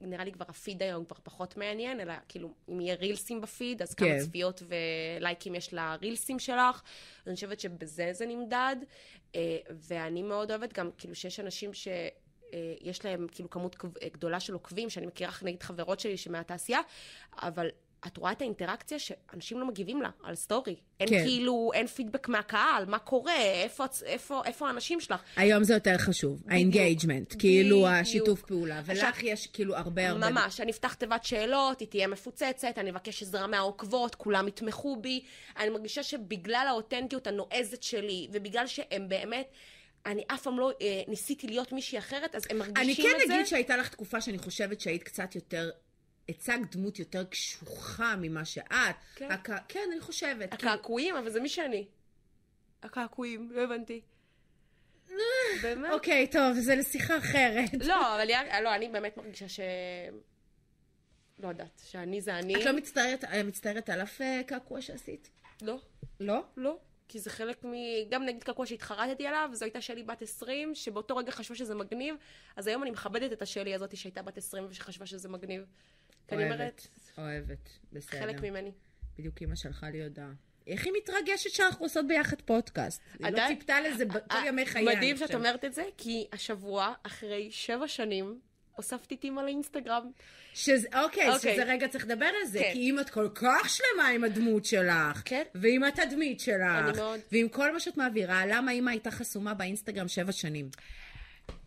ונראה 0.00 0.24
לי 0.24 0.32
כבר 0.32 0.44
הפיד 0.48 0.82
היום 0.82 1.04
כבר 1.04 1.16
פחות 1.22 1.56
מעניין, 1.56 2.00
אלא 2.00 2.14
כאילו, 2.28 2.50
אם 2.68 2.80
יהיה 2.80 2.94
רילסים 2.94 3.40
בפיד, 3.40 3.82
אז 3.82 3.94
כמה 3.94 4.08
כן. 4.08 4.18
צפיות 4.18 4.62
ולייקים 4.68 5.54
יש 5.54 5.74
לרילסים 5.74 6.38
שלך. 6.38 6.82
אני 7.26 7.34
חושבת 7.34 7.60
שבזה 7.60 8.10
זה 8.12 8.26
נמדד, 8.26 8.76
אה, 9.34 9.58
ואני 9.70 10.22
מאוד 10.22 10.50
אוהבת 10.50 10.72
גם, 10.72 10.90
כאילו, 10.98 11.14
שיש 11.14 11.40
אנשים 11.40 11.74
ש... 11.74 11.88
אה, 12.54 12.74
יש 12.80 13.04
להם 13.04 13.26
כאילו 13.32 13.50
כמות 13.50 13.76
גדולה 14.12 14.40
של 14.40 14.52
עוקבים, 14.52 14.90
שאני 14.90 15.06
מכירה 15.06 15.32
נגיד 15.42 15.62
חברות 15.62 16.00
שלי 16.00 16.16
שמהתעשייה, 16.16 16.80
אבל 17.32 17.68
את 18.06 18.16
רואה 18.16 18.32
את 18.32 18.40
האינטראקציה 18.40 18.98
שאנשים 18.98 19.60
לא 19.60 19.66
מגיבים 19.66 20.02
לה 20.02 20.10
על 20.22 20.34
סטורי. 20.34 20.76
אין 21.00 21.08
כן. 21.08 21.24
כאילו, 21.24 21.70
אין 21.74 21.86
פידבק 21.86 22.28
מהקהל, 22.28 22.84
מה 22.86 22.98
קורה, 22.98 23.36
איפה, 23.36 23.84
איפה, 24.04 24.42
איפה 24.44 24.68
האנשים 24.68 25.00
שלך. 25.00 25.20
היום 25.36 25.64
זה 25.64 25.74
יותר 25.74 25.98
חשוב, 25.98 26.42
ה 26.48 26.55
engagement, 26.55 27.34
כאילו 27.38 27.76
בדיוק. 27.76 27.90
השיתוף 27.92 28.42
פעולה. 28.42 28.82
ולך 28.84 29.04
עכשיו- 29.04 29.26
יש 29.26 29.46
כאילו 29.46 29.76
הרבה 29.76 30.08
הרבה... 30.08 30.30
ממש, 30.30 30.60
אני 30.60 30.70
אפתח 30.70 30.94
תיבת 30.94 31.24
שאלות, 31.24 31.80
היא 31.80 31.88
תהיה 31.88 32.06
מפוצצת, 32.06 32.74
אני 32.76 32.90
אבקש 32.90 33.22
עזרה 33.22 33.46
מהעוקבות, 33.46 34.14
כולם 34.14 34.48
יתמכו 34.48 34.96
בי. 34.96 35.24
אני 35.58 35.70
מרגישה 35.70 36.02
שבגלל 36.02 36.64
האותנטיות 36.68 37.26
הנועזת 37.26 37.82
שלי, 37.82 38.28
ובגלל 38.32 38.66
שהם 38.66 39.08
באמת, 39.08 39.48
אני 40.06 40.22
אף 40.26 40.42
פעם 40.42 40.58
לא 40.58 40.70
אה, 40.82 41.02
ניסיתי 41.08 41.46
להיות 41.46 41.72
מישהי 41.72 41.98
אחרת, 41.98 42.34
אז 42.34 42.42
הם 42.50 42.62
אני 42.62 42.72
מרגישים 42.72 43.04
כן 43.04 43.22
את 43.22 43.28
זה. 43.28 43.34
אגיד 43.34 43.46
שהייתה 43.46 43.76
לך 43.76 43.88
תקופה 43.88 44.20
שאני 44.20 44.38
חושבת 44.38 44.80
שהיית 44.80 45.02
קצת 45.02 45.34
יותר... 45.34 45.70
הצגת 46.28 46.76
דמות 46.76 46.98
יותר 46.98 47.24
קשוחה 47.24 48.14
ממה 48.20 48.44
שאת. 48.44 48.96
כן. 49.14 49.30
הק... 49.30 49.48
כן, 49.68 49.88
אני 49.92 50.00
חושבת. 50.00 50.52
הקעקועים, 50.52 51.16
אבל 51.16 51.30
זה 51.30 51.40
מי 51.40 51.48
שאני. 51.48 51.86
הקעקועים, 52.82 53.50
לא 53.52 53.60
הבנתי. 53.60 54.00
באמת? 55.62 55.90
אוקיי, 55.92 56.26
טוב, 56.26 56.54
זה 56.58 56.74
לשיחה 56.74 57.18
אחרת. 57.18 57.70
לא, 57.80 58.14
אבל 58.14 58.28
לא, 58.62 58.74
אני 58.74 58.88
באמת 58.88 59.16
מרגישה 59.16 59.48
ש... 59.48 59.60
לא 61.38 61.48
יודעת, 61.48 61.82
שאני 61.84 62.20
זה 62.20 62.38
אני. 62.38 62.56
את 62.56 62.64
לא 62.64 62.72
מצטערת, 62.72 63.24
אה, 63.24 63.42
מצטערת 63.42 63.90
על 63.90 64.02
אף 64.02 64.20
אה, 64.20 64.40
קעקוע 64.46 64.80
שעשית? 64.80 65.30
לא. 65.62 65.78
לא? 66.20 66.42
לא. 66.56 66.78
כי 67.08 67.18
זה 67.18 67.30
חלק 67.30 67.64
מ... 67.64 67.72
גם 68.08 68.24
נגיד 68.24 68.44
קעקוע 68.44 68.66
שהתחרטתי 68.66 69.26
עליו, 69.26 69.50
זו 69.52 69.64
הייתה 69.64 69.80
שלי 69.80 70.02
בת 70.02 70.22
20, 70.22 70.74
שבאותו 70.74 71.16
רגע 71.16 71.30
חשבה 71.30 71.56
שזה 71.56 71.74
מגניב, 71.74 72.14
אז 72.56 72.66
היום 72.66 72.82
אני 72.82 72.90
מכבדת 72.90 73.32
את 73.32 73.42
השלי 73.42 73.74
הזאת 73.74 73.96
שהייתה 73.96 74.22
בת 74.22 74.38
20 74.38 74.66
ושחשבה 74.68 75.06
שזה 75.06 75.28
מגניב. 75.28 75.64
כי 76.28 76.34
אני 76.34 76.44
אומרת, 76.44 76.58
אוהבת, 76.58 76.88
אוהבת, 77.18 77.68
בסדר. 77.92 78.20
חלק 78.20 78.42
ממני. 78.42 78.72
בדיוק 79.18 79.40
אימא 79.40 79.54
שלחה 79.54 79.90
לי 79.90 80.02
הודעה. 80.02 80.32
איך 80.66 80.84
היא 80.84 80.92
מתרגשת 81.02 81.50
שאנחנו 81.50 81.84
עושות 81.84 82.06
ביחד 82.06 82.40
פודקאסט? 82.40 83.02
היא 83.18 83.30
לא 83.30 83.40
ציפתה 83.48 83.80
לזה 83.80 84.04
כל 84.06 84.46
ימי 84.46 84.66
חיי. 84.66 84.84
מדהים 84.84 85.16
שאת. 85.16 85.34
אומרת 85.34 85.64
את 85.64 85.74
זה, 85.74 85.82
כי 85.96 86.26
השבוע, 86.32 86.94
אחרי 87.02 87.48
שבע 87.50 87.88
שנים, 87.88 88.40
הוספתי 88.76 89.16
את 89.16 89.25
אימא 89.25 89.42
לאינסטגרם. 89.42 90.10
שזה, 90.54 90.88
אוקיי, 91.02 91.28
אוקיי. 91.30 91.54
שזה 91.54 91.64
רגע 91.64 91.88
צריך 91.88 92.04
לדבר 92.04 92.30
על 92.40 92.46
זה, 92.46 92.58
כן. 92.58 92.72
כי 92.72 92.90
אם 92.90 93.00
את 93.00 93.10
כל 93.10 93.28
כך 93.34 93.68
שלמה 93.68 94.08
עם 94.08 94.24
הדמות 94.24 94.64
שלך, 94.64 95.22
כן. 95.24 95.42
ועם 95.54 95.84
התדמית 95.84 96.40
שלך. 96.40 97.00
ועם 97.32 97.48
כל 97.48 97.72
מה 97.72 97.80
שאת 97.80 97.96
מעבירה, 97.96 98.46
למה 98.46 98.72
אימא 98.72 98.90
הייתה 98.90 99.10
חסומה 99.10 99.54
באינסטגרם 99.54 100.08
שבע 100.08 100.32
שנים? 100.32 100.70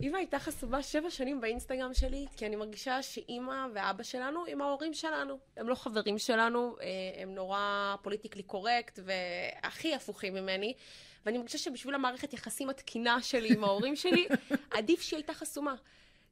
אמא 0.00 0.16
הייתה 0.16 0.38
חסומה 0.38 0.82
שבע 0.82 1.10
שנים 1.10 1.40
באינסטגרם 1.40 1.94
שלי, 1.94 2.26
כי 2.36 2.46
אני 2.46 2.56
מרגישה 2.56 3.02
שאימא 3.02 3.66
ואבא 3.74 4.02
שלנו 4.02 4.44
הם 4.46 4.60
ההורים 4.60 4.94
שלנו. 4.94 5.38
הם 5.56 5.68
לא 5.68 5.74
חברים 5.74 6.18
שלנו, 6.18 6.76
אה, 6.80 7.22
הם 7.22 7.34
נורא 7.34 7.94
פוליטיקלי 8.02 8.42
קורקט 8.42 8.98
והכי 9.04 9.94
הפוכים 9.94 10.34
ממני. 10.34 10.74
ואני 11.26 11.38
מרגישה 11.38 11.58
שבשביל 11.58 11.94
המערכת 11.94 12.32
יחסים 12.32 12.70
התקינה 12.70 13.22
שלי 13.22 13.54
עם 13.54 13.64
ההורים 13.64 13.96
שלי, 13.96 14.28
עדיף 14.78 15.00
שהיא 15.00 15.16
הייתה 15.16 15.34
חסומה. 15.34 15.74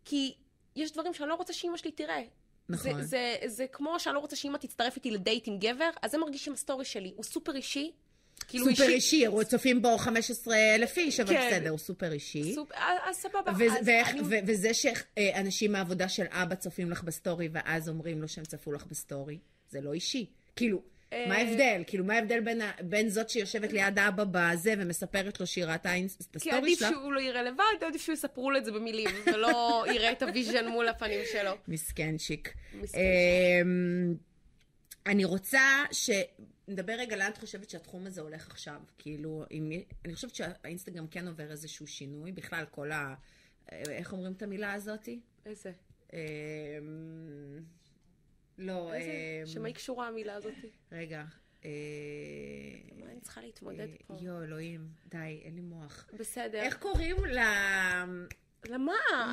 כי 0.04 0.34
יש 0.76 0.92
דברים 0.92 1.14
שאני 1.14 1.28
לא 1.28 1.34
רוצה 1.34 1.52
שאימא 1.52 1.76
שלי 1.76 1.92
תראה. 1.92 2.22
נכון. 2.68 3.02
זה, 3.02 3.02
זה, 3.02 3.36
זה 3.46 3.66
כמו 3.66 4.00
שאני 4.00 4.14
לא 4.14 4.20
רוצה 4.20 4.36
שאימא 4.36 4.56
תצטרף 4.56 4.96
איתי 4.96 5.10
לדייט 5.10 5.48
עם 5.48 5.58
גבר, 5.58 5.90
אז 6.02 6.14
הם 6.14 6.20
מרגישים 6.20 6.52
הסטורי 6.52 6.84
שלי. 6.84 7.12
הוא 7.16 7.24
סופר 7.24 7.56
אישי. 7.56 7.92
כאילו 8.48 8.64
סופר 8.70 8.82
אישי, 8.82 8.94
אישי, 8.94 9.44
צופים 9.44 9.82
בו 9.82 9.98
15 9.98 10.56
אלף 10.74 10.98
איש, 10.98 11.20
אבל 11.20 11.34
כן. 11.34 11.48
בסדר, 11.52 11.70
הוא 11.70 11.78
סופר 11.78 12.12
אישי. 12.12 12.54
סופ... 12.54 12.70
אז, 12.74 12.98
אז 13.04 13.16
סבבה. 13.16 13.52
ו- 13.58 13.64
אז 13.64 13.72
ואיך- 13.86 14.10
אני- 14.10 14.20
ו- 14.24 14.38
וזה 14.46 14.70
שאנשים 14.74 15.72
מהעבודה 15.72 16.08
של 16.08 16.24
אבא 16.30 16.54
צופים 16.54 16.90
לך 16.90 17.02
בסטורי, 17.02 17.48
ואז 17.52 17.88
אומרים 17.88 18.22
לו 18.22 18.28
שהם 18.28 18.44
צפו 18.44 18.72
לך 18.72 18.84
בסטורי, 18.86 19.38
זה 19.70 19.80
לא 19.80 19.92
אישי. 19.92 20.26
כאילו, 20.56 20.82
אה, 21.12 21.24
מה 21.28 21.34
ההבדל? 21.34 21.82
כאילו, 21.86 22.04
מה 22.04 22.14
ההבדל 22.14 22.40
בין 22.40 22.60
בין 22.82 23.08
זאת 23.08 23.30
שיושבת 23.30 23.72
ליד 23.72 23.98
האבא 23.98 24.24
בזה 24.30 24.74
ומספרת 24.78 25.40
לו 25.40 25.46
שהיא 25.46 25.64
ראתה 25.64 25.92
את 25.96 26.02
כי 26.40 26.50
הסטורי 26.50 26.56
עדיף 26.56 26.78
שלה? 26.78 26.88
שהוא 26.90 27.12
לא 27.12 27.20
יראה 27.20 27.42
לבד, 27.42 27.84
עדיף 27.86 28.02
שהוא 28.02 28.12
יספרו 28.12 28.50
לו 28.50 28.58
את 28.58 28.64
זה 28.64 28.72
במילים, 28.72 29.08
ולא 29.26 29.84
יראה 29.94 30.12
את 30.12 30.22
ה 30.22 30.29
vision 30.29 30.68
מול 30.68 30.88
הפנים 30.88 31.20
שלו. 31.32 31.52
מסכנצ'יק. 31.68 32.54
מסכנצ'יק. 32.74 32.94
אמ, 33.64 34.14
אני 35.06 35.24
רוצה 35.24 35.60
ש... 35.92 36.10
נדבר 36.70 36.92
רגע 36.92 37.16
לאן 37.16 37.30
את 37.30 37.38
חושבת 37.38 37.70
שהתחום 37.70 38.06
הזה 38.06 38.20
הולך 38.20 38.50
עכשיו. 38.50 38.80
כאילו, 38.98 39.44
אם... 39.50 39.70
אני 40.04 40.14
חושבת 40.14 40.34
שהאינסטגרם 40.34 41.06
כן 41.06 41.26
עובר 41.26 41.50
איזשהו 41.50 41.86
שינוי. 41.86 42.32
בכלל, 42.32 42.64
כל 42.70 42.92
ה... 42.92 43.14
איך 43.72 44.12
אומרים 44.12 44.32
את 44.32 44.42
המילה 44.42 44.72
הזאתי? 44.72 45.20
איזה? 45.46 45.72
אמ, 46.12 46.18
לא, 48.58 48.92
אה, 48.92 49.42
שמה 49.46 49.66
היא 49.66 49.74
קשורה 49.74 50.08
המילה 50.08 50.34
הזאת? 50.34 50.54
רגע. 50.92 51.24
אה, 51.64 51.70
מה 52.96 53.06
אני 53.10 53.20
צריכה 53.20 53.40
להתמודד 53.40 53.80
אה, 53.80 53.96
פה? 54.06 54.16
יואו, 54.20 54.42
אלוהים, 54.42 54.88
די, 55.08 55.40
אין 55.44 55.54
לי 55.54 55.60
מוח. 55.60 56.06
בסדר. 56.18 56.58
איך 56.60 56.76
קוראים 56.76 57.24
ל... 57.24 57.38
למה? 58.68 58.92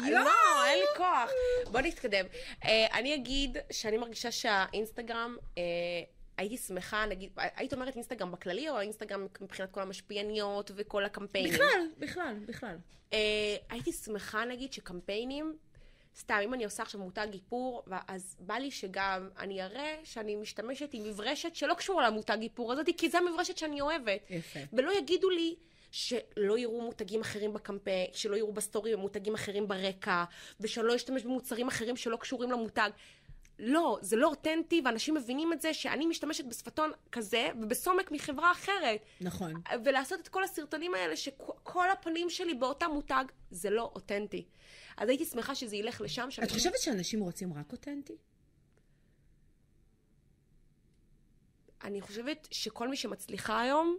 יואו! 0.09 0.23
לא, 0.23 0.65
אין 0.65 0.79
לי 0.79 0.97
כוח. 0.97 1.31
בוא 1.71 1.81
נתקדם. 1.81 2.25
אה, 2.65 2.99
אני 2.99 3.15
אגיד 3.15 3.57
שאני 3.71 3.97
מרגישה 3.97 4.31
שהאינסטגרם, 4.31 5.37
אה, 5.57 5.63
הייתי 6.37 6.57
שמחה, 6.57 7.05
נגיד, 7.05 7.29
היית 7.35 7.73
אומרת 7.73 7.95
אינסטגרם 7.95 8.31
בכללי, 8.31 8.69
או 8.69 8.77
האינסטגרם 8.77 9.27
מבחינת 9.41 9.71
כל 9.71 9.81
המשפיעניות 9.81 10.71
וכל 10.75 11.05
הקמפיינים? 11.05 11.53
בכלל, 11.53 11.87
בכלל, 11.99 12.35
בכלל. 12.45 12.77
אה, 13.13 13.55
הייתי 13.69 13.91
שמחה, 13.91 14.45
נגיד, 14.45 14.73
שקמפיינים, 14.73 15.57
סתם, 16.17 16.39
אם 16.43 16.53
אני 16.53 16.65
עושה 16.65 16.83
עכשיו 16.83 17.01
מותג 17.01 17.27
איפור, 17.33 17.83
אז 18.07 18.35
בא 18.39 18.53
לי 18.53 18.71
שגם 18.71 19.29
אני 19.37 19.63
אראה 19.63 19.95
שאני 20.03 20.35
משתמשת 20.35 20.89
עם 20.93 21.03
מברשת 21.03 21.55
שלא 21.55 21.73
קשורה 21.73 22.09
למותג 22.09 22.37
איפור 22.41 22.73
הזאת, 22.73 22.85
כי 22.97 23.09
זו 23.09 23.17
המברשת 23.17 23.57
שאני 23.57 23.81
אוהבת. 23.81 24.19
יפה. 24.29 24.59
ולא 24.73 24.97
יגידו 24.97 25.29
לי 25.29 25.55
שלא 25.91 26.57
יראו 26.57 26.81
מותגים 26.81 27.21
אחרים 27.21 27.53
בקמפיין, 27.53 28.07
שלא 28.13 28.35
יראו 28.35 28.53
בסטורי 28.53 28.95
מותגים 28.95 29.33
אחרים 29.33 29.67
ברקע, 29.67 30.23
ושלא 30.59 30.95
אשתמש 30.95 31.23
במוצרים 31.23 31.67
אחרים 31.67 31.95
שלא 31.95 32.17
קשורים 32.17 32.51
למותג. 32.51 32.89
לא, 33.59 33.97
זה 34.01 34.15
לא 34.15 34.27
אותנטי, 34.27 34.81
ואנשים 34.85 35.15
מבינים 35.15 35.53
את 35.53 35.61
זה 35.61 35.73
שאני 35.73 36.05
משתמשת 36.05 36.45
בשפתון 36.45 36.91
כזה, 37.11 37.49
ובסומק 37.61 38.11
מחברה 38.11 38.51
אחרת. 38.51 39.01
נכון. 39.21 39.53
ולעשות 39.85 40.19
את 40.19 40.27
כל 40.27 40.43
הסרטונים 40.43 40.93
האלה, 40.93 41.15
שכל 41.15 41.91
הפנים 41.91 42.29
שלי 42.29 42.53
באותה 42.53 42.87
מותג, 42.87 43.23
זה 43.51 43.69
לא 43.69 43.91
אותנטי. 43.95 44.45
אז 44.97 45.09
הייתי 45.09 45.25
שמחה 45.25 45.55
שזה 45.55 45.75
ילך 45.75 46.01
לשם. 46.01 46.27
את 46.43 46.51
חושבת 46.51 46.79
שאנשים 46.79 47.19
רוצים 47.19 47.53
רק 47.53 47.71
אותנטי? 47.71 48.17
אני 51.83 52.01
חושבת 52.01 52.47
שכל 52.51 52.87
מי 52.87 52.95
שמצליחה 52.95 53.61
היום, 53.61 53.97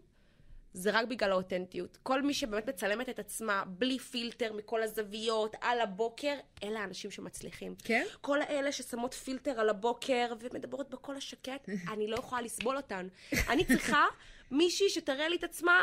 זה 0.78 0.90
רק 0.90 1.06
בגלל 1.06 1.32
האותנטיות. 1.32 1.98
כל 2.02 2.22
מי 2.22 2.34
שבאמת 2.34 2.68
מצלמת 2.68 3.08
את 3.08 3.18
עצמה 3.18 3.62
בלי 3.66 3.98
פילטר 3.98 4.52
מכל 4.52 4.82
הזוויות, 4.82 5.56
על 5.60 5.80
הבוקר, 5.80 6.34
אלה 6.62 6.80
האנשים 6.80 7.10
שמצליחים. 7.10 7.74
כן? 7.84 8.04
כל 8.20 8.42
האלה 8.42 8.72
ששמות 8.72 9.14
פילטר 9.14 9.60
על 9.60 9.68
הבוקר 9.68 10.32
ומדברות 10.40 10.90
בקול 10.90 11.16
השקט, 11.16 11.68
אני 11.92 12.06
לא 12.08 12.16
יכולה 12.16 12.42
לסבול 12.42 12.76
אותן. 12.76 13.08
אני 13.48 13.64
צריכה 13.64 14.04
מישהי 14.50 14.88
שתראה 14.88 15.28
לי 15.28 15.36
את 15.36 15.44
עצמה 15.44 15.82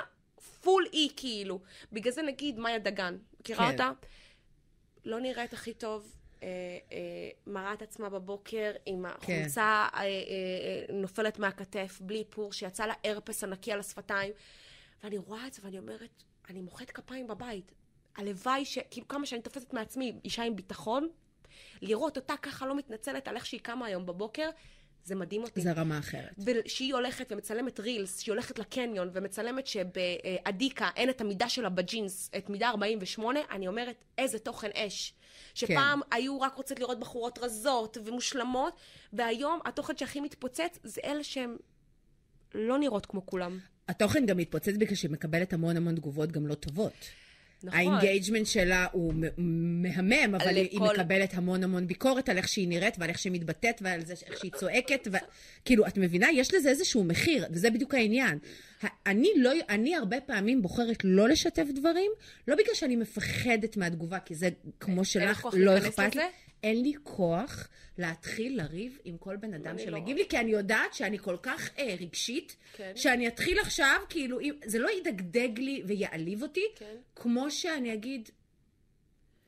פול 0.62 0.86
אי 0.94 1.10
כאילו. 1.16 1.60
בגלל 1.92 2.14
זה 2.14 2.22
נגיד 2.22 2.60
מאיה 2.60 2.80
דגן, 2.80 3.18
מכירה 3.40 3.66
כן. 3.66 3.72
אותה? 3.72 3.92
לא 5.06 5.20
נראית 5.20 5.54
הכי 5.54 5.74
טוב. 5.74 6.16
אה, 6.44 6.48
אה, 6.92 6.98
מראה 7.48 7.74
את 7.74 7.82
עצמה 7.82 8.10
בבוקר 8.10 8.72
עם 8.86 9.06
החולצה 9.06 9.62
אה, 9.64 10.00
אה, 10.00 10.06
אה, 10.06 10.86
נופלת 10.94 11.40
מהכתף, 11.40 11.98
בלי 12.02 12.20
איפור, 12.20 12.54
שיצא 12.54 12.86
לה 12.86 12.94
הרפס 13.04 13.44
ענקי 13.44 13.72
על 13.72 13.80
השפתיים. 13.80 14.32
ואני 15.04 15.18
רואה 15.18 15.48
את 15.48 15.54
זה 15.54 15.62
ואני 15.66 15.80
אומרת, 15.80 16.24
אני 16.50 16.62
מוחאת 16.62 16.92
כפיים 16.92 17.28
בבית. 17.28 17.72
הלוואי 18.16 18.66
ש... 18.66 18.78
כאילו 18.92 19.08
כמה 19.08 19.26
שאני 19.26 19.42
תופסת 19.42 19.74
מעצמי 19.74 20.14
אישה 20.24 20.44
עם 20.44 20.56
ביטחון, 20.56 21.10
לראות 21.82 22.18
אותה 22.18 22.34
ככה 22.42 22.66
לא 22.66 22.76
מתנצלת 22.76 23.28
על 23.28 23.36
איך 23.36 23.46
שהיא 23.46 23.60
קמה 23.60 23.86
היום 23.86 24.06
בבוקר, 24.06 24.50
זה 25.06 25.16
מדהים 25.16 25.44
אותי. 25.44 25.62
זה 25.62 25.72
רמה 25.72 26.00
אחרת. 26.00 26.34
ושהיא 26.38 26.94
הולכת 26.94 27.32
ומצלמת 27.32 27.80
רילס, 27.80 28.20
שהיא 28.20 28.34
הולכת 28.34 28.60
לקניון 28.60 29.10
ומצלמת 29.14 29.68
שבעדיקה 29.68 30.90
אין 30.96 31.10
את 31.10 31.22
המידה 31.22 31.50
שלה 31.50 31.70
בג'ינס, 31.70 32.32
את 32.38 32.50
מידה 32.50 32.70
48, 32.70 33.40
אני 33.52 33.68
אומרת, 33.68 34.06
איזה 34.18 34.40
תוכן 34.40 34.70
אש. 34.76 35.14
שפעם 35.54 36.02
כן. 36.02 36.16
היו 36.16 36.42
רק 36.42 36.56
רוצות 36.56 36.80
לראות 36.80 37.00
בחורות 37.00 37.40
רזות 37.40 37.98
ומושלמות, 38.06 38.80
והיום 39.14 39.60
התוכן 39.66 39.98
שהכי 39.98 40.20
מתפוצץ 40.20 40.80
זה 40.84 41.02
אלה 41.04 41.24
שהן 41.24 41.58
לא 42.54 42.78
נראות 42.78 43.06
כמו 43.06 43.26
כולם. 43.26 43.60
התוכן 43.88 44.26
גם 44.26 44.38
מתפוצץ 44.38 44.74
בגלל 44.78 44.96
שהיא 44.96 45.12
מקבלת 45.12 45.54
המון 45.54 45.78
המון 45.78 45.96
תגובות 45.96 46.32
גם 46.32 46.48
לא 46.48 46.54
טובות. 46.56 46.94
נכון. 47.64 47.80
ה 47.80 47.86
engagement 47.86 48.46
שלה 48.48 48.88
הוא 48.92 49.14
מהמם, 49.38 50.36
אבל 50.36 50.56
היא 50.56 50.70
לכל- 50.80 50.94
מקבלת 50.94 51.34
המון 51.34 51.64
המון 51.64 51.88
ביקורת 51.88 52.30
על 52.30 52.38
איך 52.38 52.48
שהיא 52.48 52.68
נראית 52.68 52.96
ועל 53.00 53.10
איך 53.10 53.20
שהיא 53.20 53.34
מתבטאת 53.34 53.82
ועל 53.82 54.06
זה 54.06 54.14
איך 54.26 54.40
שהיא 54.40 54.52
צועקת. 54.52 55.08
ו... 55.12 55.18
כאילו, 55.66 55.88
את 55.88 55.98
מבינה? 55.98 56.28
יש 56.34 56.54
לזה 56.54 56.70
איזשהו 56.70 57.04
מחיר, 57.04 57.46
וזה 57.52 57.70
בדיוק 57.70 57.94
העניין. 57.94 58.38
אני, 59.06 59.30
לא, 59.38 59.52
אני 59.70 59.96
הרבה 59.96 60.22
פעמים 60.22 60.62
בוחרת 60.62 60.98
לא 61.04 61.30
לשתף 61.30 61.66
דברים, 61.76 62.12
לא 62.48 62.56
בגלל 62.56 62.74
שאני 62.74 62.96
מפחדת 62.96 63.78
מהתגובה, 63.78 64.20
כי 64.20 64.36
זה 64.36 64.50
כמו 64.80 65.02
לך 65.02 65.08
שלך, 65.08 65.48
לא 65.54 65.78
אכפת 65.78 66.16
לי. 66.16 66.22
אין 66.66 66.82
לי 66.82 66.94
כוח 67.04 67.68
להתחיל 67.98 68.58
לריב 68.58 69.00
עם 69.04 69.18
כל 69.18 69.36
בן 69.36 69.54
אדם 69.54 69.78
לא 69.78 69.84
שמגיב 69.84 70.18
לי, 70.18 70.28
כי 70.30 70.38
אני 70.40 70.52
יודעת 70.52 70.94
שאני 70.94 71.20
כל 71.20 71.38
כך 71.42 71.70
אה, 71.78 71.96
רגשית, 72.00 72.56
כן. 72.74 72.92
שאני 72.96 73.28
אתחיל 73.28 73.60
עכשיו, 73.60 74.02
כאילו, 74.10 74.40
זה 74.66 74.80
לא 74.80 74.90
ידגדג 74.92 75.60
לי 75.60 75.84
ויעליב 75.86 76.42
אותי, 76.42 76.66
כן. 76.76 76.96
כמו 77.16 77.52
שאני 77.52 77.94
אגיד, 77.94 78.30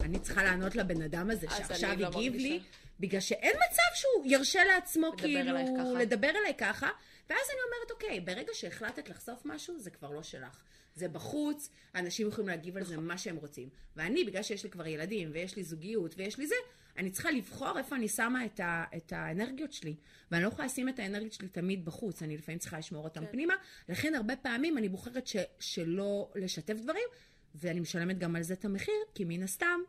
אני 0.01 0.19
צריכה 0.19 0.43
לענות 0.43 0.75
לבן 0.75 1.01
אדם 1.01 1.29
הזה 1.29 1.47
שעכשיו 1.57 1.95
לא 1.99 2.07
הגיב 2.07 2.33
לי, 2.33 2.49
מרגישה. 2.49 2.69
בגלל 2.99 3.21
שאין 3.21 3.55
מצב 3.55 3.95
שהוא 3.95 4.25
ירשה 4.25 4.63
לעצמו 4.63 5.11
כאילו. 5.17 5.57
לדבר 5.99 6.29
אליי 6.29 6.53
ככה, 6.57 6.89
ואז 7.29 7.47
אני 7.49 7.59
אומרת, 7.65 7.91
אוקיי, 7.91 8.19
ברגע 8.19 8.51
שהחלטת 8.53 9.09
לחשוף 9.09 9.41
משהו, 9.45 9.79
זה 9.79 9.89
כבר 9.89 10.11
לא 10.11 10.23
שלך. 10.23 10.63
זה 10.95 11.07
בחוץ, 11.07 11.69
אנשים 11.95 12.27
יכולים 12.27 12.49
להגיב 12.49 12.77
על 12.77 12.83
זה 12.83 12.97
מה 12.97 13.17
שהם 13.17 13.35
רוצים. 13.35 13.69
ואני, 13.95 14.23
בגלל 14.23 14.43
שיש 14.43 14.63
לי 14.63 14.69
כבר 14.69 14.87
ילדים, 14.87 15.29
ויש 15.33 15.55
לי 15.55 15.63
זוגיות, 15.63 16.13
ויש 16.17 16.37
לי 16.37 16.47
זה, 16.47 16.55
אני 16.97 17.11
צריכה 17.11 17.31
לבחור 17.31 17.77
איפה 17.77 17.95
אני 17.95 18.07
שמה 18.07 18.45
את, 18.45 18.59
ה, 18.59 18.83
את 18.97 19.13
האנרגיות 19.13 19.73
שלי. 19.73 19.95
ואני 20.31 20.43
לא 20.43 20.47
יכולה 20.47 20.65
לשים 20.65 20.89
את 20.89 20.99
האנרגיות 20.99 21.33
שלי 21.33 21.47
תמיד 21.47 21.85
בחוץ, 21.85 22.23
אני 22.23 22.37
לפעמים 22.37 22.59
צריכה 22.59 22.77
לשמור 22.77 23.03
אותם 23.03 23.25
כן. 23.25 23.31
פנימה. 23.31 23.53
לכן 23.89 24.15
הרבה 24.15 24.35
פעמים 24.35 24.77
אני 24.77 24.89
בוחרת 24.89 25.27
ש, 25.27 25.35
שלא 25.59 26.29
לשתף 26.35 26.73
דברים, 26.73 27.07
ואני 27.55 27.79
משלמת 27.79 28.17
גם 28.17 28.35
על 28.35 28.43
זה 28.43 28.53
את 28.53 28.65
המחיר, 28.65 28.95
כי 29.15 29.25
מן 29.27 29.43
הסתם, 29.43 29.79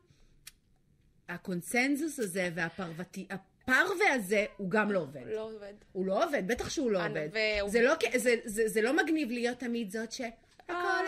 הקונצנזוס 1.29 2.19
הזה 2.19 2.51
והפרוותי, 2.55 3.27
הפרווה 3.31 4.13
הזה, 4.15 4.47
הוא 4.57 4.71
גם 4.71 4.93
לא 4.93 4.99
עובד. 4.99 5.23
לא 5.27 5.51
עובד. 5.51 5.75
הוא 5.93 6.07
לא 6.07 6.25
עובד, 6.25 6.43
בטח 6.47 6.71
שהוא 6.71 6.91
לא 6.91 7.07
עובד. 7.07 7.29
זה 7.69 7.83
לא, 7.83 7.95
זה, 8.17 8.35
זה, 8.45 8.69
זה 8.69 8.83
לא 8.83 8.97
מגניב 8.97 9.31
להיות 9.31 9.59
תמיד 9.59 9.91
זאת 9.91 10.13
אה. 10.13 10.29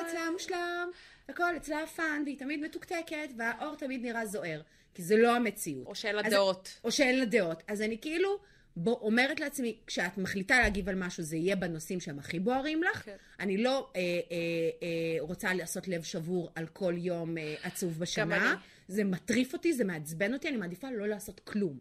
אצלה 0.09 0.31
מושלם, 0.33 0.91
הכל 1.29 1.57
אצלה 1.57 1.87
פאן, 1.87 2.23
והיא 2.25 2.39
תמיד 2.39 2.61
מתוקתקת, 2.61 3.29
והאור 3.37 3.77
תמיד 3.77 4.03
נראה 4.03 4.27
זוהר. 4.27 4.61
כי 4.95 5.03
זה 5.03 5.17
לא 5.17 5.37
המציאות. 5.37 5.87
או 5.87 5.95
שאין 5.95 6.17
לה 6.17 6.23
אז- 6.27 6.33
דעות. 6.33 6.81
או 6.85 6.93
שאין 6.93 7.19
לה 7.19 7.25
דעות. 7.25 7.63
אז 7.69 7.83
אני 7.83 7.99
כאילו 8.01 8.39
בוא, 8.77 8.99
אומרת 9.01 9.41
לעצמי, 9.41 9.77
כשאת 9.87 10.19
מחליטה 10.19 10.61
להגיב 10.61 10.89
על 10.89 10.95
משהו, 10.95 11.23
זה 11.23 11.37
יהיה 11.37 11.57
בנושאים 11.57 12.01
שהם 12.01 12.19
הכי 12.19 12.39
בוערים 12.39 12.83
לך. 12.83 13.03
כן. 13.05 13.17
אני 13.41 13.57
לא 13.57 13.91
אה, 13.97 14.01
אה, 14.01 14.37
אה, 14.83 15.17
רוצה 15.21 15.55
לעשות 15.55 15.89
לב 15.89 16.03
שבור 16.03 16.51
על 16.55 16.67
כל 16.67 16.95
יום 16.97 17.39
אה, 17.39 17.55
עצוב 17.63 17.99
בשנה. 17.99 18.53
אני. 18.53 18.61
זה 18.89 19.05
מטריף 19.05 19.53
אותי, 19.53 19.73
זה 19.73 19.85
מעצבן 19.85 20.35
אותי, 20.35 20.49
אני 20.49 20.57
מעדיפה 20.57 20.91
לא 20.91 21.09
לעשות 21.09 21.41
כלום. 21.41 21.79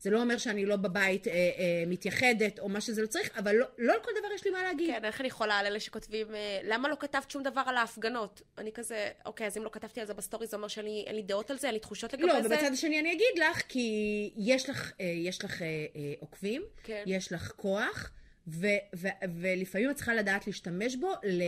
זה 0.00 0.10
לא 0.10 0.20
אומר 0.20 0.38
שאני 0.38 0.66
לא 0.66 0.76
בבית 0.76 1.28
אה, 1.28 1.32
אה, 1.32 1.48
מתייחדת 1.86 2.58
או 2.58 2.68
מה 2.68 2.80
שזה 2.80 3.02
לא 3.02 3.06
צריך, 3.06 3.30
אבל 3.38 3.54
לא, 3.54 3.66
לא 3.78 3.92
על 3.92 4.00
כל 4.00 4.10
דבר 4.18 4.28
יש 4.34 4.44
לי 4.44 4.50
מה 4.50 4.62
להגיד. 4.62 4.90
כן, 4.90 5.04
איך 5.04 5.20
אני 5.20 5.28
יכולה 5.28 5.58
על 5.58 5.66
אלה 5.66 5.80
שכותבים, 5.80 6.34
אה, 6.34 6.60
למה 6.64 6.88
לא 6.88 6.96
כתבת 7.00 7.30
שום 7.30 7.42
דבר 7.42 7.62
על 7.66 7.76
ההפגנות? 7.76 8.42
אני 8.58 8.72
כזה, 8.72 9.10
אוקיי, 9.26 9.46
אז 9.46 9.56
אם 9.56 9.64
לא 9.64 9.70
כתבתי 9.72 10.00
על 10.00 10.06
זה 10.06 10.14
בסטורי, 10.14 10.46
זה 10.46 10.56
אומר 10.56 10.68
שאין 10.68 10.86
לי- 11.14 11.22
דאות 11.22 11.50
על 11.50 11.58
זה, 11.58 11.66
אין 11.66 11.74
לי 11.74 11.80
תחושות 11.80 12.12
לגבי 12.12 12.26
לא, 12.26 12.42
זה? 12.42 12.48
ובצד 12.48 12.72
השני 12.72 13.00
אני 13.00 13.12
אגיד 13.12 13.38
לך, 13.50 13.62
כי 13.68 13.90
יש 14.36 14.70
לך, 14.70 14.92
אה, 15.00 15.04
יש 15.06 15.44
לך 15.44 15.62
אה, 15.62 15.66
אה, 15.96 16.12
עוקבים, 16.20 16.62
כן. 16.84 17.02
יש 17.06 17.32
לך 17.32 17.52
כוח, 17.56 18.10
ו, 18.48 18.66
ו, 18.96 19.08
ולפעמים 19.40 19.90
את 19.90 19.96
צריכה 19.96 20.14
לדעת 20.14 20.46
להשתמש 20.46 20.96
בו 20.96 21.12
ל, 21.24 21.42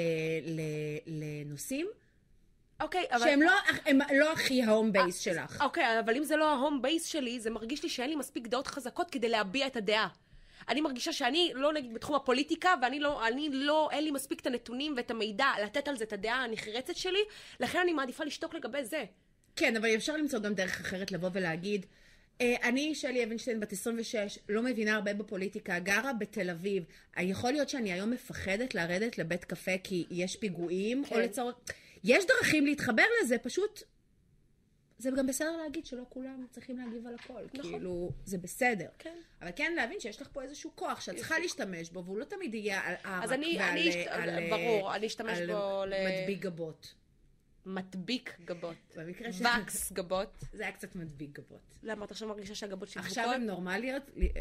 ל, 0.47 0.61
לנושאים 1.07 1.87
אוקיי, 2.81 3.05
אבל... 3.11 3.25
שהם 3.25 3.43
לא, 3.43 3.53
הם 3.87 3.99
לא 4.15 4.33
הכי 4.33 4.63
ה 4.63 4.69
home 4.69 4.93
base 4.93 5.19
שלך. 5.19 5.63
אוקיי, 5.63 6.01
אבל 6.01 6.17
אם 6.17 6.25
זה 6.25 6.37
לא 6.37 6.53
ה 6.53 6.59
home 6.59 6.83
base 6.83 7.07
שלי, 7.07 7.41
זה 7.41 7.51
מרגיש 7.51 7.83
לי 7.83 7.89
שאין 7.89 8.11
לי 8.11 8.17
מספיק 8.17 8.47
דעות 8.47 8.67
חזקות 8.67 9.11
כדי 9.11 9.29
להביע 9.29 9.67
את 9.67 9.77
הדעה. 9.77 10.09
אני 10.69 10.81
מרגישה 10.81 11.13
שאני 11.13 11.53
לא 11.55 11.73
נגיד 11.73 11.95
בתחום 11.95 12.17
הפוליטיקה, 12.17 12.75
ואני 12.83 13.01
לא, 13.01 13.27
אני 13.27 13.49
לא, 13.53 13.89
אין 13.93 14.05
לי 14.05 14.11
מספיק 14.11 14.41
את 14.41 14.47
הנתונים 14.47 14.95
ואת 14.97 15.11
המידע 15.11 15.47
לתת 15.65 15.89
על 15.89 15.97
זה 15.97 16.05
את 16.05 16.13
הדעה 16.13 16.45
הנחרצת 16.45 16.97
שלי, 16.97 17.21
לכן 17.61 17.79
אני 17.79 17.93
מעדיפה 17.93 18.25
לשתוק 18.25 18.55
לגבי 18.55 18.85
זה. 18.85 19.05
כן, 19.57 19.77
אבל 19.77 19.95
אפשר 19.95 20.17
למצוא 20.17 20.39
גם 20.39 20.55
דרך 20.55 20.81
אחרת 20.81 21.13
לבוא 21.13 21.29
ולהגיד, 21.33 21.87
אה, 22.41 22.55
אני, 22.63 22.95
שלי 22.95 23.25
אבנשטיין, 23.25 23.61
בת 23.61 23.73
26, 23.73 24.39
לא 24.49 24.63
מבינה 24.63 24.95
הרבה 24.95 25.15
בפוליטיקה, 25.15 25.79
גרה 25.79 26.13
בתל 26.13 26.51
אביב. 26.51 26.85
אה, 27.19 27.23
יכול 27.23 27.53
להיות 27.53 27.69
שאני 27.69 27.93
היום 27.93 28.11
מפחדת 28.11 28.75
לרדת 28.75 29.19
לבית 29.19 29.45
קפה 29.45 29.79
כי 29.85 30.05
יש 30.11 30.37
פיגועים, 30.37 31.05
כן. 31.05 31.15
או 31.15 31.21
לצורך... 31.21 31.55
יש 32.05 32.25
דרכים 32.27 32.67
להתחבר 32.67 33.03
לזה, 33.23 33.39
פשוט... 33.39 33.83
זה 34.99 35.11
גם 35.19 35.27
בסדר 35.27 35.57
להגיד 35.57 35.87
שלא 35.87 36.03
כולם 36.09 36.47
צריכים 36.51 36.79
להגיב 36.79 37.07
על 37.07 37.15
הכל. 37.15 37.43
נכון. 37.55 37.71
כאילו, 37.73 38.11
זה 38.25 38.39
בסדר. 38.39 38.89
כן. 38.99 39.17
אבל 39.43 39.51
כן 39.57 39.73
להבין 39.77 40.01
שיש 40.01 40.23
לך 40.23 40.29
פה 40.33 40.43
איזשהו 40.43 40.71
כוח 40.75 41.01
שאת 41.01 41.17
צריכה 41.17 41.39
להשתמש 41.39 41.91
בו, 41.91 42.05
והוא 42.05 42.19
לא 42.19 42.25
תמיד 42.25 42.55
יהיה 42.55 42.81
על 42.81 42.95
ערק 43.05 43.25
אז 43.25 43.33
אני- 43.33 43.57
ועל... 43.59 44.31
אני 44.31 44.51
ברור, 44.51 44.95
אני 44.95 45.07
אשתמש 45.07 45.39
על 45.39 45.51
ל- 45.87 46.23
מדביק 46.23 46.39
גבות. 46.39 46.95
מדביק 47.69 48.37
גבות. 48.45 48.77
במקרה 48.97 49.33
של... 49.33 49.45
וקס 49.63 49.93
גבות. 49.93 50.45
זה 50.53 50.63
היה 50.63 50.73
קצת 50.73 50.97
מדביק 50.97 51.31
גבות. 51.33 51.61
למה 51.83 52.05
את 52.05 52.11
עכשיו 52.11 52.29
מרגישה 52.29 52.55
שהגבות 52.55 52.89
שלי 52.89 53.03
עכשיו? 53.03 53.31
הן 53.35 53.47
נורמליות? 53.47 54.03
לי- 54.17 54.33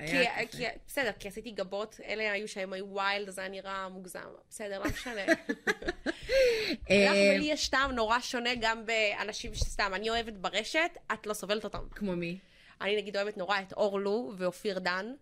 אה, 0.00 0.46
כי, 0.50 0.64
בסדר, 0.86 1.10
כי 1.18 1.28
עשיתי 1.28 1.50
גבות, 1.50 2.00
אלה 2.04 2.32
היו 2.32 2.48
שהם 2.48 2.72
היו 2.72 2.94
ויילד, 2.94 3.28
אז 3.28 3.34
זה 3.34 3.40
היה 3.40 3.50
נראה 3.50 3.88
מוגזם. 3.88 4.20
בסדר, 4.50 4.78
לא 4.78 4.84
משנה. 4.90 5.20
אה, 6.90 7.04
לך 7.04 7.36
ולי 7.36 7.44
יש 7.44 7.68
טעם 7.68 7.92
נורא 7.92 8.20
שונה 8.20 8.50
גם 8.60 8.86
באנשים 8.86 9.54
שסתם, 9.54 9.90
אני 9.94 10.10
אוהבת 10.10 10.32
ברשת, 10.32 10.90
את 11.12 11.26
לא 11.26 11.34
סובלת 11.34 11.64
אותם. 11.64 11.88
כמו 11.90 12.16
מי? 12.16 12.38
אני 12.80 12.96
נגיד 12.96 13.16
אוהבת 13.16 13.36
נורא 13.36 13.60
את 13.60 13.72
אורלו 13.72 14.32
ואופיר 14.36 14.78
דן, 14.78 15.12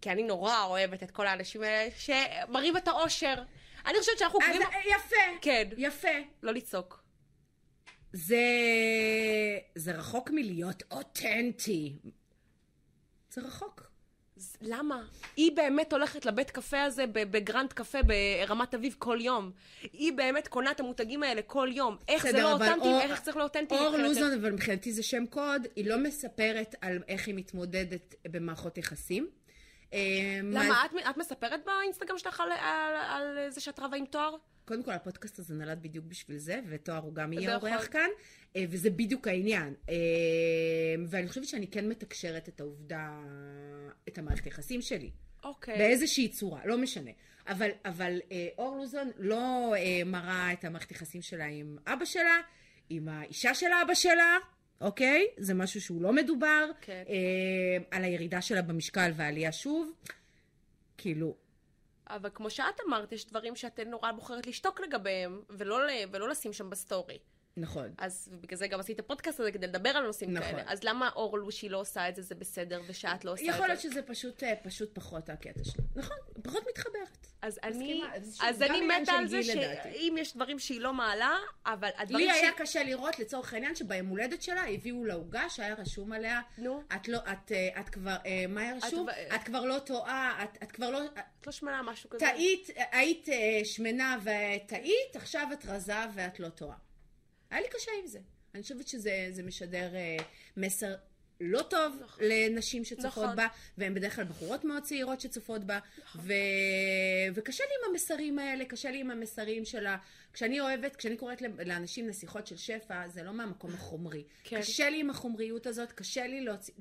כי 0.00 0.10
אני 0.10 0.22
נורא 0.22 0.64
אוהבת 0.64 1.02
את 1.02 1.10
כל 1.10 1.26
האנשים 1.26 1.62
האלה 1.62 1.90
שמראים 1.98 2.76
את 2.76 2.88
האושר. 2.88 3.34
אני 3.86 3.98
חושבת 4.00 4.18
שאנחנו 4.18 4.38
אז 4.42 4.46
קוראים... 4.46 4.62
אה, 4.62 4.96
יפה. 4.96 5.38
כן. 5.40 5.68
יפה. 5.76 6.08
לא 6.42 6.52
לצעוק. 6.52 7.02
זה... 8.12 8.36
זה 9.74 9.92
רחוק 9.92 10.30
מלהיות 10.30 10.82
אותנטי. 10.90 11.96
זה 13.30 13.40
רחוק. 13.40 13.90
אז 14.36 14.56
למה? 14.60 15.02
היא 15.36 15.52
באמת 15.56 15.92
הולכת 15.92 16.26
לבית 16.26 16.50
קפה 16.50 16.82
הזה 16.82 17.06
בגרנד 17.06 17.72
קפה 17.72 17.98
ברמת 18.02 18.74
אביב 18.74 18.94
כל 18.98 19.18
יום. 19.20 19.50
היא 19.92 20.12
באמת 20.12 20.48
קונה 20.48 20.70
את 20.70 20.80
המותגים 20.80 21.22
האלה 21.22 21.42
כל 21.42 21.68
יום. 21.72 21.96
איך 22.08 22.22
זה 22.22 22.28
בסדר, 22.28 22.42
לא 22.42 22.54
אבל 22.54 22.68
אותנטי 22.68 22.88
אור- 22.88 22.96
ואיך 22.96 23.20
צריך 23.20 23.36
להיות 23.36 23.56
אותנטי 23.56 23.74
אור? 23.74 23.96
לוזון, 23.96 24.32
אבל 24.32 24.50
מבחינתי 24.52 24.92
זה 24.92 25.02
שם 25.02 25.26
קוד, 25.26 25.66
היא 25.76 25.86
לא 25.86 25.98
מספרת 25.98 26.74
על 26.80 26.98
איך 27.08 27.26
היא 27.26 27.34
מתמודדת 27.34 28.14
במערכות 28.30 28.78
יחסים. 28.78 29.30
מה- 30.42 30.64
למה? 30.64 30.84
את, 30.86 30.90
את 31.10 31.16
מספרת 31.16 31.60
באינסטגרם 31.66 32.18
שלך 32.18 32.40
על, 32.40 32.52
על, 32.52 32.94
על 32.96 33.50
זה 33.50 33.60
שאת 33.60 33.78
רבה 33.80 33.96
עם 33.96 34.06
תואר? 34.06 34.36
קודם 34.64 34.82
כל, 34.82 34.90
הפודקאסט 34.92 35.38
הזה 35.38 35.54
נולד 35.54 35.82
בדיוק 35.82 36.04
בשביל 36.04 36.38
זה, 36.38 36.60
ותואר 36.68 36.98
הוא 36.98 37.14
גם 37.14 37.32
יהיה 37.32 37.50
יכול. 37.56 37.68
אורח 37.68 37.86
כאן, 37.90 38.08
אה, 38.56 38.64
וזה 38.70 38.90
בדיוק 38.90 39.28
העניין. 39.28 39.74
אה, 39.88 39.94
ואני 41.08 41.28
חושבת 41.28 41.44
שאני 41.44 41.66
כן 41.66 41.88
מתקשרת 41.88 42.48
את 42.48 42.60
העובדה, 42.60 43.10
את 44.08 44.18
המערכת 44.18 44.44
היחסים 44.44 44.82
שלי. 44.82 45.10
אוקיי. 45.44 45.78
באיזושהי 45.78 46.28
צורה, 46.28 46.60
לא 46.64 46.78
משנה. 46.78 47.10
אבל, 47.48 47.70
אבל 47.84 48.20
אה, 48.32 48.48
אור 48.58 48.76
לוזון 48.76 49.10
לא 49.18 49.74
אה, 49.76 50.02
מראה 50.06 50.52
את 50.52 50.64
המערכת 50.64 50.90
יחסים 50.90 51.22
שלה 51.22 51.44
עם 51.44 51.76
אבא 51.86 52.04
שלה, 52.04 52.38
עם 52.90 53.08
האישה 53.08 53.54
של 53.54 53.66
אבא 53.84 53.94
שלה, 53.94 54.36
אוקיי? 54.80 55.26
זה 55.36 55.54
משהו 55.54 55.80
שהוא 55.80 56.02
לא 56.02 56.12
מדובר. 56.12 56.70
כן. 56.80 57.04
אה, 57.08 57.96
על 57.96 58.04
הירידה 58.04 58.42
שלה 58.42 58.62
במשקל 58.62 59.10
והעלייה 59.16 59.52
שוב. 59.52 59.92
כאילו, 60.98 61.34
אבל 62.10 62.30
כמו 62.34 62.50
שאת 62.50 62.80
אמרת, 62.88 63.12
יש 63.12 63.26
דברים 63.26 63.56
שאת 63.56 63.80
נורא 63.80 64.12
בוחרת 64.12 64.46
לשתוק 64.46 64.80
לגביהם, 64.80 65.42
ולא, 65.50 65.78
ולא 66.12 66.28
לשים 66.28 66.52
שם 66.52 66.70
בסטורי. 66.70 67.18
נכון. 67.56 67.94
אז 67.98 68.30
בגלל 68.40 68.58
זה 68.58 68.66
גם 68.66 68.80
עשית 68.80 68.94
את 68.94 69.04
הפודקאסט 69.04 69.40
הזה, 69.40 69.52
כדי 69.52 69.66
לדבר 69.66 69.88
על 69.88 70.06
נושאים 70.06 70.32
נכון. 70.34 70.50
כאלה. 70.50 70.62
אז 70.66 70.84
למה 70.84 71.10
אור 71.16 71.38
לושי 71.38 71.68
לא 71.68 71.80
עושה 71.80 72.08
את 72.08 72.16
זה, 72.16 72.22
זה 72.22 72.34
בסדר, 72.34 72.82
ושאת 72.86 73.24
לא 73.24 73.32
עושה 73.32 73.42
את 73.42 73.46
זה? 73.46 73.54
יכול 73.54 73.66
להיות 73.66 73.80
שזה 73.80 74.02
פשוט, 74.02 74.42
אה, 74.42 74.54
פשוט 74.62 74.94
פחות 74.94 75.28
הקטע 75.28 75.64
שלי. 75.64 75.84
נכון, 75.96 76.16
פחות 76.42 76.62
מתחברת. 76.68 77.26
אז 77.42 77.58
אני, 77.62 78.02
אז 78.42 78.62
אני 78.62 78.80
מתה 78.80 79.12
על 79.12 79.28
זה. 79.28 79.42
שאם 79.42 80.16
יש 80.18 80.36
דברים 80.36 80.58
שהיא 80.58 80.80
לא 80.80 80.92
מעלה, 80.92 81.36
אבל 81.66 81.88
הדברים 81.96 82.26
לי 82.26 82.34
שהיא... 82.34 82.42
היה 82.44 82.52
קשה 82.52 82.82
לראות, 82.82 83.18
לצורך 83.18 83.54
העניין, 83.54 83.74
שביום 83.74 84.06
הולדת 84.06 84.42
שלה 84.42 84.68
הביאו 84.68 85.04
לה 85.04 85.14
עוגה 85.14 85.50
שהיה 85.50 85.74
רשום 85.74 86.12
עליה, 86.12 86.40
נו. 86.58 86.82
את 86.96 87.08
לא, 87.08 87.18
את, 87.18 87.52
אה, 87.52 87.80
את 87.80 87.88
כבר, 87.88 88.16
אה, 88.26 88.44
מה 88.48 88.60
היה 88.60 88.76
רשום? 88.76 89.06
את 89.34 89.42
כבר 89.44 89.64
לא 89.64 89.78
טועה, 89.78 90.44
את, 90.62 90.72
כבר 90.72 90.90
לא, 90.90 91.00
את 91.40 91.46
לא 91.46 91.52
שמנה 91.52 91.82
משהו 91.82 92.10
כזה. 92.10 92.20
טעית, 92.20 92.70
היית 92.92 93.28
שמנה 93.64 94.18
וטעית, 94.22 95.16
עכשיו 95.16 95.48
את 95.52 95.66
רזה 95.66 95.94
ואת 96.14 96.40
לא 96.40 96.48
טועה. 96.48 96.76
היה 97.50 97.60
לי 97.60 97.68
קשה 97.68 97.90
עם 98.00 98.06
זה. 98.06 98.18
אני 98.54 98.62
חושבת 98.62 98.88
שזה 98.88 99.28
זה 99.30 99.42
משדר 99.42 99.94
אה, 99.94 100.16
מסר 100.56 100.94
לא 101.40 101.62
טוב 101.62 101.96
נכון. 102.00 102.24
לנשים 102.24 102.84
שצופות 102.84 103.24
נכון. 103.24 103.36
בה, 103.36 103.46
והן 103.78 103.94
בדרך 103.94 104.16
כלל 104.16 104.24
בחורות 104.24 104.64
מאוד 104.64 104.82
צעירות 104.82 105.20
שצופות 105.20 105.64
בה, 105.64 105.78
ו... 106.16 106.32
וקשה 107.34 107.64
לי 107.64 107.70
עם 107.80 107.90
המסרים 107.90 108.38
האלה, 108.38 108.64
קשה 108.64 108.90
לי 108.90 109.00
עם 109.00 109.10
המסרים 109.10 109.64
של 109.64 109.86
ה... 109.86 109.96
כשאני 110.32 110.60
אוהבת, 110.60 110.96
כשאני 110.96 111.16
קוראת 111.16 111.42
לאנשים 111.66 112.08
לשיחות 112.08 112.46
של 112.46 112.56
שפע, 112.56 113.08
זה 113.08 113.22
לא 113.22 113.32
מהמקום 113.32 113.74
החומרי. 113.74 114.24
כן. 114.44 114.60
קשה 114.60 114.90
לי 114.90 115.00
עם 115.00 115.10
החומריות 115.10 115.66
הזאת, 115.66 115.92
קשה 115.92 116.26
לי 116.26 116.40
להוציא, 116.40 116.74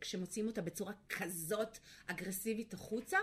כשמוציאים 0.00 0.46
אותה 0.46 0.62
בצורה 0.62 0.92
כזאת 1.08 1.78
אגרסיבית 2.06 2.74
החוצה, 2.74 3.18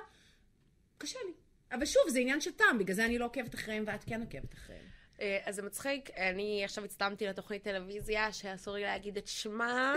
קשה 0.98 1.20
לי. 1.28 1.34
אבל 1.72 1.86
שוב, 1.86 2.02
זה 2.10 2.20
עניין 2.20 2.42
של 2.42 2.52
טעם, 2.52 2.78
בגלל 2.78 2.96
זה 2.96 3.06
אני 3.06 3.18
לא 3.18 3.26
עוקבת 3.26 3.56
אחריהם 3.56 3.84
ואת 3.88 4.04
כן 4.04 4.22
עוקבת 4.22 4.54
אחריהם. 4.54 4.91
אה, 5.22 5.40
אז 5.46 5.56
זה 5.56 5.62
מצחיק, 5.62 6.10
אני 6.18 6.62
עכשיו 6.66 6.86
הצטלמתי 6.86 7.28
לתוכנית 7.28 7.64
טלוויזיה, 7.64 8.34
שאסור 8.34 8.74
לי 8.74 8.82
להגיד 8.82 9.18
את 9.18 9.28
שמה, 9.28 9.94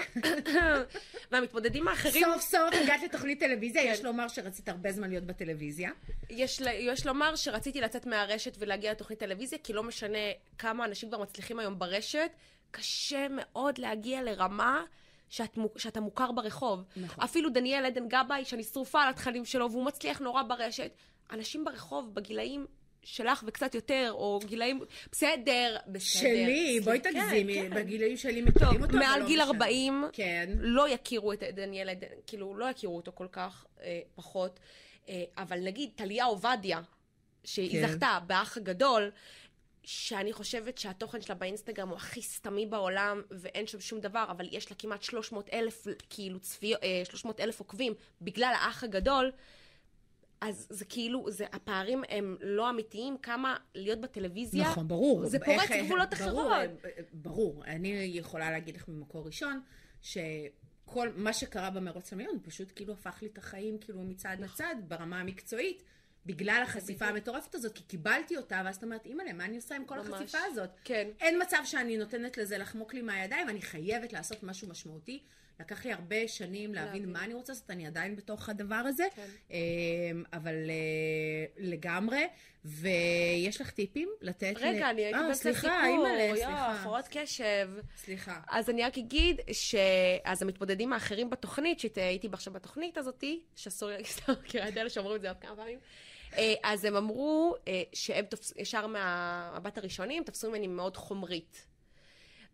והמתמודדים 1.31 1.89
האחרים, 1.89 2.25
סוף 2.25 2.43
סוף 2.43 2.75
הגעת 2.83 3.03
לתוכנית 3.03 3.41
טלוויזיה, 3.41 3.83
כן. 3.83 3.89
יש 3.93 4.05
לומר 4.05 4.29
שרצית 4.29 4.69
הרבה 4.69 4.93
זמן 4.93 5.11
להיות 5.11 5.25
בטלוויזיה. 5.25 5.91
יש, 6.31 6.61
יש 6.61 7.07
לומר 7.07 7.37
שרציתי 7.37 7.81
לצאת 7.81 8.07
מהרשת 8.07 8.57
ולהגיע 8.59 8.91
לתוכנית 8.93 9.19
טלוויזיה, 9.19 9.59
כי 9.59 9.73
לא 9.73 9.83
משנה 9.83 10.19
כמה 10.59 10.85
אנשים 10.85 11.09
כבר 11.09 11.23
מצליחים 11.23 11.59
היום 11.59 11.79
ברשת, 11.79 12.31
קשה 12.71 13.27
מאוד 13.31 13.79
להגיע 13.79 14.23
לרמה 14.23 14.85
שאת, 15.29 15.59
שאתה 15.77 16.01
מוכר 16.01 16.33
ברחוב. 16.33 16.85
נכון. 16.97 17.25
אפילו 17.25 17.51
דניאל 17.51 17.87
עדן 17.87 18.09
גבאי, 18.09 18.45
שאני 18.45 18.63
שרופה 18.63 19.03
על 19.03 19.09
התכנים 19.09 19.45
שלו, 19.45 19.71
והוא 19.71 19.85
מצליח 19.85 20.21
נורא 20.21 20.43
ברשת. 20.43 20.91
אנשים 21.31 21.65
ברחוב, 21.65 22.15
בגילאים 22.15 22.67
שלך 23.05 23.45
וקצת 23.47 23.75
יותר, 23.75 24.11
או 24.13 24.41
גילאים... 24.45 24.81
בסדר, 25.13 25.77
בסדר. 25.87 26.21
שלי, 26.21 26.81
בואי 26.85 27.01
כן, 27.01 27.11
תגזימי, 27.11 27.55
כן. 27.55 27.75
בגילאים 27.75 28.17
שלי 28.17 28.43
מכירים 28.43 28.73
טוב, 28.73 28.83
אותו, 28.83 28.97
מעל 28.97 29.21
לא 29.21 29.27
גיל 29.27 29.43
משנה. 29.43 29.53
40, 29.53 30.05
כן. 30.13 30.51
לא 30.59 30.89
יכירו 30.89 31.33
את 31.33 31.43
דניאל 31.43 31.89
כאילו, 32.27 32.57
לא 32.57 32.65
יכירו 32.65 32.97
אותו 32.97 33.13
כל 33.15 33.27
כך, 33.33 33.67
אה, 33.83 34.01
פחות. 34.15 34.61
אה, 35.09 35.25
אבל 35.39 35.61
נגיד, 35.61 35.91
טליה 35.95 36.25
עובדיה, 36.25 36.81
שהיא 37.45 37.73
כן. 37.73 37.89
זכתה 37.89 38.19
באח 38.27 38.57
הגדול, 38.57 39.11
שאני 39.85 40.33
חושבת 40.33 40.79
שהתוכן 40.79 41.23
שלה 41.23 41.35
באינסטגרם 41.35 41.89
הוא 41.89 41.97
הכי 41.97 42.23
סתמי 42.23 42.67
בעולם, 42.67 43.23
ואין 43.31 43.67
שם 43.67 43.81
שום 43.81 44.01
דבר, 44.01 44.25
אבל 44.31 44.49
יש 44.53 44.71
לה 44.71 44.77
כמעט 44.77 45.03
300 45.03 45.49
אלף, 45.53 45.87
כאילו, 46.11 46.41
צפי, 46.41 46.75
אה, 46.75 47.03
300 47.05 47.41
אלף 47.41 47.61
עוקבים, 47.61 47.95
בגלל 48.23 48.53
האח 48.55 48.85
הגדול. 48.85 49.33
אז 50.41 50.67
זה 50.71 50.85
כאילו, 50.85 51.31
זה, 51.31 51.45
הפערים 51.53 52.03
הם 52.09 52.37
לא 52.41 52.71
אמיתיים, 52.71 53.17
כמה 53.23 53.57
להיות 53.75 54.01
בטלוויזיה, 54.01 54.65
נכון, 54.71 54.89
ברור. 54.89 55.27
זה 55.27 55.39
פורץ 55.45 55.71
איך- 55.71 55.85
גבולות 55.85 56.15
ברור, 56.15 56.53
אחרות. 56.53 56.71
ברור. 57.13 57.65
אני 57.65 57.89
יכולה 58.15 58.51
להגיד 58.51 58.77
לך 58.77 58.89
ממקור 58.89 59.27
ראשון, 59.27 59.61
שכל 60.03 61.09
מה 61.17 61.33
שקרה 61.33 61.71
במרוץ 61.71 62.13
למיון, 62.13 62.39
פשוט 62.43 62.73
כאילו 62.75 62.93
הפך 62.93 63.19
לי 63.23 63.29
את 63.33 63.39
החיים 63.39 63.79
כאילו 63.79 64.01
מצד 64.03 64.37
נכון. 64.41 64.45
לצד, 64.45 64.75
ברמה 64.89 65.21
המקצועית. 65.21 65.83
בגלל 66.27 66.61
החשיפה 66.67 67.07
המטורפת 67.07 67.55
הזאת, 67.55 67.73
כי 67.73 67.83
קיבלתי 67.83 68.37
אותה, 68.37 68.63
ואז 68.65 68.77
את 68.77 68.83
אומרת, 68.85 69.07
אימא'לה, 69.07 69.33
מה 69.33 69.45
אני 69.45 69.57
עושה 69.57 69.77
עם 69.77 69.85
כל 69.85 69.99
ממש. 69.99 70.09
החשיפה 70.09 70.39
הזאת? 70.53 70.71
כן. 70.85 71.09
אין 71.21 71.43
מצב 71.43 71.57
שאני 71.65 71.97
נותנת 71.97 72.39
לזה 72.39 72.59
לחמוק 72.59 72.95
לי 72.95 73.03
מהידיים, 73.03 73.49
אני 73.49 73.63
חייבת 73.63 74.13
לעשות 74.13 74.43
משהו 74.43 74.69
משמעותי. 74.69 75.23
לקח 75.61 75.85
לי 75.85 75.93
הרבה 75.93 76.29
שנים 76.29 76.75
להבין 76.75 76.93
להבין. 76.93 77.13
מה 77.13 77.25
אני 77.25 77.35
רוצה 77.35 77.53
לעשות, 77.53 77.71
אני 77.71 77.87
עדיין 77.87 78.17
בתוך 78.17 78.49
הדבר 78.49 78.75
הזה, 78.75 79.05
כן. 79.17 79.27
אמ, 79.51 80.25
אבל 80.33 80.55
אה, 80.71 81.47
לגמרי. 81.59 82.27
ויש 82.65 83.61
לך 83.61 83.71
טיפים 83.71 84.09
לתת? 84.21 84.55
ל- 84.57 84.65
רגע, 84.65 84.91
אני 84.91 85.03
הייתי 85.03 85.19
אה, 85.19 85.23
באמצע 85.23 85.43
סליחה, 85.43 85.61
סיפור, 85.61 86.07
אימא'לה, 86.07 86.35
סליחה. 86.35 86.73
הפרעות 86.73 87.05
קשב. 87.11 87.71
סליחה. 87.97 88.41
אז 88.49 88.71
אני 88.71 88.83
רק 88.83 88.99
אגיד 88.99 89.41
ש... 89.53 89.75
אז 90.25 90.43
המתמודדים 90.43 90.93
האחרים 90.93 91.31
בתוכנית, 91.31 91.81
שהייתי 91.81 92.29
עכשיו 92.33 92.53
בתוכנית 92.53 92.99
הזאתי, 92.99 93.43
שאסור 93.57 93.89
לי 93.89 94.05
סתם 94.15 94.33
מכירה 94.33 94.69
את 94.69 94.77
אלה 94.77 94.91
שאומרים 94.91 95.17
את 95.17 95.21
זה 95.21 95.29
עוד 95.29 95.39
כמה 95.41 95.57
פעמים, 95.57 95.79
אה, 96.37 96.55
אז 96.63 96.85
הם 96.85 96.97
אמרו 96.97 97.55
שהם 97.93 98.25
תופס... 98.25 98.53
ישר 98.57 98.87
מהמבט 98.87 99.79
הראשונים 99.79 100.25
תפסו 100.25 100.51
ממני 100.51 100.67
מאוד 100.69 100.97
חומרית. 100.97 101.67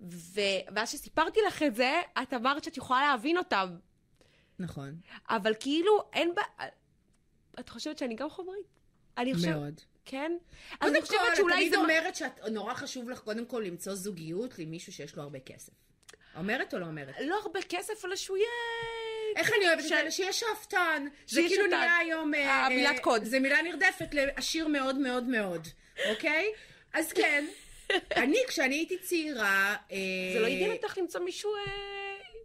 ו... 0.01 0.41
ואז 0.75 0.89
כשסיפרתי 0.89 1.41
לך 1.47 1.63
את 1.63 1.75
זה, 1.75 2.01
את 2.23 2.35
אמרת 2.35 2.65
שאת 2.65 2.77
יכולה 2.77 3.01
להבין 3.03 3.39
אותם. 3.39 3.77
נכון. 4.59 4.95
אבל 5.29 5.55
כאילו, 5.61 6.03
אין 6.13 6.35
בה... 6.35 6.43
את 7.61 7.69
חושבת 7.69 7.99
שאני 7.99 8.15
גם 8.15 8.31
חומרית? 8.31 8.67
אני 9.19 9.35
חושבת... 9.35 9.51
מאוד. 9.51 9.81
כן? 10.05 10.33
אז 10.71 10.79
קודם 10.79 10.93
אני 10.93 11.01
כל, 11.01 11.07
חושבת 11.07 11.21
את 11.33 11.37
שאולי 11.37 11.57
תמיד 11.57 11.73
זה... 11.73 11.79
אומרת 11.79 12.15
שנורא 12.17 12.75
חשוב 12.75 13.11
לך 13.11 13.21
קודם 13.21 13.47
כל 13.47 13.63
למצוא 13.67 13.95
זוגיות 13.95 14.59
למישהו 14.59 14.93
שיש 14.93 15.17
לו 15.17 15.23
הרבה 15.23 15.41
כסף. 15.41 15.73
אומרת 16.37 16.75
או 16.75 16.79
לא 16.79 16.87
אומרת? 16.87 17.15
לא 17.21 17.39
הרבה 17.43 17.61
כסף, 17.69 18.05
אלא 18.05 18.17
שהוא 18.17 18.37
יהיה... 18.37 18.49
איך 19.37 19.53
אני 19.59 19.69
אוהבת 19.69 19.85
את 19.85 19.89
זה? 19.89 20.11
שיש 20.11 20.41
שאפתן. 20.41 21.07
זה 21.27 21.41
כאילו. 21.49 21.67
נהיה 21.67 21.97
היום... 21.97 22.35
אה, 22.35 22.65
אה, 22.65 22.69
מילת 22.69 22.97
אה, 22.97 23.03
קוד. 23.03 23.25
זה 23.25 23.41
מילה 23.41 23.63
נרדפת 23.63 24.09
לעשיר 24.13 24.69
מאוד 24.69 24.99
מאוד 24.99 25.25
מאוד, 25.25 25.69
אוקיי? 26.11 26.53
אז 26.93 27.13
כן, 27.13 27.45
אני, 28.17 28.39
כשאני 28.49 28.75
הייתי 28.75 28.99
צעירה... 28.99 29.77
אה, 29.93 29.97
זה 30.35 30.41
לא 30.41 30.47
עניין 30.47 30.73
אותך 30.73 30.99
למצוא 30.99 31.21
מישהו 31.21 31.55
אה, 31.55 31.61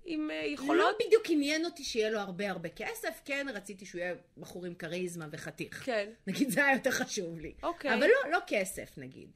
עם 0.06 0.32
אה, 0.32 0.41
לא 0.41 0.52
יכולות? 0.52 0.96
בדיוק 1.06 1.24
עניין 1.30 1.66
אותי 1.66 1.84
שיהיה 1.84 2.10
לו 2.10 2.20
הרבה 2.20 2.50
הרבה 2.50 2.70
כסף, 2.70 3.22
כן, 3.26 3.48
רציתי 3.54 3.86
שהוא 3.86 4.02
יהיה 4.02 4.14
בחור 4.38 4.66
עם 4.66 4.74
כריזמה 4.74 5.26
וחתיך. 5.32 5.84
כן. 5.86 6.10
נגיד, 6.28 6.50
זה 6.50 6.66
היה 6.66 6.76
יותר 6.76 6.91
חשוב 6.91 7.39
לי. 7.39 7.54
אוקיי. 7.64 7.93
אבל 7.93 8.08
לא, 8.08 8.32
לא 8.32 8.39
כסף, 8.48 8.98
נגיד. 8.98 9.30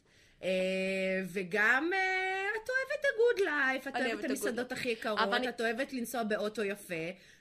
וגם 1.26 1.91
את 2.64 2.70
אוהבת 2.70 3.05
הגוד 3.14 3.49
לייף, 3.49 3.88
את 3.88 3.95
אוהבת 3.95 4.26
את 4.26 4.30
המסעדות. 4.30 4.72
הכי 4.72 4.89
יקרות, 4.89 5.20
את 5.49 5.62
אוהבת 5.62 5.93
לנסוע 5.93 6.24
באוטו 6.24 6.64
יפה. 6.64 6.95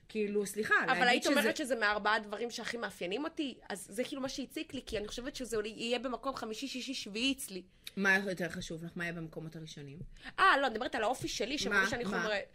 כאילו, 0.08 0.46
סליחה, 0.46 0.74
אבל 0.84 0.92
להגיד 0.92 1.08
היית 1.08 1.22
שזה... 1.22 1.32
אומרת 1.32 1.56
שזה 1.56 1.76
מארבעה 1.76 2.14
הדברים 2.14 2.50
שהכי 2.50 2.76
מאפיינים 2.76 3.24
אותי, 3.24 3.58
אז 3.68 3.86
זה 3.90 4.04
כאילו 4.04 4.22
מה 4.22 4.28
שהציק 4.28 4.74
לי, 4.74 4.82
כי 4.86 4.98
אני 4.98 5.08
חושבת 5.08 5.36
שזה 5.36 5.56
יהיה 5.64 5.98
במקום 5.98 6.36
חמישי, 6.36 6.68
שישי, 6.68 6.94
שביעי 6.94 7.32
אצלי. 7.32 7.62
מה 7.96 8.18
יותר 8.18 8.48
חשוב 8.48 8.84
לך? 8.84 8.90
מה 8.96 9.04
יהיה 9.04 9.12
במקומות 9.12 9.56
הראשונים? 9.56 9.98
אה, 10.38 10.58
לא, 10.60 10.66
אני 10.66 10.74
מדברת 10.74 10.94
על 10.94 11.02
האופי 11.02 11.28
שלי, 11.28 11.58
שאומרים 11.58 11.82
מה? 11.82 11.90
שאני? 11.90 12.04
חומרת... 12.04 12.52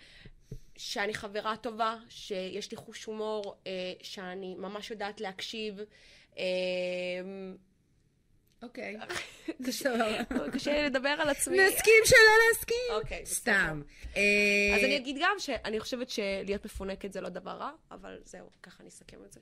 שאני 0.78 1.14
חברה 1.14 1.58
טובה, 1.58 1.95
שיש 2.10 2.72
לי 2.72 2.78
חוש 2.78 3.06
הומור, 3.06 3.56
אה, 3.68 3.72
שאני 4.01 4.56
ממש 4.56 4.91
יודעת 4.91 5.22
להקשיב. 5.22 5.80
אה, 6.38 6.43
אוקיי. 8.64 8.97
קשה 9.68 10.24
קשה 10.53 10.74
לי 10.74 10.84
לדבר 10.84 11.09
על 11.09 11.30
עצמי. 11.30 11.57
נסכים 11.57 12.01
שלא 12.05 12.18
להסכים. 12.49 12.95
אוקיי. 12.95 13.26
סתם. 13.26 13.82
אז 14.11 14.18
אה, 14.18 14.86
אני 14.86 14.97
אגיד 14.97 15.18
גם 15.22 15.36
שאני 15.38 15.80
חושבת 15.80 16.09
שלהיות 16.09 16.66
מפונקת 16.66 17.14
זה 17.14 17.22
לא 17.22 17.30
דבר 17.30 17.51
רע, 17.51 17.72
אבל 17.91 18.20
זהו, 18.26 18.49
ככה 18.64 18.78
אני 18.80 18.89
אסכם 18.89 19.18
את 19.26 19.32
זה. 19.32 19.39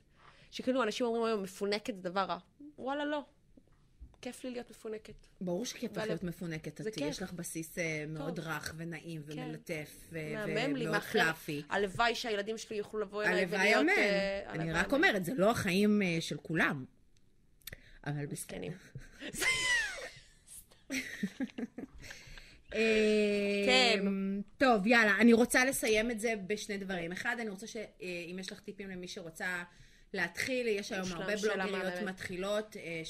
שכאילו 0.50 0.82
אנשים 0.82 1.06
אומרים 1.06 1.24
היום, 1.24 1.42
מפונקת 1.42 1.94
זה 1.96 2.02
דבר 2.02 2.20
רע. 2.20 2.38
וואלה, 2.78 3.04
לא. 3.04 3.24
כיף 4.22 4.44
לי 4.44 4.50
להיות 4.50 4.70
מפונקת. 4.70 5.26
ברור 5.40 5.64
שכיף 5.66 5.96
לך 5.96 6.06
להיות 6.06 6.22
מפונקת. 6.22 6.80
את-. 6.80 6.96
יש 6.96 7.22
לך 7.22 7.32
בסיס 7.32 7.78
אה, 7.78 8.04
מאוד. 8.08 8.38
רך 8.38 8.74
ונעים 8.76 9.22
ומלטף 9.26 9.96
ו- 10.12 10.34
מהמם 10.34 10.76
לי, 10.76 10.88
ומאוד. 10.88 11.02
פלאפי. 11.02 11.62
הלוואי 11.70 12.14
שהילדים 12.14 12.58
שלי 12.58 12.76
יוכלו 12.76 13.00
לבוא 13.00 13.22
אליי 13.22 13.40
הלוואי 13.42 13.60
ולהיות... 13.60 13.80
אמן. 13.80 13.88
אה, 13.88 14.42
אני 14.46 14.62
הלוואי 14.62 14.80
רק 14.80 14.86
אמן. 14.86 14.94
אומרת, 14.94 15.24
זה 15.24 15.32
לא 15.36 15.50
החיים 15.50 16.02
של 16.20 16.36
כולם. 16.36 16.84
אבל 18.06 18.26
בסדר. 18.26 18.68
אה, 22.74 23.62
כן. 23.66 24.04
טוב, 24.58 24.86
יאללה, 24.86 25.16
אני 25.20 25.32
רוצה 25.32 25.64
לסיים 25.64 26.10
את 26.10 26.20
זה 26.20 26.34
בשני 26.46 26.78
דברים. 26.78 27.12
אחד, 27.12 27.36
אני 27.40 27.50
רוצה 27.50 27.66
שאם 27.66 28.36
יש 28.40 28.52
לך 28.52 28.60
טיפים 28.60 28.90
למי 28.90 29.08
שרוצה 29.08 29.62
להתחיל, 30.14 30.66
יש 30.66 30.92
היום 30.92 31.12
הרבה 31.12 31.36
בלוגריות. 31.36 32.02
מתחילות, 32.02 32.76
אה, 32.76 33.02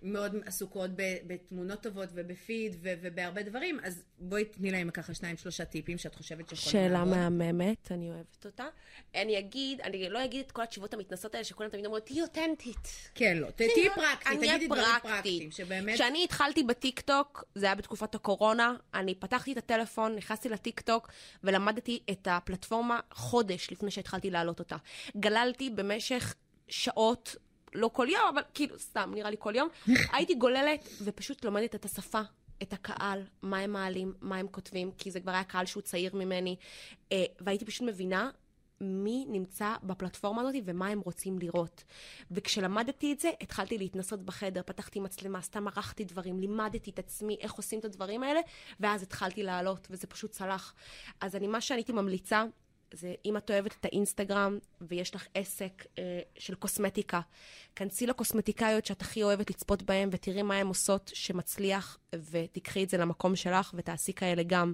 שמאוד 0.00 0.36
עסוקות 0.46 0.90
בתמונות 1.26 1.82
טובות 1.82 2.08
ובפיד 2.14 2.76
ו- 2.82 2.94
ובהרבה 3.02 3.42
דברים, 3.42 3.80
אז 3.82 4.04
בואי 4.18 4.44
תני 4.44 4.70
להם 4.70 4.90
ככה 4.90 5.14
שניים, 5.14 5.36
שלושה 5.36 5.64
טיפים 5.64 5.98
שאת 5.98 6.14
חושבת 6.14 6.48
שיכולים 6.48 6.72
שאלה 6.72 6.88
לעבוד. 6.88 7.14
מהממת, 7.14 7.92
אני 7.92 8.10
אוהבת 8.10 8.44
אותה. 8.44 8.66
אני 9.14 9.38
אגיד, 9.38 9.80
אני 9.80 10.08
לא 10.08 10.24
אגיד 10.24 10.44
את 10.46 10.52
כל 10.52 10.62
התשובות 10.62 10.94
המתנשאות 10.94 11.34
האלה 11.34 11.44
שכולם 11.44 11.68
תמיד 11.68 11.86
אומרות, 11.86 12.06
תהיי 12.06 12.22
אותנטית. 12.22 13.10
כן, 13.14 13.36
לא, 13.36 13.50
תהיי 13.50 13.90
פרקטית, 13.94 14.38
תגידי 14.38 14.66
דברים 14.66 14.84
פרקטית. 14.84 15.02
פרקטיים, 15.02 15.50
שבאמת... 15.50 15.94
כשאני 15.94 16.24
התחלתי 16.24 16.62
בטיקטוק, 16.62 17.44
זה 17.54 17.66
היה 17.66 17.74
בתקופת 17.74 18.14
הקורונה, 18.14 18.74
אני 18.94 19.14
פתחתי 19.14 19.52
את 19.52 19.56
הטלפון, 19.58 20.14
נכנסתי 20.16 20.48
לטיקטוק 20.48 21.08
ולמדתי 21.44 22.02
את 22.10 22.28
הפלטפורמה 22.30 23.00
חודש 23.12 23.70
לפני 23.70 23.90
שהתחלתי 23.90 24.30
להעלות 24.30 24.58
אותה. 24.58 24.76
גללתי 25.16 25.70
במשך 25.70 26.34
שעות, 26.68 27.36
לא 27.74 27.90
כל 27.92 28.06
יום, 28.10 28.22
אבל 28.34 28.42
כאילו, 28.54 28.78
סתם, 28.78 29.12
נראה 29.14 29.30
לי 29.30 29.36
כל 29.38 29.52
יום, 29.56 29.68
הייתי 30.14 30.34
גוללת 30.34 30.88
ופשוט 31.04 31.44
לומדת 31.44 31.74
את 31.74 31.84
השפה. 31.84 32.20
את 32.62 32.72
הקהל, 32.72 33.22
מה 33.42 33.58
הם 33.58 33.72
מעלים, 33.72 34.14
מה 34.20 34.36
הם 34.36 34.48
כותבים, 34.48 34.90
כי 34.98 35.10
זה 35.10 35.20
כבר 35.20 35.32
היה 35.32 35.44
קהל 35.44 35.66
שהוא 35.66 35.82
צעיר 35.82 36.16
ממני, 36.16 36.56
אה, 37.12 37.24
והייתי 37.40 37.64
פשוט 37.64 37.88
מבינה 37.88 38.30
מי 38.80 39.24
נמצא 39.28 39.74
בפלטפורמה 39.82 40.42
הזאת 40.42 40.54
ומה 40.64 40.86
הם 40.86 41.00
רוצים 41.00 41.38
לראות. 41.38 41.84
וכשלמדתי 42.30 43.12
את 43.12 43.20
זה, 43.20 43.30
התחלתי 43.40 43.78
להתנסות 43.78 44.22
בחדר, 44.22 44.60
פתחתי 44.66 45.00
מצלמה, 45.00 45.42
סתם 45.42 45.68
ערכתי 45.68 46.04
דברים, 46.04 46.40
לימדתי 46.40 46.90
את 46.90 46.98
עצמי 46.98 47.36
איך 47.40 47.52
עושים 47.52 47.78
את 47.78 47.84
הדברים 47.84 48.22
האלה, 48.22 48.40
ואז 48.80 49.02
התחלתי 49.02 49.42
לעלות, 49.42 49.88
וזה 49.90 50.06
פשוט 50.06 50.30
צלח. 50.30 50.74
אז 51.20 51.36
אני, 51.36 51.46
מה 51.46 51.60
שאני 51.60 51.78
הייתי 51.78 51.92
ממליצה, 51.92 52.44
זה 52.94 53.14
אם 53.24 53.36
את 53.36 53.50
אוהבת 53.50 53.76
את 53.80 53.84
האינסטגרם 53.84 54.58
ויש 54.80 55.14
לך 55.14 55.26
עסק 55.34 55.86
אה, 55.98 56.20
של 56.38 56.54
קוסמטיקה, 56.54 57.20
כנסי 57.76 58.06
לקוסמטיקאיות 58.06 58.86
שאת 58.86 59.00
הכי 59.00 59.22
אוהבת 59.22 59.50
לצפות 59.50 59.82
בהן 59.82 60.08
ותראי 60.12 60.42
מה 60.42 60.56
הן 60.56 60.66
עושות 60.66 61.10
שמצליח, 61.14 61.98
ותקחי 62.30 62.84
את 62.84 62.90
זה 62.90 62.96
למקום 62.96 63.36
שלך 63.36 63.74
ותעשי 63.76 64.12
כאלה 64.12 64.42
גם. 64.42 64.72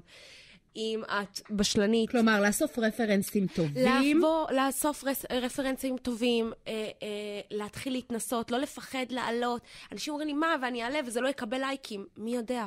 אם 0.76 1.02
את 1.04 1.40
בשלנית, 1.50 2.10
כלומר, 2.10 2.40
לאסוף 2.40 2.78
רפרנסים 2.78 3.46
טובים. 3.46 4.16
לבוא, 4.16 4.50
לאסוף 4.50 5.04
רס, 5.04 5.24
רפרנסים 5.32 5.96
טובים, 5.96 6.52
אה, 6.66 6.72
אה, 6.72 7.40
להתחיל 7.50 7.92
להתנסות, 7.92 8.50
לא 8.50 8.58
לפחד 8.58 9.06
לעלות. 9.10 9.62
אנשים 9.92 10.12
אומרים 10.12 10.28
לי, 10.28 10.34
מה, 10.34 10.56
ואני 10.62 10.82
אעלה 10.82 10.98
וזה 11.06 11.20
לא 11.20 11.28
יקבל 11.28 11.58
לייקים. 11.58 12.06
מי 12.16 12.34
יודע? 12.34 12.66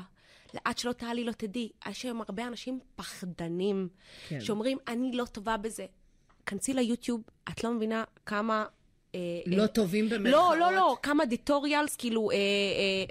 עד 0.65 0.77
שלא 0.77 0.91
תעלי 0.91 1.23
לא 1.23 1.31
תדעי. 1.31 1.69
יש 1.89 2.03
היום 2.03 2.21
הרבה 2.21 2.47
אנשים 2.47 2.79
פחדנים, 2.95 3.89
כן. 4.27 4.41
שאומרים, 4.41 4.77
אני 4.87 5.11
לא 5.11 5.25
טובה 5.25 5.57
בזה. 5.57 5.85
כנסי 6.45 6.73
ליוטיוב, 6.73 7.21
את 7.49 7.63
לא 7.63 7.73
מבינה 7.73 8.03
כמה... 8.25 8.65
אה, 9.17 9.41
לא 9.45 9.61
אה, 9.61 9.67
טובים 9.67 10.09
במרכאות. 10.09 10.31
לא, 10.31 10.57
לא, 10.57 10.73
לא, 10.73 10.97
כמה 11.03 11.25
דיטוריאלס, 11.25 11.95
כאילו, 11.95 12.31
אה, 12.31 12.35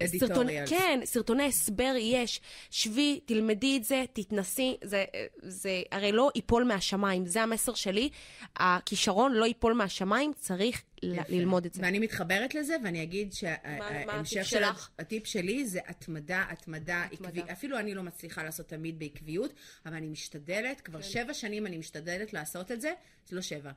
אה, 0.00 0.18
סרטוני, 0.18 0.64
Editorials. 0.64 0.70
כן, 0.70 1.00
סרטוני 1.04 1.44
הסבר 1.44 1.94
יש. 1.98 2.40
שבי, 2.70 3.20
תלמדי 3.24 3.76
את 3.76 3.84
זה, 3.84 4.04
תתנסי, 4.12 4.76
זה, 4.84 5.04
אה, 5.14 5.26
זה 5.42 5.82
הרי 5.92 6.12
לא 6.12 6.30
ייפול 6.34 6.64
מהשמיים, 6.64 7.26
זה 7.26 7.42
המסר 7.42 7.74
שלי. 7.74 8.08
הכישרון 8.56 9.32
לא 9.32 9.44
ייפול 9.44 9.72
מהשמיים, 9.72 10.32
צריך 10.38 10.82
יפה. 11.02 11.22
ללמוד 11.28 11.64
את 11.66 11.74
זה. 11.74 11.82
ואני 11.82 11.98
מתחברת 11.98 12.54
לזה, 12.54 12.76
ואני 12.84 13.02
אגיד 13.02 13.32
שההמשך 13.32 14.44
של... 14.44 14.58
שלך? 14.58 14.90
הטיפ 14.98 15.26
שלי 15.26 15.66
זה 15.66 15.80
התמדה, 15.86 16.44
התמדה, 16.50 17.04
התמדה. 17.12 17.28
עקבי. 17.28 17.52
אפילו 17.52 17.78
אני 17.78 17.94
לא 17.94 18.02
מצליחה 18.02 18.42
לעשות 18.42 18.68
תמיד 18.68 18.98
בעקביות, 18.98 19.52
אבל 19.86 19.94
אני 19.94 20.08
משתדלת, 20.08 20.80
כבר 20.80 21.02
כן. 21.02 21.08
שבע 21.08 21.34
שנים 21.34 21.66
אני 21.66 21.78
משתדלת 21.78 22.32
לעשות 22.32 22.72
את 22.72 22.80
זה, 22.80 22.92
זה 23.28 23.36
לא 23.36 23.42
שבע. 23.42 23.70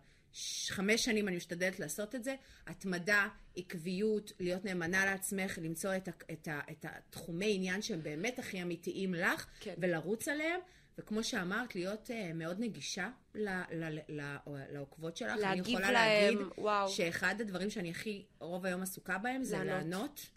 חמש 0.69 1.05
שנים 1.05 1.27
אני 1.27 1.37
משתדלת 1.37 1.79
לעשות 1.79 2.15
את 2.15 2.23
זה, 2.23 2.35
התמדה, 2.67 3.27
עקביות, 3.55 4.31
להיות 4.39 4.65
נאמנה 4.65 5.05
לעצמך, 5.05 5.59
למצוא 5.61 5.95
את, 5.95 6.07
ה, 6.07 6.11
את, 6.31 6.47
ה, 6.47 6.59
את 6.71 6.85
התחומי 6.89 7.55
עניין 7.55 7.81
שהם 7.81 8.03
באמת 8.03 8.39
הכי 8.39 8.61
אמיתיים 8.61 9.13
לך, 9.13 9.45
כן. 9.59 9.73
ולרוץ 9.77 10.27
עליהם, 10.27 10.59
וכמו 10.97 11.23
שאמרת, 11.23 11.75
להיות 11.75 12.09
uh, 12.09 12.33
מאוד 12.33 12.59
נגישה 12.59 13.09
ל, 13.35 13.49
ל, 13.49 13.83
ל, 13.83 13.99
ל, 14.09 14.37
לעוקבות 14.47 15.17
שלך. 15.17 15.31
אני 15.31 15.41
להגיב 15.41 15.67
יכולה 15.67 15.91
להם, 15.91 16.35
להגיד 16.35 16.47
וואו. 16.57 16.89
שאחד 16.89 17.35
הדברים 17.41 17.69
שאני 17.69 17.91
הכי 17.91 18.25
רוב 18.39 18.65
היום 18.65 18.81
עסוקה 18.81 19.17
בהם 19.17 19.43
זה 19.43 19.57
לענות. 19.57 19.71
לענות. 19.71 20.29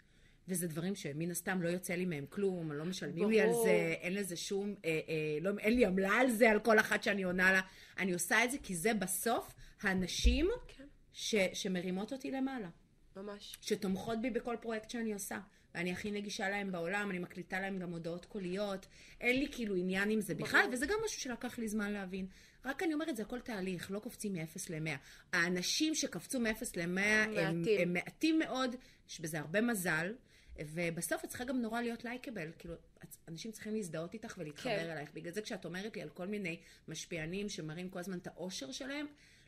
וזה 0.47 0.67
דברים 0.67 0.95
שמן 0.95 1.31
הסתם 1.31 1.61
לא 1.61 1.69
יוצא 1.69 1.93
לי 1.93 2.05
מהם 2.05 2.25
כלום, 2.29 2.71
לא 2.71 2.85
משלמים 2.85 3.29
לי 3.29 3.41
על 3.41 3.49
ברור. 3.49 3.65
זה, 3.65 3.95
אין 4.01 4.13
לזה 4.13 4.35
שום, 4.35 4.75
אה, 4.85 4.89
אה, 4.89 5.37
לא, 5.41 5.51
אין 5.59 5.73
לי 5.73 5.85
עמלה 5.85 6.13
על 6.13 6.31
זה, 6.31 6.51
על 6.51 6.59
כל 6.59 6.79
אחת 6.79 7.03
שאני 7.03 7.23
עונה 7.23 7.51
לה. 7.51 7.61
אני 7.97 8.13
עושה 8.13 8.43
את 8.43 8.51
זה 8.51 8.57
כי 8.63 8.75
זה 8.75 8.93
בסוף 8.93 9.53
הנשים 9.83 10.49
כן. 10.67 10.83
ש, 11.13 11.35
שמרימות 11.53 12.13
אותי 12.13 12.31
למעלה, 12.31 12.69
ממש. 13.15 13.57
שתומכות 13.61 14.21
בי 14.21 14.29
בכל 14.29 14.55
פרויקט 14.61 14.89
שאני 14.89 15.13
עושה. 15.13 15.39
ואני 15.75 15.91
הכי 15.91 16.11
נגישה 16.11 16.49
להם 16.49 16.71
בעולם, 16.71 17.09
אני 17.11 17.19
מקליטה 17.19 17.59
להם 17.59 17.79
גם 17.79 17.91
הודעות 17.91 18.25
קוליות. 18.25 18.87
אין 19.21 19.39
לי 19.39 19.47
כאילו 19.51 19.75
עניין 19.75 20.09
עם 20.09 20.21
זה 20.21 20.35
בכלל. 20.35 20.65
וזה 20.71 20.85
גם 20.85 20.95
משהו 21.05 21.21
שלקח 21.21 21.59
לי 21.59 21.67
זמן 21.67 21.91
להבין. 21.91 22.27
רק 22.65 22.83
אני 22.83 22.93
אומרת, 22.93 23.15
זה 23.15 23.23
הכל 23.23 23.39
תהליך, 23.39 23.91
לא 23.91 23.99
קופצים 23.99 24.33
מ-0 24.33 24.59
ל-100. 24.69 24.97
האנשים 25.33 25.95
שקפצו 25.95 26.39
מ-0 26.39 26.49
ל-100 26.75 26.85
הם, 26.85 27.33
מעטים. 27.33 27.81
הם 27.81 27.93
מעטים 27.93 28.39
מאוד, 28.39 28.75
יש 29.09 29.19
בזה 29.19 29.39
הרבה 29.39 29.61
מזל, 29.61 30.13
ובסוף 30.59 31.25
את 31.25 31.29
צריכה 31.29 31.43
גם 31.43 31.61
נורא 31.61 31.81
להיות 31.81 32.03
לייקבל. 32.03 32.51
כאילו, 32.57 32.75
אנשים 33.27 33.51
צריכים 33.51 33.75
להזדהות 33.75 34.13
איתך 34.13 34.35
ולהתחבר 34.37 34.79
כן. 34.79 34.89
אלייך. 34.91 35.13
בגלל 35.13 35.33
זה 35.33 35.41
כשאת 35.41 35.65
אומרת 35.65 35.95
לי 35.95 36.01
על 36.01 36.09
כל 36.09 36.27
מיני 36.27 36.59
משפיענים 36.87 37.49
שמראים 37.49 37.89
כל 37.89 37.99
הזמן 37.99 38.17
את 38.17 38.27
האושר 38.27 38.71
שלהם, 38.71 39.05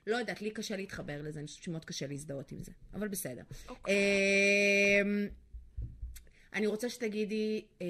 לא 0.08 0.18
יודעת, 0.18 0.42
לי 0.42 0.52
קשה 0.52 0.76
להתחבר 0.78 1.22
לזה, 1.22 1.40
אני 1.40 1.48
חושבת 1.48 1.64
שמאוד 1.64 1.86
קשה 1.86 2.08
להזדהות 2.08 2.52
עם 2.52 2.64
זה, 2.64 2.72
אבל 2.94 3.08
בסדר. 3.08 3.44
אוקיי. 3.70 3.94
אמ, 5.02 5.28
אני 6.54 6.68
רוצה 6.68 6.90
שתגידי 6.90 7.66
אה, 7.82 7.88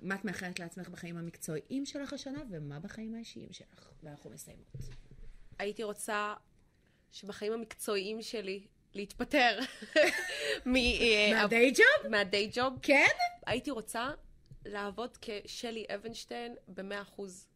מה 0.00 0.14
את 0.14 0.24
מאחלת 0.24 0.60
לעצמך 0.60 0.88
בחיים 0.88 1.16
המקצועיים 1.16 1.86
שלך 1.86 2.12
השנה, 2.12 2.42
ומה 2.50 2.80
בחיים 2.80 3.14
האישיים 3.14 3.52
שלך. 3.52 3.90
ואנחנו 4.02 4.30
מסיימות. 4.30 4.66
הייתי 5.58 5.82
רוצה 5.82 6.34
שבחיים 7.12 7.52
המקצועיים 7.52 8.22
שלי 8.22 8.66
להתפטר 8.94 9.58
מהדיי 10.66 11.70
ג'וב? 11.70 12.10
מהדיי 12.10 12.50
ג'וב. 12.54 12.78
כן? 12.82 13.06
הייתי 13.46 13.70
רוצה 13.70 14.10
לעבוד 14.64 15.18
כשלי 15.20 15.86
אבנשטיין 15.94 16.54
במאה 16.68 17.02
אחוז. 17.02 17.46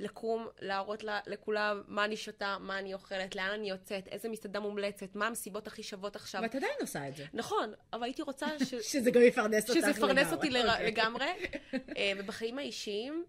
לקום, 0.00 0.46
להראות 0.60 1.04
לה, 1.04 1.20
לכולם 1.26 1.82
מה 1.88 2.04
אני 2.04 2.16
שותה, 2.16 2.56
מה 2.60 2.78
אני 2.78 2.94
אוכלת, 2.94 3.36
לאן 3.36 3.50
אני 3.54 3.70
יוצאת, 3.70 4.08
איזה 4.08 4.28
מסעדה 4.28 4.60
מומלצת, 4.60 5.14
מה 5.14 5.26
המסיבות 5.26 5.66
הכי 5.66 5.82
שוות 5.82 6.16
עכשיו. 6.16 6.42
ואת 6.42 6.54
עדיין 6.54 6.72
עושה 6.80 7.08
את 7.08 7.16
זה. 7.16 7.24
נכון, 7.34 7.72
אבל 7.92 8.04
הייתי 8.04 8.22
רוצה 8.22 8.46
ש... 8.70 8.74
שזה 8.74 9.10
גם 9.10 9.22
יפרנס 9.22 9.68
אותך 9.68 9.80
שזה 9.80 9.90
יפרנס 9.90 10.32
לגמרי. 10.32 10.36
אותי. 10.36 10.68
אוקיי. 10.68 10.86
לגמרי. 10.86 11.26
אה, 11.96 12.12
ובחיים 12.18 12.58
האישיים, 12.58 13.24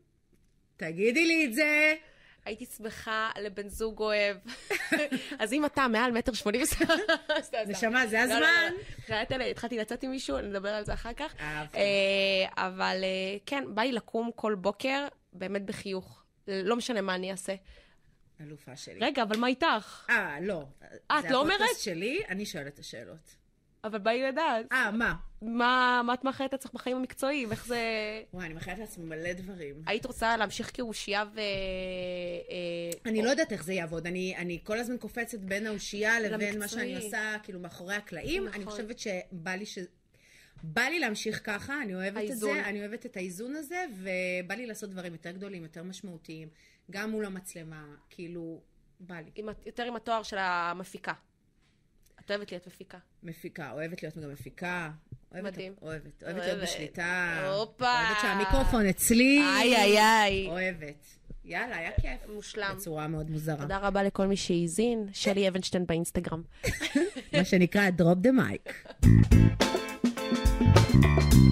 תגידי 0.78 1.26
לי 1.26 1.46
את 1.46 1.54
זה. 1.54 1.96
הייתי 2.46 2.66
שמחה 2.66 3.32
לבן 3.42 3.70
זוג 3.70 4.00
אוהב. 4.00 4.38
אז 5.40 5.54
אם 5.54 5.66
אתה 5.66 5.88
מעל 5.88 6.12
מטר 6.12 6.34
שמונים 6.34 6.62
וסתם... 6.62 6.86
נשמה, 7.68 8.08
זה 8.08 8.18
לא, 8.18 8.26
לא, 8.26 8.36
הזמן. 8.36 8.74
לא. 9.10 9.16
אלה, 9.32 9.46
התחלתי 9.46 9.78
לצאת 9.78 10.04
עם 10.04 10.12
מישהו, 10.12 10.42
נדבר 10.42 10.70
על 10.70 10.86
זה 10.86 10.94
אחר 10.94 11.14
כך. 11.14 11.36
אה, 11.40 12.46
אבל 12.58 13.00
אה, 13.04 13.38
כן, 13.46 13.64
בא 13.68 13.82
לי 13.82 13.92
לקום 13.92 14.32
כל 14.36 14.56
בוקר, 14.56 15.08
באמת 15.34 15.66
בחיוך. 15.66 16.21
לא 16.48 16.76
משנה 16.76 17.02
מה 17.02 17.16
אני 17.16 17.32
אעשה. 17.32 17.56
אלופה 18.42 18.76
שלי. 18.76 19.00
רגע, 19.02 19.24
אבל 19.24 19.38
מה 19.38 19.48
איתך? 19.48 20.06
אה, 20.10 20.38
לא. 20.42 20.66
את 21.08 21.26
לא 21.30 21.40
אומרת? 21.40 21.58
זה 21.58 21.64
הפודקאסט 21.64 21.84
שלי, 21.84 22.22
אני 22.30 22.46
שואלת 22.46 22.74
את 22.74 22.80
השאלות. 22.80 23.36
אבל 23.84 24.00
בא 24.00 24.12
לי 24.12 24.24
לדעת. 24.24 24.72
אה, 24.72 24.92
מה? 24.92 25.16
מה 25.42 26.02
מה 26.06 26.14
את 26.14 26.24
מאחלת 26.24 26.50
את 26.50 26.54
עצמך 26.54 26.74
בחיים 26.74 26.98
המקצועיים? 26.98 27.52
איך 27.52 27.66
זה... 27.66 27.80
וואי, 28.34 28.46
אני 28.46 28.54
מאחלת 28.54 28.80
לעצמי 28.80 29.06
מלא 29.06 29.34
דברים. 29.34 29.84
היית 29.86 30.06
רוצה 30.06 30.38
להמשיך 30.38 30.72
כאושייה 30.74 31.24
ו... 31.34 31.40
אה, 31.40 32.92
אני 33.06 33.22
לא 33.22 33.30
יודעת 33.30 33.52
איך 33.52 33.64
זה 33.64 33.74
יעבוד. 33.74 34.08
אני, 34.08 34.36
אני 34.38 34.60
כל 34.64 34.80
הזמן 34.80 34.98
קופצת 34.98 35.40
בין 35.40 35.68
האושייה 35.68 36.20
לבין 36.20 36.60
מה 36.60 36.68
שאני. 36.68 36.96
עושה, 36.96 37.36
כאילו, 37.44 37.60
מאחורי 37.60 37.96
הקלעים. 37.96 38.46
נכון. 38.46 38.62
אני 38.62 38.66
חושבת 38.66 39.00
שבא 39.00 39.52
לי 39.52 39.66
ש... 39.66 39.80
בא 40.64 40.82
לי 40.82 41.00
להמשיך 41.00 41.42
ככה, 41.44 41.82
אני 41.82 41.96
אוהבת 41.96 42.18
האיזון. 42.18 42.58
את 42.58 42.64
זה, 42.64 42.70
אני 42.70 42.80
אוהבת 42.80 43.06
את 43.06 43.18
האיזון 43.18 43.56
הזה, 43.56 43.86
ובא 43.98 44.56
לי 44.56 44.66
לעשות 44.66 44.90
דברים 44.90 45.14
יותר 45.14 45.32
גדולים, 45.32 45.64
יותר 45.64 45.84
משמעותיים, 45.84 46.48
גם 46.92 47.12
מול 47.12 47.26
המצלמה, 47.26 47.86
כאילו, 48.10 48.62
בא 49.00 49.16
לי. 49.16 49.32
עם 49.36 49.50
יותר 49.66 49.84
עם 49.84 49.96
התואר 49.96 50.24
של 50.24 50.38
המפיקה. 50.40 51.14
את 52.26 52.32
אוהבת 52.32 52.52
להיות 52.52 52.68
מפיקה. 52.68 52.98
מפיקה, 53.24 53.72
אוהבת 53.72 54.04
להיות 54.04 54.18
גם 54.18 54.32
מפיקה. 54.32 54.92
אוהבת, 55.32 55.46
מדהים. 55.54 55.74
אוהבת, 55.82 56.24
אוהבת 56.24 56.38
להיות 56.38 56.48
אוהבת. 56.48 56.64
בשליטה. 56.64 57.44
הופה. 57.58 57.86
אוהבת 57.86 58.18
שהמיקרופון 58.22 58.86
אצלי. 58.86 59.42
איי, 59.42 59.76
איי, 59.76 60.00
איי. 60.00 60.48
אוהבת. 60.48 61.06
יאללה, 61.46 61.78
היה 61.78 61.92
כיף. 62.02 62.30
מושלם. 62.30 62.74
בצורה 62.78 63.08
מאוד 63.08 63.30
מוזרה. 63.30 63.62
תודה 63.62 63.78
רבה 63.78 64.04
לכל 64.04 64.28
מי 64.28 64.38
שהאזין. 64.38 65.08
שלי 65.14 65.48
אבנשטיין 65.48 65.86
באינסטגרם. 65.86 66.44
מה 67.38 67.46
שנקרא, 67.46 67.90
drop 67.98 68.28
the 68.28 68.32
mic. 68.32 68.72
Thank 70.62 71.34
you. 71.34 71.51